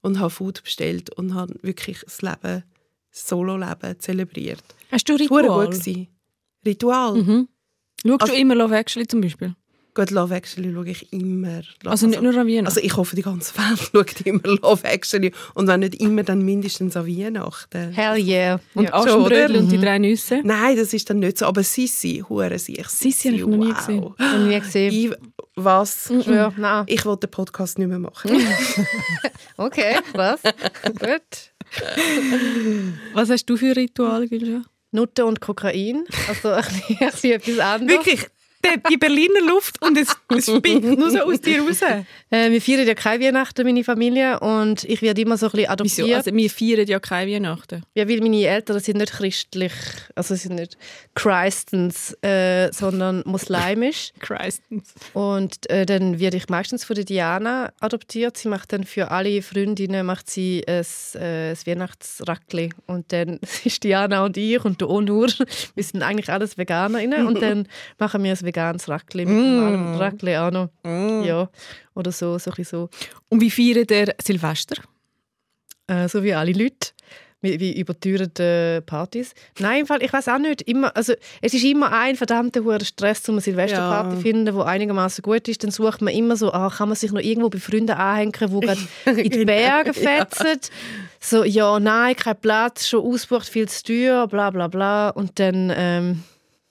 und 0.02 0.18
habe 0.18 0.30
Food 0.30 0.62
bestellt 0.64 1.10
und 1.16 1.34
habe 1.34 1.54
wirklich 1.62 2.00
das 2.04 2.22
Leben, 2.22 2.64
das 3.12 3.28
Solo-Leben 3.28 4.00
zelebriert. 4.00 4.62
Hast 4.90 5.08
du 5.08 5.16
Das 5.16 5.30
war 5.30 5.42
Ritual? 5.42 5.66
gut. 5.70 6.08
Ritual? 6.66 7.14
Mhm. 7.22 7.48
Schaust 8.04 8.22
Also- 8.22 8.34
du 8.34 8.40
immer 8.40 8.54
Love 8.56 8.76
Actually 8.76 9.06
zum 9.06 9.20
Beispiel? 9.20 9.54
Gut, 10.00 10.10
Love 10.12 10.34
Actually 10.34 10.72
schaue 10.72 10.88
ich 10.88 11.12
immer. 11.12 11.60
Also 11.84 12.06
nicht 12.06 12.22
nur 12.22 12.34
an 12.34 12.46
Weihnachten? 12.48 12.66
Also 12.66 12.80
ich 12.80 12.96
hoffe, 12.96 13.14
die 13.16 13.20
ganze 13.22 13.52
Welt 13.58 13.78
schaut 13.92 14.20
immer 14.22 14.40
Love 14.44 14.82
Actually. 14.84 15.32
Und 15.52 15.66
wenn 15.66 15.80
nicht 15.80 15.96
immer, 15.96 16.22
dann 16.22 16.42
mindestens 16.42 16.96
an 16.96 17.06
Weihnachten. 17.06 17.92
Hell 17.92 18.16
yeah. 18.18 18.60
und 18.74 18.84
ja. 18.84 18.94
Aschenbrödel 18.94 19.56
und 19.56 19.70
die 19.70 19.76
Mhm. 19.76 19.82
drei 19.82 19.98
Nüsse? 19.98 20.40
Nein, 20.42 20.76
das 20.78 20.94
ist 20.94 21.10
dann 21.10 21.18
nicht 21.18 21.36
so. 21.36 21.44
Aber 21.44 21.62
Sissi, 21.62 22.24
hure 22.26 22.58
sich. 22.58 22.86
Sissi 22.88 23.28
habe 23.28 23.36
ich 23.36 23.46
noch 23.46 23.56
nie 23.58 23.74
gesehen. 23.74 24.00
Noch 24.18 24.38
nie 24.38 24.58
gesehen. 24.58 24.92
Ich, 24.94 25.10
was? 25.56 26.10
Ja, 26.26 26.50
nein. 26.56 26.84
Ich 26.86 27.04
wollte 27.04 27.26
den 27.26 27.32
Podcast 27.32 27.78
nicht 27.78 27.88
mehr 27.88 27.98
machen. 27.98 28.30
Okay, 29.58 29.96
was? 30.14 30.40
Gut. 30.98 31.52
Was 33.12 33.28
hast 33.28 33.44
du 33.44 33.58
für 33.58 33.76
Rituale, 33.76 34.26
Gülscha? 34.26 34.62
Nutte 34.92 35.26
und 35.26 35.40
Kokain. 35.42 36.04
Also 36.28 36.48
ein 36.48 36.62
bisschen, 36.64 36.96
ein 36.98 37.10
bisschen 37.10 37.32
etwas 37.32 37.58
anderes. 37.58 37.92
Wirklich, 38.06 38.26
die- 38.90 38.96
Berliner 38.96 39.40
Luft 39.46 39.80
und 39.82 39.96
es, 39.96 40.14
es 40.36 40.46
spickt 40.46 40.84
nur 40.84 41.10
so 41.10 41.20
aus 41.20 41.40
dir 41.40 41.62
raus. 41.62 41.80
Äh, 42.30 42.50
wir 42.50 42.60
feiern 42.60 42.86
ja 42.86 42.94
keine 42.94 43.24
Weihnachten, 43.24 43.66
meine 43.66 43.82
Familie. 43.82 44.38
Und 44.40 44.84
ich 44.84 45.00
werde 45.02 45.22
immer 45.22 45.36
so 45.38 45.46
ein 45.46 45.52
bisschen 45.52 45.70
adoptiert. 45.70 46.06
Wieso? 46.06 46.16
Also, 46.16 46.34
wir 46.34 46.50
feiern 46.50 46.86
ja 46.86 47.00
keine 47.00 47.32
Weihnachten. 47.32 47.82
Ja, 47.94 48.08
weil 48.08 48.20
meine 48.20 48.44
Eltern 48.44 48.78
sind 48.80 48.98
nicht 48.98 49.12
christlich, 49.12 49.72
also 50.14 50.34
sie 50.34 50.42
sind 50.48 50.56
nicht 50.56 50.76
Christens, 51.14 52.12
äh, 52.22 52.70
sondern 52.72 53.22
muslimisch. 53.26 54.12
Christens. 54.20 54.94
Und 55.14 55.68
äh, 55.70 55.86
dann 55.86 56.18
werde 56.20 56.36
ich 56.36 56.48
meistens 56.48 56.84
von 56.84 56.96
der 56.96 57.04
Diana 57.04 57.72
adoptiert. 57.80 58.36
Sie 58.36 58.48
macht 58.48 58.72
dann 58.72 58.84
für 58.84 59.10
alle 59.10 59.42
Freundinnen 59.42 60.04
macht 60.06 60.28
sie 60.30 60.62
ein, 60.66 60.84
äh, 61.14 61.50
ein 61.50 61.56
Weihnachtsrackli. 61.66 62.70
Und 62.86 63.12
dann 63.12 63.38
ist 63.64 63.82
Diana 63.84 64.24
und 64.24 64.36
ich 64.36 64.64
und 64.64 64.80
der 64.80 64.90
Onur, 64.90 65.28
wir 65.74 65.84
sind 65.84 66.02
eigentlich 66.02 66.30
alles 66.30 66.58
VeganerInnen. 66.58 67.26
Und 67.26 67.40
dann 67.42 67.66
machen 67.98 68.22
wir 68.24 68.32
ein 68.32 68.44
veganes 68.50 68.88
Rackli 68.88 69.24
mit 69.26 69.36
normalem 69.36 69.94
Rackli 69.96 70.36
auch 70.36 70.50
noch. 70.50 70.68
Ja, 71.24 71.48
oder 71.94 72.12
so, 72.12 72.38
so 72.38 72.50
so. 72.62 72.88
Und 73.28 73.40
wie 73.40 73.50
feiert 73.50 73.90
der 73.90 74.14
Silvester? 74.22 74.76
Äh, 75.86 76.08
so 76.08 76.22
wie 76.22 76.34
alle 76.34 76.52
Leute. 76.52 76.90
Wie, 77.42 77.58
wie 77.58 77.80
überteuerte 77.80 78.82
Partys. 78.84 79.32
Nein, 79.60 79.80
im 79.80 79.86
Fall, 79.86 80.02
ich 80.02 80.12
weiß 80.12 80.28
auch 80.28 80.38
nicht. 80.38 80.60
Immer, 80.68 80.94
also, 80.94 81.14
es 81.40 81.54
ist 81.54 81.64
immer 81.64 81.90
ein 81.90 82.14
verdammter 82.16 82.62
hoher 82.64 82.84
Stress, 82.84 83.26
um 83.30 83.36
eine 83.36 83.40
Silvesterparty 83.40 84.10
Ja. 84.10 84.14
zu 84.14 84.20
finden, 84.20 84.54
die 84.54 84.62
einigermaßen 84.62 85.22
gut 85.22 85.48
ist. 85.48 85.64
Dann 85.64 85.70
sucht 85.70 86.02
man 86.02 86.12
immer 86.12 86.36
so, 86.36 86.52
ah, 86.52 86.68
kann 86.68 86.90
man 86.90 86.96
sich 86.96 87.12
noch 87.12 87.20
irgendwo 87.22 87.48
bei 87.48 87.58
Freunden 87.58 87.92
anhängen, 87.92 88.32
die 88.32 88.60
gerade 88.60 88.80
in 89.22 89.30
die 89.30 89.44
Berge 89.46 89.94
fetzen. 89.94 90.60
So, 91.18 91.42
ja, 91.42 91.80
nein, 91.80 92.14
kein 92.14 92.38
Platz, 92.38 92.86
schon 92.86 93.02
ausgebucht, 93.10 93.48
viel 93.48 93.66
zu 93.70 93.84
teuer, 93.84 94.26
bla 94.28 94.50
bla 94.50 94.68
bla. 94.68 95.08
Und 95.08 95.38
dann, 95.38 95.72
ähm, 95.74 96.22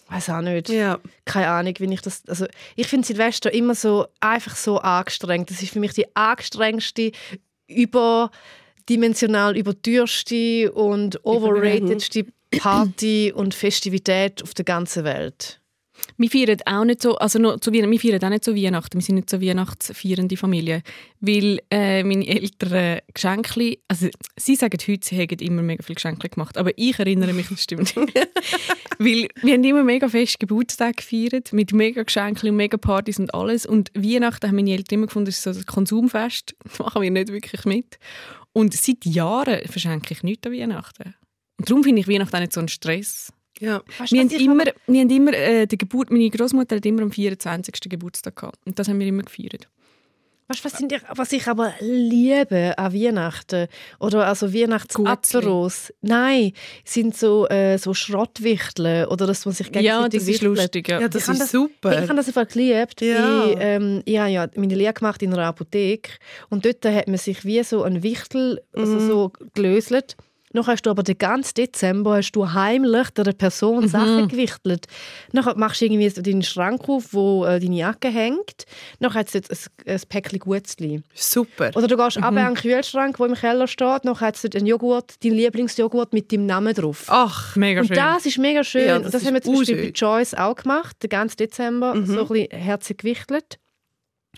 weiß 0.10 0.30
auch 0.30 0.41
nicht 0.41 0.69
ja. 0.69 1.00
keine 1.26 1.50
Ahnung, 1.50 1.74
wie 1.80 1.93
ich 1.93 2.02
das. 2.02 2.24
Also 2.28 2.45
ich 2.76 2.88
finde 2.88 3.08
Silvester 3.08 3.54
immer 3.54 3.76
so 3.76 4.08
einfach 4.19 4.56
so 4.56 4.80
angestrengt. 4.80 5.50
Das 5.50 5.62
ist 5.62 5.74
für 5.74 5.80
mich 5.80 5.93
die 5.93 6.15
angestrengste, 6.15 7.12
überdimensional 7.67 9.56
überteuerste 9.56 10.72
und 10.72 11.24
overratedste 11.26 12.26
Party 12.58 13.32
und 13.36 13.54
Festivität 13.54 14.41
auf 14.43 14.54
der 14.54 14.65
ganzen 14.65 15.04
Welt. 15.04 15.62
Wir 16.19 16.29
feiern 16.29 16.58
auch 16.65 16.84
nicht 16.84 17.01
so, 17.01 17.15
also 17.15 17.39
noch 17.39 17.62
zu, 17.62 17.71
Weihn- 17.71 17.89
wir 17.89 17.99
feiern 17.99 18.21
auch 18.23 18.29
nicht 18.29 18.43
so 18.43 18.53
Weihnachten. 18.53 18.97
Wir 18.99 19.01
sind 19.01 19.15
nicht 19.15 19.29
so 19.29 19.41
weihnachtsfeierende 19.41 20.36
Familie. 20.36 20.84
Weil 21.21 21.60
äh, 21.71 22.03
meine 22.03 22.27
Eltern 22.27 22.99
Geschenke, 23.13 23.77
also 23.88 24.10
sie 24.36 24.55
sagen 24.55 24.77
heute, 24.86 25.08
sie 25.08 25.15
hätten 25.15 25.39
immer 25.39 25.62
mega 25.62 25.82
viele 25.82 25.95
Geschenke 25.95 26.27
gemacht, 26.27 26.58
aber 26.58 26.71
ich 26.75 26.99
erinnere 26.99 27.32
mich, 27.32 27.47
das 27.47 27.63
stimmt 27.63 27.95
nicht. 27.95 28.13
weil 28.99 29.29
wir 29.41 29.53
haben 29.53 29.63
immer 29.63 29.84
mega 29.84 30.10
fest 30.10 30.41
Geburtstag 30.41 30.97
gefeiert, 30.97 31.53
mit 31.53 31.71
mega 31.71 32.03
Geschenken 32.03 32.49
und 32.49 32.58
mega 32.58 32.75
Partys 32.75 33.17
und 33.17 33.34
alles. 33.34 33.65
Und 33.65 33.89
Weihnachten 33.95 34.45
haben 34.45 34.55
meine 34.58 34.71
Eltern 34.71 34.99
immer 34.99 35.08
gefunden, 35.08 35.27
das 35.27 35.38
ist 35.38 35.43
so 35.43 35.51
ein 35.51 35.65
Konsumfest. 35.65 36.53
Das 36.65 36.79
machen 36.79 37.01
wir 37.01 37.12
nicht 37.12 37.29
wirklich 37.32 37.63
mit. 37.63 37.97
Und 38.51 38.73
seit 38.73 39.05
Jahren 39.05 39.65
verschenke 39.67 40.13
ich 40.13 40.23
nichts 40.23 40.45
an 40.45 40.53
Weihnachten. 40.53 41.15
Und 41.58 41.69
darum 41.69 41.84
finde 41.84 42.01
ich 42.01 42.10
Weihnachten 42.10 42.36
auch 42.36 42.39
nicht 42.41 42.53
so 42.53 42.60
ein 42.60 42.67
Stress. 42.67 43.32
Ja. 43.60 43.82
Weißt, 43.98 44.12
Wir 44.12 44.22
haben 44.22 44.32
ich 44.32 44.41
immer, 44.41 44.63
wir 44.88 45.02
haben 45.02 45.10
immer 45.10 45.34
äh, 45.34 45.65
die 45.67 45.78
Geburt, 45.78 46.10
meine 46.12 46.30
Großmutter 46.30 46.78
hat 46.78 46.86
immer 46.86 47.04
am 47.04 47.12
24. 47.12 47.74
Geburtstag 47.89 48.36
gehabt. 48.36 48.58
Und 48.65 48.80
das 48.80 48.88
haben 48.88 49.00
wir 49.00 49.08
immer 49.08 49.24
gefeiert. 49.24 49.67
Weißt, 50.52 50.65
was, 50.65 50.72
sind 50.80 50.91
ich, 50.91 51.02
was 51.13 51.32
ich 51.32 51.45
aber 51.48 51.74
liebe 51.80 52.76
an 52.76 52.91
Weihnachten 52.91 53.67
oder 54.00 54.26
also 54.26 54.52
Weihnachtsaperos? 54.52 55.93
Nein, 56.02 56.54
sind 56.84 57.15
so, 57.15 57.48
äh, 57.50 57.78
so 57.78 57.93
Schrottwichteln 57.93 59.06
oder 59.10 59.28
dass 59.28 59.45
man 59.45 59.54
sich 59.54 59.72
gegenseitig 59.72 60.26
wichtelt. 60.26 60.58
lustig. 60.58 60.88
Ja. 60.89 61.02
ja, 61.02 61.08
das 61.08 61.22
Ich 61.24 61.28
habe 61.28 61.34
ist 61.34 61.41
das- 61.43 61.52
super. 61.52 61.91
Ich 62.04 62.10
habe 62.10 62.15
das 62.15 62.28
einfach 62.28 62.48
geliebt. 62.48 63.00
Ja. 63.02 63.45
Weil, 63.45 63.56
ähm, 63.60 64.02
ich 64.06 64.17
habe 64.17 64.30
ja 64.32 64.48
meine 64.56 64.74
Lehre 64.74 64.93
gemacht 64.93 65.22
in 65.22 65.34
einer 65.34 65.45
Apotheke 65.45 66.13
und 66.50 66.65
dort 66.65 66.84
hat 66.84 67.08
man 67.08 67.17
sich 67.17 67.45
wie 67.45 67.62
so 67.63 67.84
ein 67.84 68.02
Wichtel 68.02 68.60
also 68.74 68.93
Mhm. 68.95 69.08
so 69.08 69.32
gelöselt. 69.54 70.17
Noch 70.52 70.68
hast 70.68 70.82
du 70.84 70.90
aber 70.90 71.04
den 71.04 71.18
ganzen 71.18 71.54
Dezember 71.54 72.16
hast 72.18 72.32
du 72.32 72.52
heimlich 72.54 73.10
der 73.12 73.32
Person 73.34 73.84
Mhm. 73.84 73.88
Sachen 73.88 74.28
gewichtelt. 74.28 74.88
Nachher 75.32 75.56
machst 75.56 75.80
du 75.82 75.86
irgendwie 75.86 76.10
so 76.10 76.22
deinen 76.24 76.42
Schrank 76.42 76.90
auf, 76.90 77.14
wo 77.14 77.46
äh, 77.46 77.60
deine 77.60 77.76
Jacke 77.76 78.08
hängt. 78.10 78.66
Nachher 79.00 79.20
hat 79.20 79.28
es 79.28 79.34
jetzt 79.34 79.52
ein, 79.52 79.94
ein 79.94 80.02
Päckchen 80.10 80.40
Gutzli. 80.40 81.04
super. 81.14 81.70
Oder 81.76 81.88
du 81.88 81.96
gehst 81.98 82.18
Mhm. 82.18 82.24
runter 82.24 82.42
an 82.42 82.54
den 82.56 82.62
Kühlschrank, 82.62 83.18
der 83.18 83.26
im 83.28 83.36
Keller 83.36 83.68
steht. 83.68 84.06
Nachher 84.06 84.28
hat 84.28 84.44
es 84.44 84.46
einen 84.56 84.66
Joghurt, 84.66 85.24
deinen 85.24 85.36
Lieblingsjoghurt 85.36 86.14
mit 86.14 86.32
deinem 86.32 86.48
Namen 86.48 86.74
drauf. 86.74 87.06
Ach, 87.10 87.56
Mega 87.56 87.82
Und 87.82 87.88
schön. 87.88 87.96
das 87.98 88.26
ist 88.26 88.38
mega 88.40 88.64
schön. 88.64 88.88
Ja, 88.88 88.96
und 88.98 89.04
das 89.06 89.12
das 89.12 89.26
haben 89.26 89.36
wir 89.36 89.42
zum 89.42 89.56
Beispiel 89.58 89.76
bei. 89.78 89.90
Joyce 89.90 90.34
auch 90.34 90.56
gemacht, 90.56 90.96
den 91.04 91.10
ganzen 91.10 91.38
Dezember, 91.38 91.94
Mhm. 91.94 92.06
so 92.08 92.22
ein 92.22 92.28
bisschen 92.28 92.60
herzig 92.60 92.98
gewichtelt. 93.00 93.60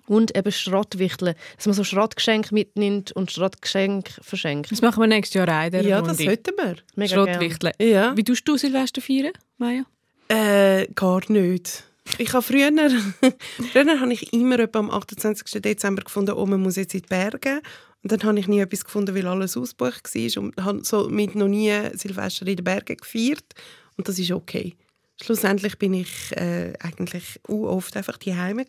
Und 0.07 0.35
eben 0.35 0.51
Schrottwichteln, 0.51 1.35
dass 1.55 1.65
man 1.65 1.75
so 1.75 1.83
Schrottgeschenke 1.83 2.53
mitnimmt 2.53 3.11
und 3.11 3.31
Schrottgeschenke 3.31 4.11
verschenkt. 4.21 4.71
das 4.71 4.81
machen 4.81 5.01
wir 5.01 5.07
nächstes 5.07 5.35
Jahr 5.35 5.47
auch 5.47 5.71
ja, 5.71 6.01
das 6.01 6.17
sollten 6.17 6.53
wir. 6.57 6.75
Mega 6.95 7.15
Schrottwichteln. 7.15 7.73
Ja. 7.79 8.15
Wie 8.17 8.23
tust 8.23 8.47
du 8.47 8.57
Silvester 8.57 9.01
feiern, 9.01 9.33
Maja? 9.57 9.83
Äh, 10.27 10.87
gar 10.95 11.21
nicht. 11.31 11.83
Ich 12.17 12.33
habe 12.33 12.43
früher, 12.43 12.71
früher 13.71 13.99
habe 13.99 14.13
ich 14.13 14.33
immer 14.33 14.59
etwa 14.59 14.79
am 14.79 14.89
28. 14.89 15.61
Dezember 15.61 16.03
gefunden, 16.03 16.31
oh, 16.31 16.45
man 16.45 16.61
muss 16.61 16.75
jetzt 16.75 16.93
in 16.93 17.01
die 17.01 17.07
Berge. 17.07 17.61
Und 18.03 18.11
dann 18.11 18.23
habe 18.23 18.39
ich 18.39 18.47
nie 18.47 18.59
etwas 18.59 18.83
gefunden, 18.83 19.15
weil 19.15 19.27
alles 19.27 19.55
ausgebucht 19.55 20.13
war 20.15 20.43
und 20.43 20.57
habe 20.57 20.83
somit 20.83 21.35
noch 21.35 21.47
nie 21.47 21.71
Silvester 21.93 22.47
in 22.47 22.55
den 22.55 22.63
Bergen 22.63 22.97
gefeiert. 22.97 23.45
Und 23.97 24.07
das 24.07 24.17
ist 24.17 24.31
okay. 24.31 24.75
Schlussendlich 25.21 25.77
bin 25.77 25.93
ich 25.93 26.31
äh, 26.31 26.73
eigentlich 26.79 27.39
oft 27.47 27.95
einfach 27.95 28.17
die 28.17 28.35
Heime 28.35 28.65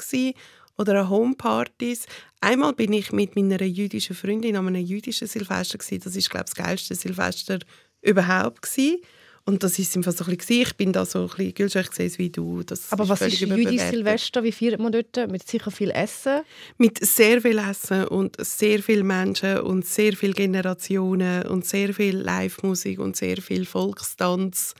oder 0.78 1.00
an 1.00 1.10
Homepartys. 1.10 2.06
Einmal 2.40 2.72
bin 2.72 2.92
ich 2.92 3.12
mit 3.12 3.36
meiner 3.36 3.62
jüdischen 3.62 4.16
Freundin 4.16 4.56
an 4.56 4.68
einem 4.68 4.84
jüdischen 4.84 5.28
Silvester 5.28 5.78
gewesen. 5.78 6.02
Das 6.04 6.16
ist 6.16 6.30
glaube 6.30 6.46
ich 6.48 6.54
das 6.54 6.64
geilste 6.64 6.94
Silvester 6.94 7.58
überhaupt 8.00 8.62
gewesen. 8.62 8.98
Und 9.44 9.64
das 9.64 9.78
ist 9.78 9.96
einfach 9.96 10.12
so 10.12 10.24
ein 10.24 10.36
bisschen, 10.36 10.62
ich 10.62 10.76
bin 10.76 10.92
da 10.92 11.04
so 11.04 11.28
ein 11.36 11.52
bisschen, 11.52 11.68
sehe 11.90 12.06
es 12.06 12.18
wie 12.18 12.30
du. 12.30 12.62
Das 12.62 12.92
Aber 12.92 13.08
was 13.08 13.18
völlig 13.18 13.34
ist 13.34 13.40
jüdisch 13.40 13.56
überbewertet. 13.64 13.90
Silvester? 13.90 14.44
Wie 14.44 14.52
feiert 14.52 14.80
man 14.80 14.92
dort? 14.92 15.30
Mit 15.30 15.48
sicher 15.48 15.70
viel 15.72 15.90
Essen? 15.90 16.42
Mit 16.78 17.04
sehr 17.04 17.42
viel 17.42 17.58
Essen 17.58 18.06
und 18.06 18.36
sehr 18.44 18.80
vielen 18.80 19.06
Menschen 19.06 19.58
und 19.60 19.84
sehr 19.84 20.12
vielen 20.12 20.34
Generationen 20.34 21.44
und 21.48 21.66
sehr 21.66 21.92
viel 21.92 22.18
Live-Musik 22.18 23.00
und 23.00 23.16
sehr 23.16 23.38
viel 23.38 23.66
Volkstanz. 23.66 24.74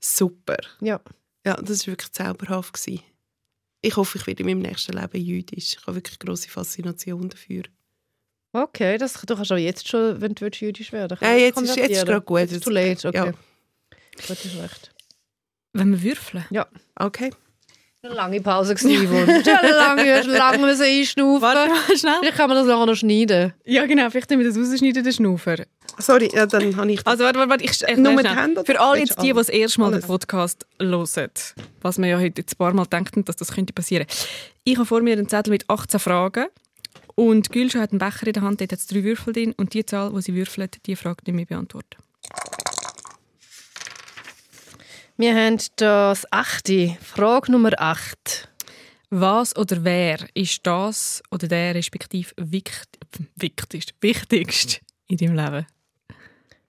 Super. 0.00 0.58
Ja. 0.82 1.00
Ja, 1.46 1.54
das 1.54 1.86
war 1.86 1.92
wirklich 1.92 2.12
zauberhaft. 2.12 2.74
Gewesen. 2.74 3.02
Ich 3.86 3.96
hoffe, 3.96 4.16
ich 4.18 4.26
werde 4.26 4.42
in 4.42 4.46
meinem 4.48 4.60
nächsten 4.62 4.92
Leben 4.96 5.20
jüdisch. 5.20 5.74
Ich 5.74 5.86
habe 5.86 5.96
wirklich 5.96 6.18
große 6.18 6.48
Faszination 6.48 7.28
dafür. 7.28 7.64
Okay, 8.52 8.96
das, 8.98 9.14
du 9.14 9.34
kannst 9.34 9.52
auch 9.52 9.56
jetzt 9.56 9.88
schon, 9.88 10.20
wenn 10.20 10.34
du 10.34 10.46
jüdisch 10.46 10.92
werden. 10.92 11.18
Ja, 11.20 11.34
jetzt 11.34 11.60
ist- 11.60 11.76
jetzt 11.76 12.06
gerade 12.06 12.24
gut. 12.24 12.38
Jetzt 12.40 12.52
ist 12.52 12.64
too 12.64 12.70
late, 12.70 13.08
okay. 13.08 13.16
Ja. 13.16 13.32
Gut, 13.32 14.44
ist 14.44 14.56
recht. 14.56 14.94
Wenn 15.72 15.90
wir 15.90 16.02
würfeln? 16.02 16.44
Okay. 16.96 17.30
Eine 18.04 18.14
lange 18.16 18.40
Pause 18.42 18.74
gewesen, 18.74 19.10
wohl. 19.10 19.42
Ja, 19.46 19.62
lange, 19.62 20.22
lange 20.26 20.58
müssen 20.58 20.82
einschnaufen. 20.82 21.40
Warte 21.40 21.70
mal 21.70 21.96
schnell. 21.96 22.12
Vielleicht 22.20 22.36
kann 22.36 22.50
man 22.50 22.58
das 22.58 22.66
nachher 22.66 22.84
noch 22.84 22.94
schneiden. 22.94 23.54
Ja, 23.64 23.86
genau. 23.86 24.10
Vielleicht 24.10 24.28
müssen 24.28 24.54
wir 24.54 24.62
das 24.62 24.72
rausschneiden, 24.72 25.04
den 25.04 25.12
Schnaufer. 25.12 25.64
Sorry, 25.96 26.28
ja, 26.34 26.44
dann 26.44 26.76
habe 26.76 26.92
ich 26.92 27.02
das. 27.02 27.06
Also, 27.06 27.24
warte, 27.24 27.38
warte, 27.38 27.50
warte. 27.52 27.64
Ich, 27.64 27.82
ich, 27.82 27.96
Nur 27.96 28.12
mit. 28.12 28.28
Händen 28.28 28.62
Für 28.62 28.78
alle 28.78 28.98
jetzt 28.98 29.22
die, 29.22 29.28
die 29.28 29.32
das 29.32 29.48
erste 29.48 29.80
Mal 29.80 29.92
den. 29.92 30.02
Podcast 30.02 30.66
hören, 30.78 31.30
was 31.80 31.96
wir 31.96 32.06
ja 32.06 32.18
heute 32.18 32.42
jetzt 32.42 32.52
ein 32.52 32.58
paar 32.58 32.74
Mal 32.74 32.84
denken, 32.84 33.24
dass 33.24 33.36
das 33.36 33.52
könnte 33.52 33.72
passieren. 33.72 34.06
Ich 34.64 34.76
habe 34.76 34.84
vor 34.84 35.00
mir 35.00 35.14
einen 35.14 35.28
Zettel 35.30 35.52
mit 35.52 35.70
18 35.70 35.98
Fragen 35.98 36.48
und 37.14 37.52
Gülscha 37.52 37.80
hat 37.80 37.92
einen 37.92 38.00
Becher 38.00 38.26
in 38.26 38.34
der 38.34 38.42
Hand, 38.42 38.60
dort 38.60 38.72
hat 38.72 38.80
es 38.80 38.86
drei 38.86 39.02
Würfel 39.02 39.32
drin 39.32 39.54
und 39.56 39.72
die 39.72 39.86
Zahl, 39.86 40.12
die 40.12 40.20
sie 40.20 40.34
würfelt, 40.34 40.84
die 40.84 40.96
Frage 40.96 41.22
nicht 41.24 41.36
mehr 41.36 41.46
beantworten. 41.46 41.96
Wir 45.16 45.32
haben 45.36 45.60
das 45.76 46.26
achte. 46.32 46.96
Frage 47.00 47.52
Nummer 47.52 47.70
8. 47.78 48.48
Was 49.10 49.54
oder 49.56 49.84
wer 49.84 50.18
ist 50.34 50.66
das 50.66 51.22
oder 51.30 51.46
der 51.46 51.76
respektive 51.76 52.32
wichtig, 52.36 52.98
wichtigst, 53.36 53.94
wichtigst 54.00 54.80
in 55.06 55.16
deinem 55.18 55.36
Leben? 55.36 55.66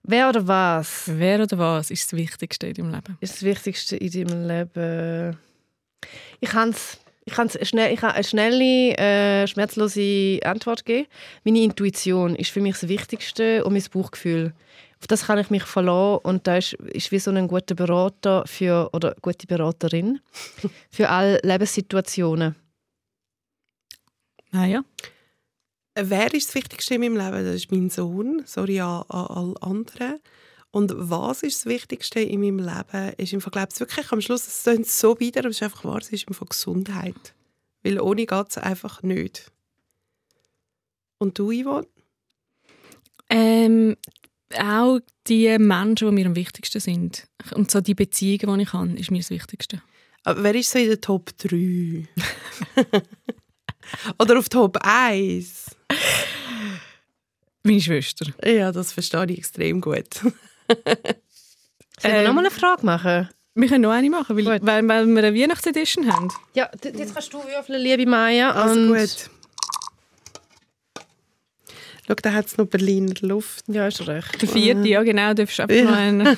Wer 0.04 0.30
oder 0.30 0.48
was 0.48 1.06
Wer 1.08 1.42
oder 1.42 1.58
was 1.58 1.90
ist 1.90 2.12
das 2.12 2.20
Wichtigste 2.20 2.68
in 2.68 2.76
deinem 2.76 2.92
Leben? 2.92 3.18
ist 3.20 3.34
das 3.34 3.42
Wichtigste 3.42 3.98
in 3.98 4.12
deinem 4.12 4.48
Leben? 4.48 5.40
Ich 6.40 6.50
kann 6.52 6.76
ich 7.26 7.68
schnell, 7.68 7.92
ich 7.92 8.02
kann 8.02 8.12
eine 8.12 8.24
schnelle, 8.24 8.96
äh, 8.96 9.48
schmerzlose 9.48 10.40
Antwort 10.44 10.86
geben. 10.86 11.08
Meine 11.44 11.64
Intuition 11.64 12.36
ist 12.36 12.52
für 12.52 12.62
mich 12.62 12.78
das 12.78 12.88
Wichtigste 12.88 13.66
und 13.66 13.74
mein 13.74 13.84
Bauchgefühl. 13.92 14.54
Auf 15.00 15.08
das 15.08 15.26
kann 15.26 15.40
ich 15.40 15.50
mich 15.50 15.64
verlassen 15.64 16.20
und 16.24 16.48
da 16.48 16.58
ist, 16.58 16.74
ist 16.74 17.12
wie 17.12 17.20
so 17.20 17.32
ein 17.32 17.48
guter 17.48 17.76
Berater 17.76 18.44
für, 18.48 18.90
oder 18.94 19.16
gute 19.22 19.46
Beraterin 19.48 20.20
für 20.90 21.10
alle 21.10 21.40
Lebenssituationen. 21.44 22.56
Ah 24.52 24.66
ja. 24.66 24.84
Wer 25.96 26.34
ist 26.34 26.50
das 26.50 26.56
Wichtigste 26.56 26.96
in 26.96 27.02
meinem 27.02 27.18
Leben? 27.18 27.46
Das 27.46 27.56
ist 27.56 27.72
mein 27.72 27.90
Sohn. 27.90 28.44
Sorry 28.46 28.80
an, 28.80 29.04
an 29.10 29.28
alle 29.28 29.62
anderen. 29.62 30.20
Und 30.72 30.92
was 30.96 31.42
ist 31.44 31.60
das 31.60 31.66
Wichtigste 31.68 32.20
in 32.20 32.42
meinem 32.42 32.60
Leben? 32.60 33.14
Ist 33.18 33.32
im 33.32 33.40
Vergleich 33.40 33.80
wirklich 33.80 34.12
am 34.12 34.20
Schluss, 34.20 34.46
es 34.46 34.64
klingt 34.64 34.88
so 34.88 35.18
wieder, 35.22 35.40
aber 35.40 35.50
es 35.50 35.58
ist 35.58 35.64
einfach 35.64 35.86
wahr, 35.86 36.00
es 36.00 36.10
ist 36.10 36.28
einfach 36.28 36.48
Gesundheit. 36.48 37.34
Weil 37.82 38.00
ohne 38.02 38.26
geht 38.26 38.50
es 38.50 38.58
einfach 38.58 39.04
nicht. 39.04 39.52
Und 41.18 41.40
du, 41.40 41.52
Yvonne? 41.52 41.88
Ähm, 43.30 43.96
auch 44.58 45.00
die 45.28 45.58
Menschen, 45.58 46.08
die 46.10 46.14
mir 46.14 46.26
am 46.28 46.36
wichtigsten 46.36 46.80
sind. 46.80 47.28
Und 47.54 47.72
so 47.72 47.82
die 47.82 47.96
Beziehungen, 47.96 48.60
die 48.60 48.64
ich 48.64 48.74
habe, 48.74 48.92
ist 48.94 49.12
mir 49.12 49.20
das 49.20 49.30
Wichtigste. 49.30 49.82
Aber 50.24 50.44
wer 50.44 50.56
ist 50.56 50.72
so 50.72 50.80
in 50.80 50.88
der 50.88 51.02
Top 51.02 51.32
3? 51.38 52.08
Oder 54.20 54.40
auf 54.40 54.50
Top 54.50 54.78
1? 54.82 55.76
Meine 57.64 57.82
Schwester. 57.82 58.28
Ja, 58.44 58.72
das 58.72 58.92
verstehe 58.92 59.26
ich 59.30 59.40
extrem 59.40 59.82
gut. 59.82 60.14
Soll 60.22 60.34
ich 60.68 62.04
Ähm, 62.04 62.24
noch 62.26 62.34
mal 62.34 62.42
eine 62.42 62.52
Frage 62.52 62.86
machen? 62.86 63.30
Wir 63.58 63.70
können 63.70 63.84
noch 63.84 63.92
eine 63.92 64.10
machen, 64.10 64.36
weil, 64.36 64.62
weil, 64.62 64.88
weil 64.88 65.08
wir 65.08 65.24
eine 65.24 65.34
Weihnachtsedition 65.40 66.12
haben. 66.12 66.28
Ja, 66.56 66.70
jetzt 66.84 67.14
kannst 67.14 67.34
du 67.34 67.38
würfeln, 67.44 67.82
liebe 67.82 68.06
Maya. 68.06 68.52
Also 68.52 68.80
und 68.80 68.88
gut. 68.90 69.30
Schau, 72.08 72.14
da 72.16 72.34
hat 72.34 72.46
es 72.48 72.58
noch 72.58 72.66
Berliner 72.68 73.14
Luft. 73.22 73.66
Ja, 73.68 73.88
ist 73.88 74.06
recht. 74.08 74.42
Der 74.42 74.48
vierte, 74.50 74.88
ja 74.88 75.02
genau, 75.04 75.34
darfst 75.34 75.58
du 75.60 75.64
einfach 75.64 75.76
Ja. 75.76 75.84
noch 75.84 75.96
einen. 75.98 76.38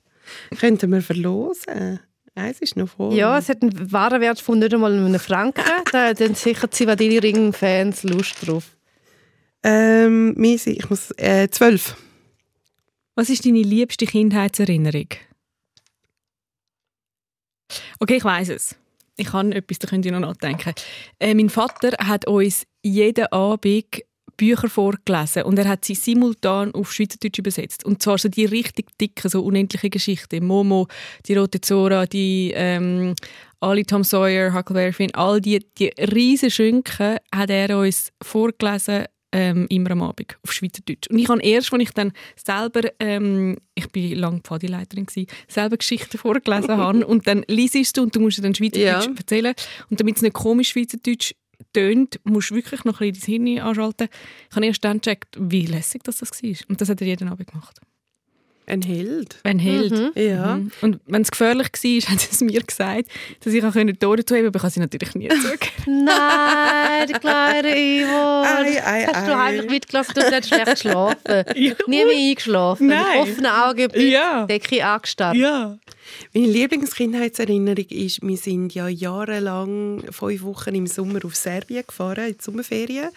Könnten 0.58 0.90
wir 0.90 1.02
verlosen? 1.02 2.00
Eins 2.34 2.60
ist 2.60 2.76
noch 2.76 2.88
voll. 2.88 3.14
Ja, 3.14 3.36
es 3.36 3.50
hat 3.50 3.60
einen 3.62 3.92
Warenwert 3.92 4.40
von 4.40 4.58
nicht 4.58 4.72
einmal 4.72 4.92
einem 4.92 5.18
Franken. 5.20 5.62
da 5.92 6.08
haben 6.08 6.34
sicher 6.34 6.70
Zivadili 6.70 7.18
Ring 7.18 7.52
Fans 7.52 8.02
Lust 8.04 8.36
drauf. 8.46 8.74
Ähm, 9.62 10.32
Misi, 10.34 10.70
ich 10.70 10.88
muss 10.88 11.10
äh, 11.18 11.48
zwölf. 11.50 11.96
Was 13.14 13.28
ist 13.28 13.44
deine 13.44 13.60
liebste 13.62 14.06
Kindheitserinnerung? 14.06 15.08
Okay, 18.00 18.16
ich 18.16 18.24
weiß 18.24 18.48
es. 18.48 18.76
Ich 19.16 19.26
kann 19.28 19.52
etwas, 19.52 19.78
da 19.78 19.88
könnt 19.88 20.06
ihr 20.06 20.12
noch 20.12 20.20
nachdenken. 20.20 20.72
Äh, 21.18 21.34
mein 21.34 21.50
Vater 21.50 21.92
hat 22.06 22.26
uns 22.26 22.64
jeden 22.82 23.26
Abend 23.26 23.84
Bücher 24.36 24.68
vorgelesen 24.68 25.42
und 25.44 25.58
er 25.58 25.68
hat 25.68 25.84
sie 25.84 25.94
simultan 25.94 26.72
auf 26.74 26.92
Schweizerdeutsch 26.92 27.38
übersetzt. 27.38 27.84
Und 27.84 28.02
zwar 28.02 28.18
so 28.18 28.28
die 28.28 28.44
richtig 28.44 28.86
dicken, 28.98 29.28
so 29.28 29.42
unendliche 29.42 29.90
Geschichten. 29.90 30.44
Momo, 30.46 30.88
die 31.26 31.34
Rote 31.34 31.60
Zora, 31.60 32.06
die 32.06 32.52
ähm, 32.54 33.14
alle 33.60 33.84
Tom 33.84 34.02
Sawyer, 34.04 34.52
Huckleberry 34.54 34.92
Finn, 34.92 35.14
all 35.14 35.40
die, 35.40 35.64
die 35.78 35.92
riesen 35.98 36.50
Schinken 36.50 37.16
hat 37.34 37.50
er 37.50 37.78
uns 37.78 38.10
vorgelesen 38.22 39.04
ähm, 39.34 39.66
immer 39.70 39.92
am 39.92 40.02
Abend 40.02 40.36
auf 40.44 40.52
Schweizerdeutsch. 40.52 41.08
Und 41.08 41.18
ich 41.18 41.28
habe 41.28 41.42
erst, 41.42 41.72
als 41.72 41.82
ich 41.82 41.90
dann 41.92 42.12
selber, 42.36 42.82
ähm, 43.00 43.56
ich 43.74 43.88
bin 43.88 44.18
lange 44.18 44.40
Pfadileiterin 44.40 45.06
selber 45.48 45.78
Geschichten 45.78 46.18
vorgelesen 46.18 46.68
habe 46.76 47.06
und 47.06 47.26
dann 47.26 47.42
liest 47.48 47.96
du 47.96 48.02
und 48.02 48.14
du 48.14 48.20
musst 48.20 48.44
dann 48.44 48.54
Schweizerdeutsch 48.54 49.06
Ja. 49.06 49.14
erzählen 49.16 49.54
und 49.88 49.98
damit 50.00 50.16
es 50.16 50.22
nicht 50.22 50.34
komisch 50.34 50.70
Schweizerdeutsch 50.70 51.32
tönt, 51.72 52.20
musst 52.24 52.50
du 52.50 52.54
wirklich 52.54 52.84
noch 52.84 53.00
ein 53.00 53.12
bisschen 53.12 53.44
dein 53.44 53.54
Hirn 53.54 53.66
anschalten. 53.66 54.08
Ich 54.50 54.56
habe 54.56 54.66
erst 54.66 54.84
dann 54.84 55.00
gecheckt, 55.00 55.36
wie 55.38 55.66
lässig 55.66 56.02
das, 56.04 56.18
das 56.18 56.30
war. 56.42 56.50
Und 56.68 56.80
das 56.80 56.88
hat 56.88 57.00
er 57.00 57.06
jeden 57.06 57.28
Abend 57.28 57.48
gemacht. 57.50 57.80
Ein 58.64 58.80
Held. 58.82 59.38
Ein 59.42 59.58
Held. 59.58 60.16
Ja. 60.16 60.56
Mhm. 60.56 60.70
Und 60.82 61.00
wenn 61.06 61.22
es 61.22 61.32
gefährlich 61.32 61.66
war, 61.72 62.10
hat 62.14 62.28
es 62.30 62.40
mir 62.40 62.62
gesagt, 62.62 63.08
dass 63.40 63.52
ich 63.52 63.64
auch 63.64 63.72
die 63.72 63.92
Tore 63.94 64.24
zuheben 64.24 64.46
aber 64.46 64.56
ich 64.58 64.62
habe 64.62 64.72
sie 64.72 64.80
natürlich 64.80 65.14
nie 65.16 65.28
zugegeben. 65.28 66.04
Nein, 66.04 67.06
die 67.08 67.12
kleine 67.14 67.76
Ivo. 67.76 68.42
Ei, 68.44 68.80
ei, 68.86 69.06
Hast 69.12 69.26
du 69.26 69.32
ei. 69.32 69.38
heimlich 69.38 69.68
mitgelassen, 69.70 70.14
du 70.14 70.22
hast 70.22 70.46
schlecht 70.48 70.66
geschlafen. 70.66 71.16
Ja. 71.56 71.74
Nie 71.88 72.04
mehr 72.04 72.16
eingeschlafen. 72.16 72.86
Nein. 72.86 73.04
Mit 73.20 73.30
offenen 73.32 73.46
Augen, 73.50 73.88
Ja. 74.10 74.46
Decke 74.46 74.84
angestarrt. 74.86 75.36
ja. 75.36 75.76
Meine 76.34 76.46
Lieblingskindheitserinnerung 76.46 77.86
ist, 77.90 78.22
wir 78.22 78.36
sind 78.36 78.74
ja 78.74 78.88
jahrelang 78.88 80.02
fünf 80.10 80.42
Wochen 80.42 80.74
im 80.74 80.86
Sommer 80.86 81.24
auf 81.24 81.34
Serbien 81.34 81.84
gefahren, 81.86 82.28
in 82.28 82.36
die 82.38 82.42
Sommerferien. 82.42 83.10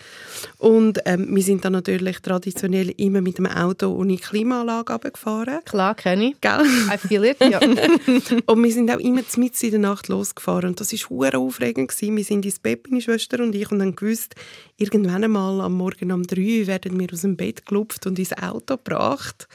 Und 0.58 1.00
ähm, 1.06 1.36
wir 1.36 1.44
sind 1.44 1.66
dann 1.66 1.74
natürlich 1.74 2.20
traditionell 2.20 2.90
immer 2.98 3.22
mit 3.22 3.38
dem 3.38 3.46
Auto 3.46 3.88
ohne 3.94 4.18
Klimaanlage 4.18 4.94
runtergefahren. 4.94 5.60
Klar, 5.66 5.96
kenne 5.96 6.30
ich. 6.30 6.42
Gell? 6.42 6.62
I 6.94 6.98
feel 6.98 7.24
it. 7.24 7.38
Ja. 7.40 7.60
Und 8.46 8.64
wir 8.64 8.72
sind 8.72 8.92
auch 8.92 9.00
immer 9.00 9.22
mitten 9.38 9.66
in 9.66 9.72
der 9.72 9.80
Nacht 9.80 10.08
losgefahren. 10.08 10.70
Und 10.70 10.80
das 10.80 10.94
war 10.94 11.36
aufregend. 11.36 11.90
Gewesen. 11.90 12.18
Wir 12.18 12.24
sind 12.24 12.46
ins 12.46 12.60
Bett, 12.60 12.90
meine 12.90 13.02
Schwester 13.02 13.42
und 13.42 13.56
ich, 13.56 13.72
und 13.72 13.82
haben 13.82 13.96
gewusst, 13.96 14.36
irgendwann 14.78 15.24
einmal 15.24 15.62
am 15.62 15.74
Morgen 15.74 16.12
um 16.12 16.24
drei 16.24 16.68
werden 16.68 17.00
wir 17.00 17.12
aus 17.12 17.22
dem 17.22 17.38
Bett 17.38 17.66
gelupft 17.66 18.06
und 18.08 18.20
ins 18.20 18.34
Auto 18.34 18.78
gebracht. 18.78 19.48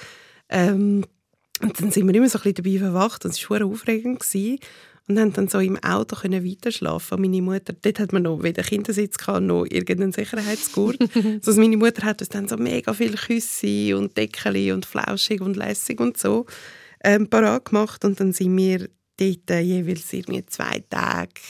Ähm, 0.49 1.05
und 1.63 1.81
dann 1.81 1.91
sind 1.91 2.07
wir 2.07 2.15
immer 2.15 2.29
so 2.29 2.39
ein 2.39 2.43
bisschen 2.43 2.65
dabei 2.65 2.79
verwacht. 2.79 3.25
Und 3.25 3.33
es 3.33 3.51
war 3.51 3.65
aufregend. 3.65 4.21
Gewesen. 4.21 4.59
Und 5.09 5.19
haben 5.19 5.33
dann 5.33 5.49
so 5.49 5.59
im 5.59 5.77
Auto 5.83 6.15
können 6.15 6.45
weiterschlafen. 6.45 7.17
Und 7.17 7.23
meine 7.23 7.43
Mutter, 7.43 7.73
dort 7.73 7.99
hat 7.99 8.13
man 8.13 8.23
noch 8.23 8.45
weder 8.45 8.63
Kindersitz 8.63 9.19
gehabt, 9.19 9.43
noch 9.43 9.65
irgendeinen 9.65 10.13
Sicherheitsgurt. 10.13 10.99
also 11.47 11.61
meine 11.61 11.77
Mutter 11.77 12.05
hat 12.05 12.21
uns 12.21 12.29
dann 12.29 12.47
so 12.47 12.57
mega 12.57 12.95
viele 12.95 13.17
Küsse 13.17 13.97
und 13.97 14.17
Deckeli 14.17 14.71
und 14.71 14.87
flauschig 14.87 15.41
und 15.41 15.57
lässig 15.57 16.01
und 16.01 16.17
so 16.17 16.47
ähm, 17.03 17.29
parat 17.29 17.67
gemacht 17.67 18.05
und 18.05 18.21
dann 18.21 18.33
sind 18.33 18.57
wir 18.57 18.89
dort 19.19 19.51
äh, 19.51 19.61
jeweils 19.61 20.13
irgendwie 20.13 20.45
zwei 20.47 20.83
Tage 20.89 21.41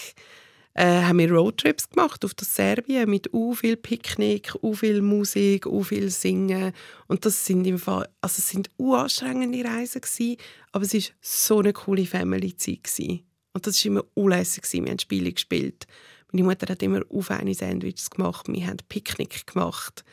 äh, 0.75 1.03
haben 1.03 1.19
wir 1.19 1.33
Roadtrips 1.33 1.89
gemacht 1.91 2.25
auf 2.25 2.35
das 2.35 2.55
Serbien 2.55 3.09
mit 3.11 3.33
u 3.33 3.55
viel 3.55 3.77
Picknick, 3.77 4.55
u 4.63 4.75
viel 4.75 5.03
Musik, 5.03 5.67
u 5.67 5.83
viel 5.83 6.11
Singen 6.11 6.73
und 7.09 7.25
das 7.25 7.45
sind 7.45 7.67
im 7.67 7.79
Fall, 7.79 8.09
also 8.21 8.37
es 8.39 8.49
sind 8.49 8.71
anstrengende 8.79 9.65
Reisen 9.65 10.01
gewesen, 10.01 10.37
aber 10.73 10.85
es 10.85 10.95
ist 10.95 11.15
so 11.21 11.59
eine 11.59 11.73
coole 11.73 12.07
Family-Zeit 12.07 12.85
gewesen. 12.85 13.25
und 13.53 13.67
das 13.67 13.77
ist 13.77 13.85
immer 13.85 14.05
unlässig 14.15 14.63
gewesen. 14.63 14.85
Wir 14.85 14.93
haben 14.93 14.99
Spiele 14.99 15.33
gespielt. 15.33 15.87
Meine 16.33 16.47
Mutter 16.47 16.71
hat 16.71 16.83
immer 16.83 17.03
auf 17.11 17.31
eine 17.31 17.55
Sandwiches 17.55 18.11
gemacht, 18.11 18.47
wir 18.49 18.67
haben 18.67 18.79
Picknick 18.89 19.47
gemacht. 19.47 20.05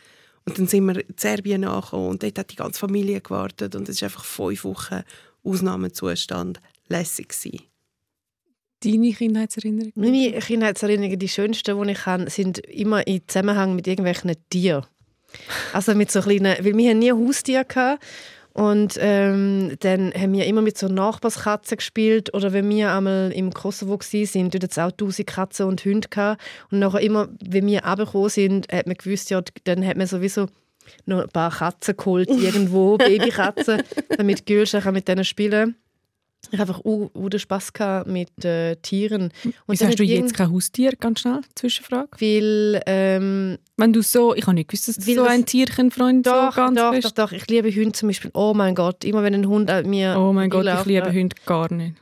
Und 0.46 0.58
dann 0.58 0.68
sind 0.68 0.86
wir 0.86 1.08
in 1.08 1.16
Serbien 1.18 1.66
angekommen 1.66 2.08
und 2.08 2.24
dort 2.24 2.40
hat 2.40 2.52
die 2.52 2.56
ganze 2.56 2.80
Familie 2.80 3.22
gewartet 3.22 3.76
und 3.76 3.90
es 3.90 3.98
ist 3.98 4.04
einfach 4.04 4.24
fünf 4.24 4.64
Wochen 4.64 5.04
Ausnahmezustand 5.44 6.62
lässig 6.88 7.30
gewesen. 7.30 7.64
Deine 8.84 9.12
Kindheitserinnerung? 9.12 9.92
Meine 9.96 10.34
Kindheitserinnerungen, 10.34 11.20
die 11.20 11.30
schönsten, 11.30 11.82
die 11.82 11.92
ich 11.92 12.06
habe, 12.06 12.30
sind 12.30 12.60
immer 12.60 13.06
im 13.08 13.22
Zusammenhang 13.28 13.76
mit 13.76 13.88
irgendwelchen 13.88 14.34
Tieren. 14.50 14.86
Also 15.74 15.96
mit 15.96 16.12
so 16.12 16.22
kleinen, 16.22 16.56
weil 16.64 16.78
wir 16.78 16.90
haben 16.92 17.00
nie 17.00 17.12
Haustiere 17.12 17.66
gehabt. 17.66 18.04
Und 18.54 18.98
ähm, 19.00 19.76
dann 19.82 20.12
haben 20.14 20.34
wir 20.34 20.46
immer 20.46 20.64
mit 20.64 20.80
so 20.80 20.88
Nachbarskatzen 20.88 21.78
gespielt. 21.78 22.34
Oder 22.34 22.54
wenn 22.54 22.68
wir 22.70 22.92
einmal 22.92 23.32
im 23.36 23.54
Kosovo 23.54 24.00
waren, 24.00 24.50
dort 24.50 24.64
hat 24.64 24.72
es 24.72 24.80
auch 24.80 24.92
tausend 24.92 25.28
Katzen 25.28 25.68
und 25.68 25.86
Hunde 25.86 26.08
gehabt. 26.10 26.42
Und 26.72 26.80
nachher 26.80 27.02
immer, 27.02 27.30
wenn 27.44 27.68
wir 27.68 27.84
runtergekommen 27.84 28.30
sind, 28.30 28.72
hat 28.72 28.88
man 28.88 28.96
gewusst, 28.96 29.30
ja, 29.30 29.42
dann 29.66 29.86
hat 29.86 29.98
man 29.98 30.08
sowieso 30.08 30.48
noch 31.06 31.22
ein 31.22 31.30
paar 31.30 31.52
Katzen 31.52 31.98
geholt, 31.98 32.30
irgendwo, 32.30 32.98
Babykatzen, 32.98 33.84
damit 34.18 34.46
Gülscha 34.46 34.82
kann 34.82 34.94
mit 34.94 35.08
denen 35.08 35.26
spielen 35.26 35.76
Ich 36.52 36.60
habe 36.60 36.74
einfach 36.74 36.86
auch 36.86 37.30
den 37.30 37.40
Spass 37.40 37.74
gehabt 37.74 38.08
mit 38.08 38.44
äh, 38.46 38.76
Tieren. 38.78 39.32
Und 39.44 39.54
Wieso 39.68 39.86
hast 39.86 40.00
du 40.00 40.04
jetzt 40.04 40.34
kein 40.34 40.52
Haustier? 40.52 40.94
Ganz 41.00 41.22
schnell, 41.22 41.42
Zwischenfrage. 41.56 42.10
weil 42.20 42.82
ähm, 42.86 43.58
Wenn 43.78 43.94
du 43.94 44.02
so, 44.02 44.34
ich 44.36 44.44
habe 44.44 44.56
nicht 44.56 44.70
gewusst, 44.70 44.88
dass 44.88 44.98
du 44.98 45.14
so 45.14 45.24
ein 45.24 45.46
Tierchenfreund 45.46 46.26
doch, 46.26 46.54
so 46.54 46.62
ganz 46.62 46.80
doch, 46.80 46.92
bist. 46.92 47.06
doch, 47.06 47.28
doch, 47.28 47.32
ich 47.32 47.48
liebe 47.48 47.70
Hunde 47.70 47.92
zum 47.92 48.10
Beispiel. 48.10 48.32
Oh 48.34 48.54
mein 48.56 48.76
Gott, 48.76 49.04
immer 49.04 49.24
wenn 49.24 49.34
ein 49.34 49.48
Hund 49.48 49.70
an 49.70 49.90
mir 49.90 50.16
Oh 50.18 50.34
mein 50.34 50.50
Gott, 50.50 50.66
ich 50.66 50.86
liebe 50.86 51.08
äh, 51.08 51.14
Hunde 51.14 51.36
gar 51.46 51.72
nicht. 51.74 51.96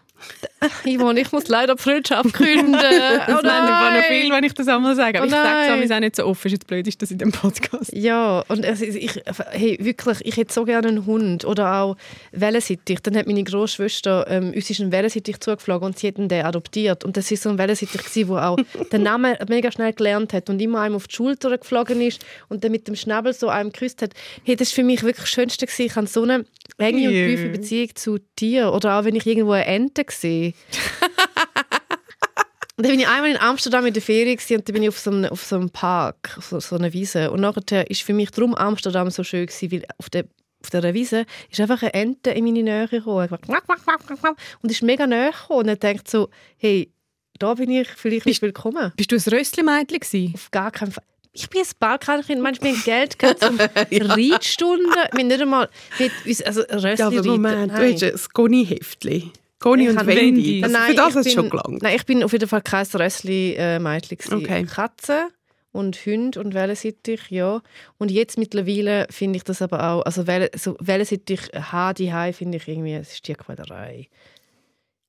Yvonne, 0.85 1.19
ich 1.19 1.31
muss 1.31 1.47
leider 1.47 1.75
die 1.75 1.81
Freundschaft 1.83 2.33
künden. 2.33 2.73
Das 3.27 3.39
oh 3.39 3.43
wäre 3.43 3.53
einfach 3.53 3.93
noch 3.93 4.03
viel, 4.05 4.31
wenn 4.31 4.43
ich 4.43 4.53
das 4.53 4.67
einmal 4.67 4.95
sage. 4.95 5.19
Aber 5.19 5.25
Oh 5.25 5.27
ich 5.27 5.33
sage 5.33 5.83
es 5.83 5.91
auch 5.91 5.99
nicht 5.99 6.15
so 6.15 6.25
offen. 6.25 6.47
Ist 6.47 6.53
jetzt 6.53 6.67
blöd, 6.67 6.87
ist 6.87 7.01
das 7.01 7.11
in 7.11 7.17
dem 7.17 7.31
Podcast. 7.31 7.91
Ja, 7.93 8.43
und 8.47 8.63
es 8.63 8.81
ist- 8.81 8.95
ich, 8.95 9.21
hey, 9.51 9.77
wirklich, 9.81 10.19
ich 10.23 10.37
hätte 10.37 10.53
so 10.53 10.63
gerne 10.65 10.87
einen 10.87 11.05
Hund 11.05 11.45
oder 11.45 11.75
auch 11.81 11.97
Wellensittich. 12.31 12.99
Dann 13.01 13.15
hat 13.17 13.27
meine 13.27 13.43
Großschwester, 13.43 14.25
ähm, 14.29 14.53
uns 14.53 14.69
ist 14.69 14.79
ein 14.79 14.91
Wellensittich 14.91 15.39
zugeflogen 15.39 15.87
und 15.87 15.99
sie 15.99 16.07
hat 16.07 16.17
ihn 16.17 16.29
den 16.29 16.45
adoptiert. 16.45 17.03
Und 17.03 17.17
das 17.17 17.29
ist 17.31 17.43
so 17.43 17.49
ein 17.49 17.57
Wellensittich, 17.57 18.01
der 18.27 18.49
auch 18.49 18.57
den 18.91 19.03
Namen 19.03 19.35
mega 19.47 19.71
schnell 19.71 19.93
gelernt 19.93 20.33
hat 20.33 20.49
und 20.49 20.61
immer 20.61 20.81
einem 20.81 20.95
auf 20.95 21.07
die 21.07 21.15
Schulter 21.15 21.57
geflogen 21.57 22.01
ist 22.01 22.25
und 22.49 22.63
dann 22.63 22.71
mit 22.71 22.87
dem 22.87 22.95
Schnabel 22.95 23.33
so 23.33 23.49
einem 23.49 23.71
geküsst 23.71 24.01
hat. 24.01 24.11
Hey, 24.43 24.55
das 24.55 24.71
war 24.71 24.75
für 24.75 24.83
mich 24.83 25.03
wirklich 25.03 25.25
das 25.25 25.29
Schönste. 25.29 25.65
Gewesen. 25.65 25.85
Ich 25.85 25.95
habe 25.95 26.07
so 26.07 26.23
eine 26.23 26.45
enge 26.77 27.07
und 27.07 27.13
tiefe 27.13 27.49
Beziehung 27.49 27.95
zu 27.95 28.17
Tieren. 28.35 28.69
Oder 28.69 28.99
auch, 28.99 29.05
wenn 29.05 29.15
ich 29.15 29.25
irgendwo 29.25 29.51
eine 29.51 29.65
Ente 29.65 30.05
sehe. 30.09 30.53
Und 32.77 32.83
dann 32.83 32.91
bin 32.91 32.99
ich 32.99 33.07
einmal 33.07 33.31
in 33.31 33.37
Amsterdam 33.37 33.85
in 33.85 33.93
der 33.93 34.01
Ferien 34.01 34.37
und 34.37 34.67
dann 34.67 34.73
bin 34.73 34.83
ich 34.83 34.89
auf 34.89 34.99
so 34.99 35.09
einem, 35.09 35.31
auf 35.31 35.45
so 35.45 35.55
einem 35.55 35.69
Park, 35.69 36.35
auf 36.37 36.47
so, 36.47 36.59
so 36.59 36.75
einer 36.75 36.91
Wiese. 36.91 37.31
Und 37.31 37.39
nachher 37.39 37.89
ist 37.89 38.01
für 38.01 38.13
mich 38.13 38.31
drum 38.31 38.53
Amsterdam 38.53 39.09
so 39.11 39.23
schön 39.23 39.45
gewesen, 39.45 39.71
weil 39.71 39.85
auf 39.97 40.09
der 40.09 40.25
auf 40.61 40.71
dieser 40.71 40.93
Wiese 40.93 41.25
ist 41.49 41.61
einfach 41.61 41.81
eine 41.83 41.93
Ente 41.93 42.31
in 42.31 42.43
meine 42.43 42.63
Nähe 42.63 42.87
gekommen. 42.87 43.29
Und 44.61 44.71
ist 44.71 44.81
mega 44.81 45.05
näher 45.05 45.31
gekommen. 45.31 45.59
Und 45.59 45.67
dann 45.67 45.79
denkt 45.79 46.09
so, 46.09 46.29
hey, 46.57 46.91
da 47.37 47.53
bin 47.53 47.69
ich 47.69 47.87
vielleicht 47.87 48.25
nicht 48.25 48.41
willkommen. 48.41 48.91
Bist 48.97 49.11
du 49.11 49.15
ein 49.15 49.21
Rössli-Mädchen 49.21 49.99
gewesen? 49.99 50.33
Auf 50.33 50.49
gar 50.51 50.71
keinen 50.71 50.91
Fall. 50.91 51.03
Ich 51.35 51.49
bin 51.49 51.61
ein 51.61 51.67
Balkankind, 51.79 52.41
manchmal 52.41 52.73
Geld 52.83 53.19
gehabt 53.19 53.41
zum 53.41 53.59
Reitstunden. 53.91 54.93
Wir 55.13 55.23
nicht 55.23 55.41
einmal 55.41 55.69
mit 55.99 56.11
also 56.45 56.61
Rössli 56.61 56.95
Ja, 56.97 57.07
aber 57.07 57.17
reiten. 57.17 57.27
Moment, 57.27 57.71
du 57.71 57.75
Nein. 57.75 57.93
hast 57.93 58.03
ein 58.03 58.19
Goni-Heftli. 58.33 59.31
Goni 59.59 59.89
und 59.89 60.05
Wendy. 60.05 60.61
Das, 60.61 60.71
Nein, 60.71 60.89
für 60.91 60.95
das 60.95 61.15
hat 61.15 61.25
es 61.25 61.33
schon 61.33 61.49
gelangt. 61.49 61.81
Nein, 61.81 61.95
ich 61.95 62.05
bin 62.05 62.23
auf 62.23 62.31
jeden 62.31 62.47
Fall 62.47 62.61
kein 62.61 62.85
Rössli-Mädchen. 62.85 64.33
Okay. 64.33 64.63
Katzen 64.63 65.27
und 65.71 65.97
Hunde 66.05 66.39
und 66.39 66.53
Wellensittich, 66.53 67.29
ja. 67.29 67.61
Und 67.97 68.11
jetzt 68.11 68.37
mittlerweile 68.37 69.07
finde 69.09 69.37
ich 69.37 69.43
das 69.43 69.61
aber 69.61 69.91
auch, 69.91 70.03
also 70.03 70.27
Wellen, 70.27 70.49
so 70.55 70.77
Wellensittich 70.79 71.51
die 71.97 72.13
Hai 72.13 72.31
finde 72.31 72.57
ich 72.57 72.67
irgendwie, 72.67 72.93
es 72.93 73.13
ist 73.13 73.23
Tierquälerei. 73.23 74.07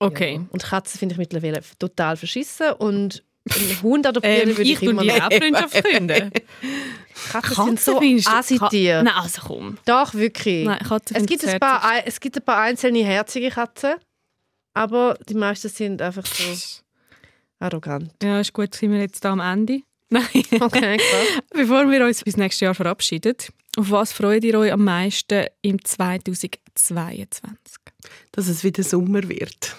Okay. 0.01 0.35
Ja. 0.35 0.47
Und 0.51 0.63
Katzen 0.65 0.99
finde 0.99 1.13
ich 1.13 1.19
mittlerweile 1.19 1.61
total 1.79 2.17
verschissen 2.17 2.73
und 2.73 3.23
einen 3.55 3.83
Hund 3.83 4.07
adoptieren 4.07 4.41
Ähm, 4.51 4.57
würde 4.57 4.63
ich 4.63 4.71
ich 4.73 4.79
tue 4.81 4.91
immer 4.91 5.03
dir 5.03 5.19
noch. 5.19 5.27
auch 5.27 5.33
Freundschaft 5.33 5.85
künden. 5.85 6.31
Katzen 7.33 7.77
sind 7.77 7.81
so 7.81 8.31
Asitier. 8.31 9.03
Nein, 9.03 9.15
also 9.15 9.43
komm. 9.47 9.79
Doch, 9.85 10.15
wirklich. 10.15 10.67
Nein, 10.67 10.79
Katzen 10.81 11.17
es, 11.17 11.23
finden 11.23 11.27
gibt 11.27 11.47
ein 11.55 11.61
paar, 11.61 11.85
ein- 11.85 12.03
es 12.07 12.21
gibt 12.21 12.37
ein 12.37 12.43
paar 12.45 12.61
einzelne 12.63 13.05
herzige 13.05 13.51
Katzen, 13.51 13.95
aber 14.75 15.19
die 15.29 15.35
meisten 15.35 15.69
sind 15.69 16.03
einfach 16.03 16.27
so 16.27 16.45
arrogant. 17.59 18.13
Ja, 18.23 18.41
ist 18.41 18.53
gut, 18.53 18.75
sind 18.75 18.93
wir 18.93 19.01
jetzt 19.01 19.25
da 19.25 19.33
am 19.33 19.41
Ende. 19.41 19.81
Nein. 20.11 20.25
Okay, 20.61 20.99
krass. 20.99 21.43
Bevor 21.53 21.91
wir 21.91 22.05
uns 22.07 22.23
bis 22.23 22.37
nächstes 22.37 22.61
Jahr 22.61 22.75
verabschieden, 22.75 23.35
auf 23.77 23.91
was 23.91 24.13
freut 24.13 24.45
ihr 24.45 24.57
euch 24.59 24.73
am 24.73 24.85
meisten 24.85 25.47
im 25.63 25.85
2022? 25.85 27.77
Dass 28.33 28.49
es 28.49 28.63
wieder 28.63 28.83
Sommer 28.83 29.29
wird. 29.29 29.77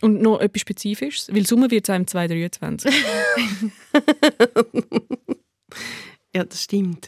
Und 0.00 0.22
noch 0.22 0.40
etwas 0.40 0.62
Spezifisches, 0.62 1.28
weil 1.32 1.46
Sommer 1.46 1.70
wird 1.70 1.88
es 1.88 1.94
im 1.94 2.06
2023. 2.06 2.92
Ja, 6.34 6.44
das 6.44 6.62
stimmt. 6.62 7.06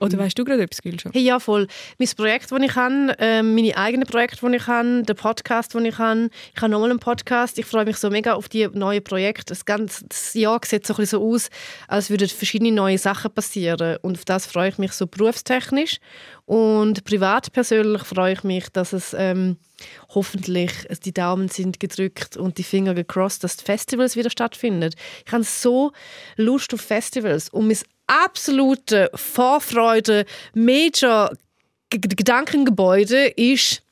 Oder 0.00 0.16
weißt 0.16 0.38
du 0.38 0.44
gerade 0.44 0.62
etwas, 0.62 0.80
Gülscha? 0.80 1.10
Hey, 1.12 1.22
ja, 1.22 1.40
voll. 1.40 1.66
Mein 1.98 2.08
Projekt, 2.16 2.52
das 2.52 2.60
ich 2.60 2.76
habe, 2.76 3.16
ähm, 3.18 3.56
meine 3.56 3.76
eigenen 3.76 4.06
Projekte, 4.06 4.48
die 4.48 4.56
ich 4.56 4.66
habe, 4.68 5.02
der 5.02 5.14
Podcast, 5.14 5.74
den 5.74 5.84
ich 5.84 5.98
habe. 5.98 6.30
Ich 6.54 6.62
habe 6.62 6.70
nochmal 6.70 6.90
einen 6.90 7.00
Podcast. 7.00 7.58
Ich 7.58 7.66
freue 7.66 7.84
mich 7.84 7.96
so 7.96 8.08
mega 8.08 8.34
auf 8.34 8.48
die 8.48 8.68
neuen 8.68 9.02
Projekte. 9.02 9.46
Das 9.46 9.64
ganze 9.64 10.04
das 10.08 10.34
Jahr 10.34 10.60
sieht 10.64 10.86
so, 10.86 10.94
ein 10.94 10.98
bisschen 10.98 11.18
so 11.18 11.28
aus, 11.28 11.48
als 11.88 12.10
würden 12.10 12.28
verschiedene 12.28 12.70
neue 12.70 12.98
Sachen 12.98 13.32
passieren. 13.32 13.98
Und 14.02 14.18
auf 14.18 14.24
das 14.24 14.46
freue 14.46 14.68
ich 14.68 14.78
mich 14.78 14.92
so 14.92 15.08
berufstechnisch. 15.08 15.98
Und 16.44 17.02
privat 17.02 17.52
persönlich 17.52 18.02
freue 18.02 18.34
ich 18.34 18.44
mich, 18.44 18.68
dass 18.68 18.92
es 18.92 19.16
ähm, 19.18 19.56
hoffentlich 20.14 20.72
die 21.04 21.12
Daumen 21.12 21.48
sind 21.48 21.80
gedrückt 21.80 22.36
und 22.36 22.58
die 22.58 22.64
Finger 22.64 22.94
gecrossed, 22.94 23.44
dass 23.44 23.54
Festivals 23.56 24.16
wieder 24.16 24.30
stattfinden. 24.30 24.90
Ich 25.26 25.32
habe 25.32 25.44
so 25.44 25.92
Lust 26.36 26.74
auf 26.74 26.80
Festivals 26.80 27.48
und 27.48 27.68
mein 27.68 27.78
absolute 28.06 29.10
Vorfreude, 29.14 30.24
Major 30.54 31.30
Gedankengebäude 31.90 33.28
ist 33.28 33.82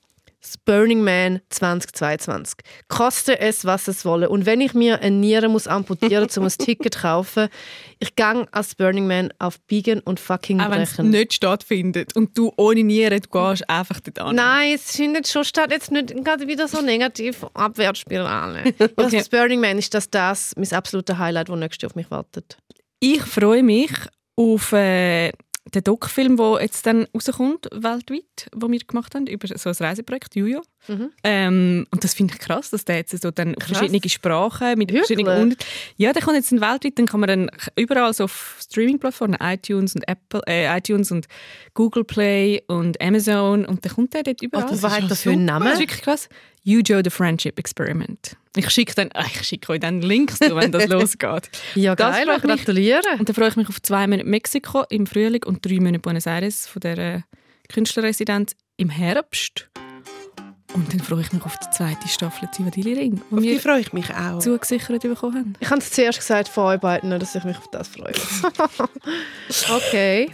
das 0.47 0.59
Burning 0.59 1.03
Man 1.03 1.41
2022. 1.51 2.61
Koste 2.89 3.41
es, 3.41 3.65
was 3.65 3.89
es 3.89 4.05
wolle. 4.05 4.29
Und 4.29 4.47
wenn 4.47 4.61
ich 4.61 4.75
mir 4.75 5.01
eine 5.01 5.17
Niere 5.17 5.49
muss 5.49 5.67
amputieren, 5.67 6.29
um 6.37 6.45
ein 6.45 6.49
Ticket 6.59 6.95
zu 6.95 7.01
kaufen, 7.01 7.49
ich 7.99 8.15
gehe 8.15 8.47
als 8.53 8.75
Burning 8.75 9.07
Man 9.07 9.33
auf 9.39 9.59
Biegen 9.67 10.01
und 10.01 10.21
fucking 10.21 10.61
Auch 10.61 10.71
wenn 10.71 10.83
es 10.83 10.95
brechen. 10.95 11.11
nicht 11.11 11.35
stattfindet 11.35 12.15
und 12.15 12.37
du 12.39 12.53
ohne 12.57 12.85
Nieren 12.85 13.21
du 13.21 13.29
gehst 13.29 13.69
einfach 13.69 14.01
dort 14.01 14.19
an. 14.21 14.37
Nein, 14.37 14.75
es 14.75 14.95
findet 14.95 15.27
schon 15.27 15.45
statt. 15.45 15.71
Jetzt 15.73 15.91
nicht 15.91 16.15
gerade 16.25 16.47
wieder 16.47 16.69
so 16.69 16.81
negativ 16.81 17.45
Abwärtsspirale. 17.55 18.65
Okay. 18.77 18.93
okay. 18.97 19.17
Das 19.19 19.29
Burning 19.29 19.61
Man 19.61 19.79
ist 19.79 19.95
das, 19.95 20.11
das 20.11 20.53
mein 20.57 20.71
absolutes 20.73 21.17
Highlight, 21.17 21.49
das 21.49 21.57
nächstes 21.57 21.83
Jahr 21.83 21.91
auf 21.91 21.97
mich 21.97 22.11
wartet. 22.11 22.57
Ich 23.01 23.23
freue 23.23 23.63
mich 23.63 23.91
auf 24.37 24.73
äh, 24.73 25.33
den 25.75 25.85
Doc-Film, 25.85 26.37
der 26.37 26.59
jetzt 26.63 26.87
dann 26.87 27.07
rauskommt, 27.15 27.69
weltweit, 27.73 28.49
den 28.55 28.73
wir 28.73 28.79
gemacht 28.79 29.15
haben, 29.15 29.27
über 29.27 29.47
so 29.47 29.69
ein 29.69 29.75
Reiseprojekt, 29.75 30.37
Jujo. 30.37 30.63
Mhm. 30.89 31.11
Ähm, 31.25 31.87
und 31.91 32.05
das 32.05 32.15
finde 32.15 32.35
ich 32.35 32.41
krass, 32.41 32.71
dass 32.71 32.85
der 32.85 32.97
jetzt 32.97 33.21
so 33.21 33.31
dann 33.31 33.57
Krass. 33.57 33.79
verschiedene 33.79 34.09
Sprachen 34.09 34.79
mit 34.79 34.91
Wirklich? 34.93 35.07
verschiedenen 35.07 35.43
Unter 35.43 35.67
Ja, 35.97 36.13
der 36.13 36.23
kommt 36.23 36.37
jetzt 36.37 36.53
dann 36.53 36.61
weltweit, 36.61 36.99
dann 36.99 37.07
kann 37.07 37.21
man 37.21 37.29
dann 37.29 37.51
überall 37.77 38.15
so 38.15 38.25
auf 38.25 38.59
Streaming-Plattformen, 38.63 39.37
iTunes 39.41 39.95
und 39.95 40.07
Apple, 40.09 40.43
äh, 40.47 40.77
iTunes 40.77 41.11
und 41.11 41.27
Google 41.75 42.05
Play 42.05 42.63
und 42.69 43.01
Amazon 43.01 43.65
und 43.65 43.85
dann 43.85 43.93
kommt 43.93 44.15
der 44.15 44.23
dort 44.23 44.43
überall. 44.43 44.67
Oh, 44.67 44.71
das 44.71 44.83
Was 44.83 44.93
hat 44.93 45.03
ja 45.03 45.09
das 45.09 45.23
für 45.23 45.31
einen. 45.31 45.45
Namen? 45.45 45.65
Das 45.65 45.75
ist 45.75 45.81
wirklich 45.81 46.03
krass. 46.03 46.29
Yujo, 46.67 47.01
the 47.05 47.11
Friendship 47.11 47.59
Experiment. 47.61 48.37
Ich 48.57 48.69
schicke 48.71 48.95
dann, 48.95 49.11
ich 49.27 49.43
schicke 49.47 49.73
euch 49.73 49.81
dann 49.81 50.03
Links 50.03 50.39
zu, 50.39 50.57
wenn 50.57 50.73
das 50.73 50.87
losgeht. 50.89 51.49
Ja, 51.77 51.95
Das 51.95 52.17
geil. 52.17 52.41
Gratuliere. 52.41 53.03
Und 53.19 53.29
dann 53.29 53.37
freue 53.37 53.49
ich 53.49 53.57
mich 53.57 53.69
auf 53.69 53.81
zwei 53.83 54.07
Monate 54.09 54.29
Mexiko 54.29 54.83
im 54.91 55.07
Frühling 55.07 55.45
und 55.45 55.65
drei 55.65 55.77
Monate 55.77 56.01
Buenos 56.01 56.27
Aires 56.27 56.67
von 56.67 56.81
der 56.81 57.23
Künstlerresidenz 57.69 58.57
im 58.79 58.91
Herbst. 58.91 59.69
Und 60.75 60.93
dann 60.93 61.01
freue 61.01 61.21
ich 61.21 61.33
mich 61.33 61.43
auf 61.45 61.57
die 61.59 61.71
zweite 61.71 62.09
Staffel 62.09 62.51
Zivadili 62.51 62.95
Ring, 62.95 63.23
die 63.31 63.35
Auf 63.37 63.41
die 63.43 63.59
freue 63.61 63.81
ich 63.81 63.93
mich 63.93 64.13
auch. 64.13 64.41
zugesichert 64.41 65.01
bekommen 65.03 65.35
haben. 65.37 65.53
Ich 65.61 65.71
habe 65.71 65.81
es 65.81 65.91
zuerst 65.91 66.19
gesagt 66.19 66.49
vor 66.49 66.65
euch 66.75 66.81
beiden, 66.81 67.11
dass 67.11 67.35
ich 67.35 67.45
mich 67.45 67.57
auf 67.57 67.71
das 67.71 67.89
freue. 67.89 68.13
okay. 69.77 70.31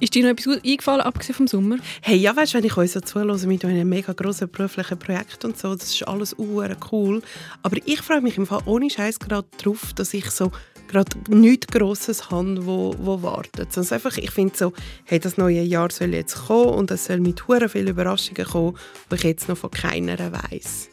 Ist 0.00 0.14
dir 0.14 0.22
noch 0.22 0.30
etwas 0.30 0.46
gut 0.46 0.64
eingefallen, 0.64 1.02
abgesehen 1.02 1.34
vom 1.34 1.46
Sommer? 1.46 1.76
Hey, 2.00 2.16
ja, 2.16 2.34
weißt 2.34 2.54
du, 2.54 2.58
wenn 2.58 2.64
ich 2.64 2.74
euch 2.78 2.92
so 2.92 3.00
zuhöre 3.00 3.36
mit 3.46 3.66
einem 3.66 3.86
mega 3.86 4.14
grossen 4.14 4.48
beruflichen 4.48 4.98
Projekt 4.98 5.44
und 5.44 5.58
so, 5.58 5.74
das 5.74 5.90
ist 5.90 6.08
alles 6.08 6.34
uhr 6.38 6.74
cool. 6.90 7.20
Aber 7.62 7.76
ich 7.84 8.00
freue 8.00 8.22
mich 8.22 8.38
im 8.38 8.46
Fall 8.46 8.62
ohne 8.64 8.88
Scheiß 8.88 9.18
gerade 9.18 9.46
drauf, 9.58 9.92
dass 9.94 10.14
ich 10.14 10.30
so 10.30 10.52
gerade 10.88 11.18
nichts 11.28 11.66
Grosses 11.66 12.30
habe, 12.30 12.64
wo, 12.64 12.94
wo 12.98 13.22
wartet. 13.22 13.74
Sonst 13.74 13.92
einfach, 13.92 14.16
ich 14.16 14.30
finde 14.30 14.56
so, 14.56 14.72
hey, 15.04 15.20
das 15.20 15.36
neue 15.36 15.60
Jahr 15.60 15.90
soll 15.90 16.14
jetzt 16.14 16.46
kommen 16.46 16.70
und 16.70 16.90
es 16.90 17.04
soll 17.04 17.20
mit 17.20 17.46
hure 17.46 17.68
vielen 17.68 17.88
Überraschungen 17.88 18.46
kommen, 18.46 18.78
die 19.10 19.16
ich 19.16 19.22
jetzt 19.22 19.50
noch 19.50 19.58
von 19.58 19.70
keiner 19.70 20.16
weiss. 20.32 20.88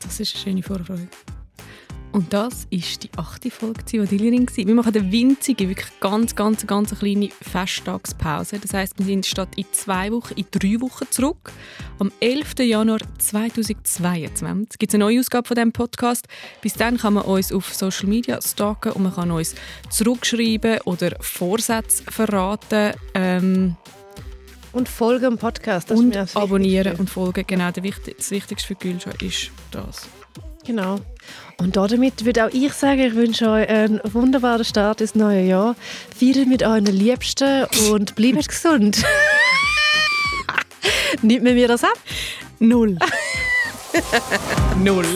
Das 0.00 0.20
ist 0.20 0.36
eine 0.36 0.44
schöne 0.44 0.62
Vorfreude. 0.62 1.08
Und 2.16 2.32
das 2.32 2.66
ist 2.70 3.02
die 3.04 3.10
achte 3.18 3.50
Folge 3.50 3.84
Zivadili 3.84 4.30
Ring. 4.30 4.48
Wir 4.56 4.74
machen 4.74 4.96
eine 4.96 5.12
winzige, 5.12 5.68
wirklich 5.68 6.00
ganz, 6.00 6.34
ganz, 6.34 6.66
ganz 6.66 6.98
kleine 6.98 7.28
Festtagspause. 7.28 8.58
Das 8.58 8.72
heisst, 8.72 8.98
wir 8.98 9.04
sind 9.04 9.26
statt 9.26 9.50
in 9.56 9.66
zwei 9.72 10.10
Wochen 10.10 10.32
in 10.32 10.46
drei 10.50 10.80
Wochen 10.80 11.04
zurück. 11.10 11.52
Am 11.98 12.10
11. 12.20 12.60
Januar 12.60 13.00
2022 13.18 14.78
gibt 14.78 14.92
es 14.92 14.94
eine 14.94 15.04
neue 15.04 15.20
Ausgabe 15.20 15.46
von 15.46 15.56
diesem 15.56 15.72
Podcast. 15.72 16.26
Bis 16.62 16.72
dann 16.72 16.96
kann 16.96 17.12
man 17.12 17.24
uns 17.24 17.52
auf 17.52 17.74
Social 17.74 18.08
Media 18.08 18.40
stalken 18.40 18.92
und 18.92 19.02
man 19.02 19.14
kann 19.14 19.30
uns 19.30 19.54
zurückschreiben 19.90 20.80
oder 20.86 21.16
Vorsätze 21.20 22.02
verraten. 22.04 22.94
Ähm, 23.12 23.76
Und 24.72 24.88
folgen 24.88 25.32
dem 25.32 25.36
Podcast. 25.36 25.90
Und 25.90 26.16
abonnieren 26.34 26.96
und 26.96 27.10
folgen. 27.10 27.44
Genau, 27.46 27.70
das 27.70 27.84
Wichtigste 28.30 28.66
für 28.66 28.74
Gülscha 28.74 29.10
ist 29.20 29.50
das. 29.70 30.08
Genau. 30.66 30.98
Und 31.58 31.76
damit 31.76 32.24
würde 32.24 32.46
auch 32.46 32.50
ich 32.52 32.72
sagen, 32.72 33.00
ich 33.00 33.14
wünsche 33.14 33.48
euch 33.48 33.68
einen 33.68 34.00
wunderbaren 34.04 34.64
Start 34.64 35.00
ins 35.00 35.14
neue 35.14 35.42
Jahr. 35.42 35.76
Feiert 36.18 36.48
mit 36.48 36.62
euren 36.62 36.86
Liebsten 36.86 37.64
und 37.90 38.14
bleibt 38.14 38.48
gesund. 38.48 39.02
Nimmt 41.22 41.44
mir 41.44 41.54
mir 41.54 41.68
das 41.68 41.82
ab? 41.82 41.98
Null. 42.58 42.98
Null. 44.82 45.06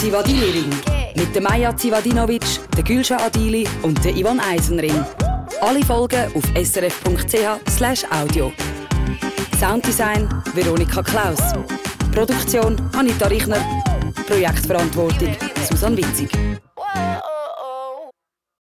Zivadili 0.00 0.50
Ring. 0.50 0.70
Mit 1.16 1.34
der 1.34 1.42
Maja 1.42 1.76
Zivadinovic, 1.76 2.44
der 2.76 2.84
Gülscha 2.84 3.16
Adili 3.18 3.68
und 3.82 4.02
der 4.04 4.16
Ivan 4.16 4.40
Eisenring. 4.40 5.04
Alle 5.60 5.84
Folgen 5.84 6.32
auf 6.34 6.44
srf.ch 6.56 8.04
audio. 8.10 8.52
Sounddesign 9.58 10.28
Veronika 10.54 11.02
Klaus. 11.02 11.40
Produktion 12.12 12.76
Anita 12.96 13.26
Richner. 13.26 13.58
Projektverantwortung 14.26 15.36
Susanne 15.68 15.96
Witzig. 15.96 16.30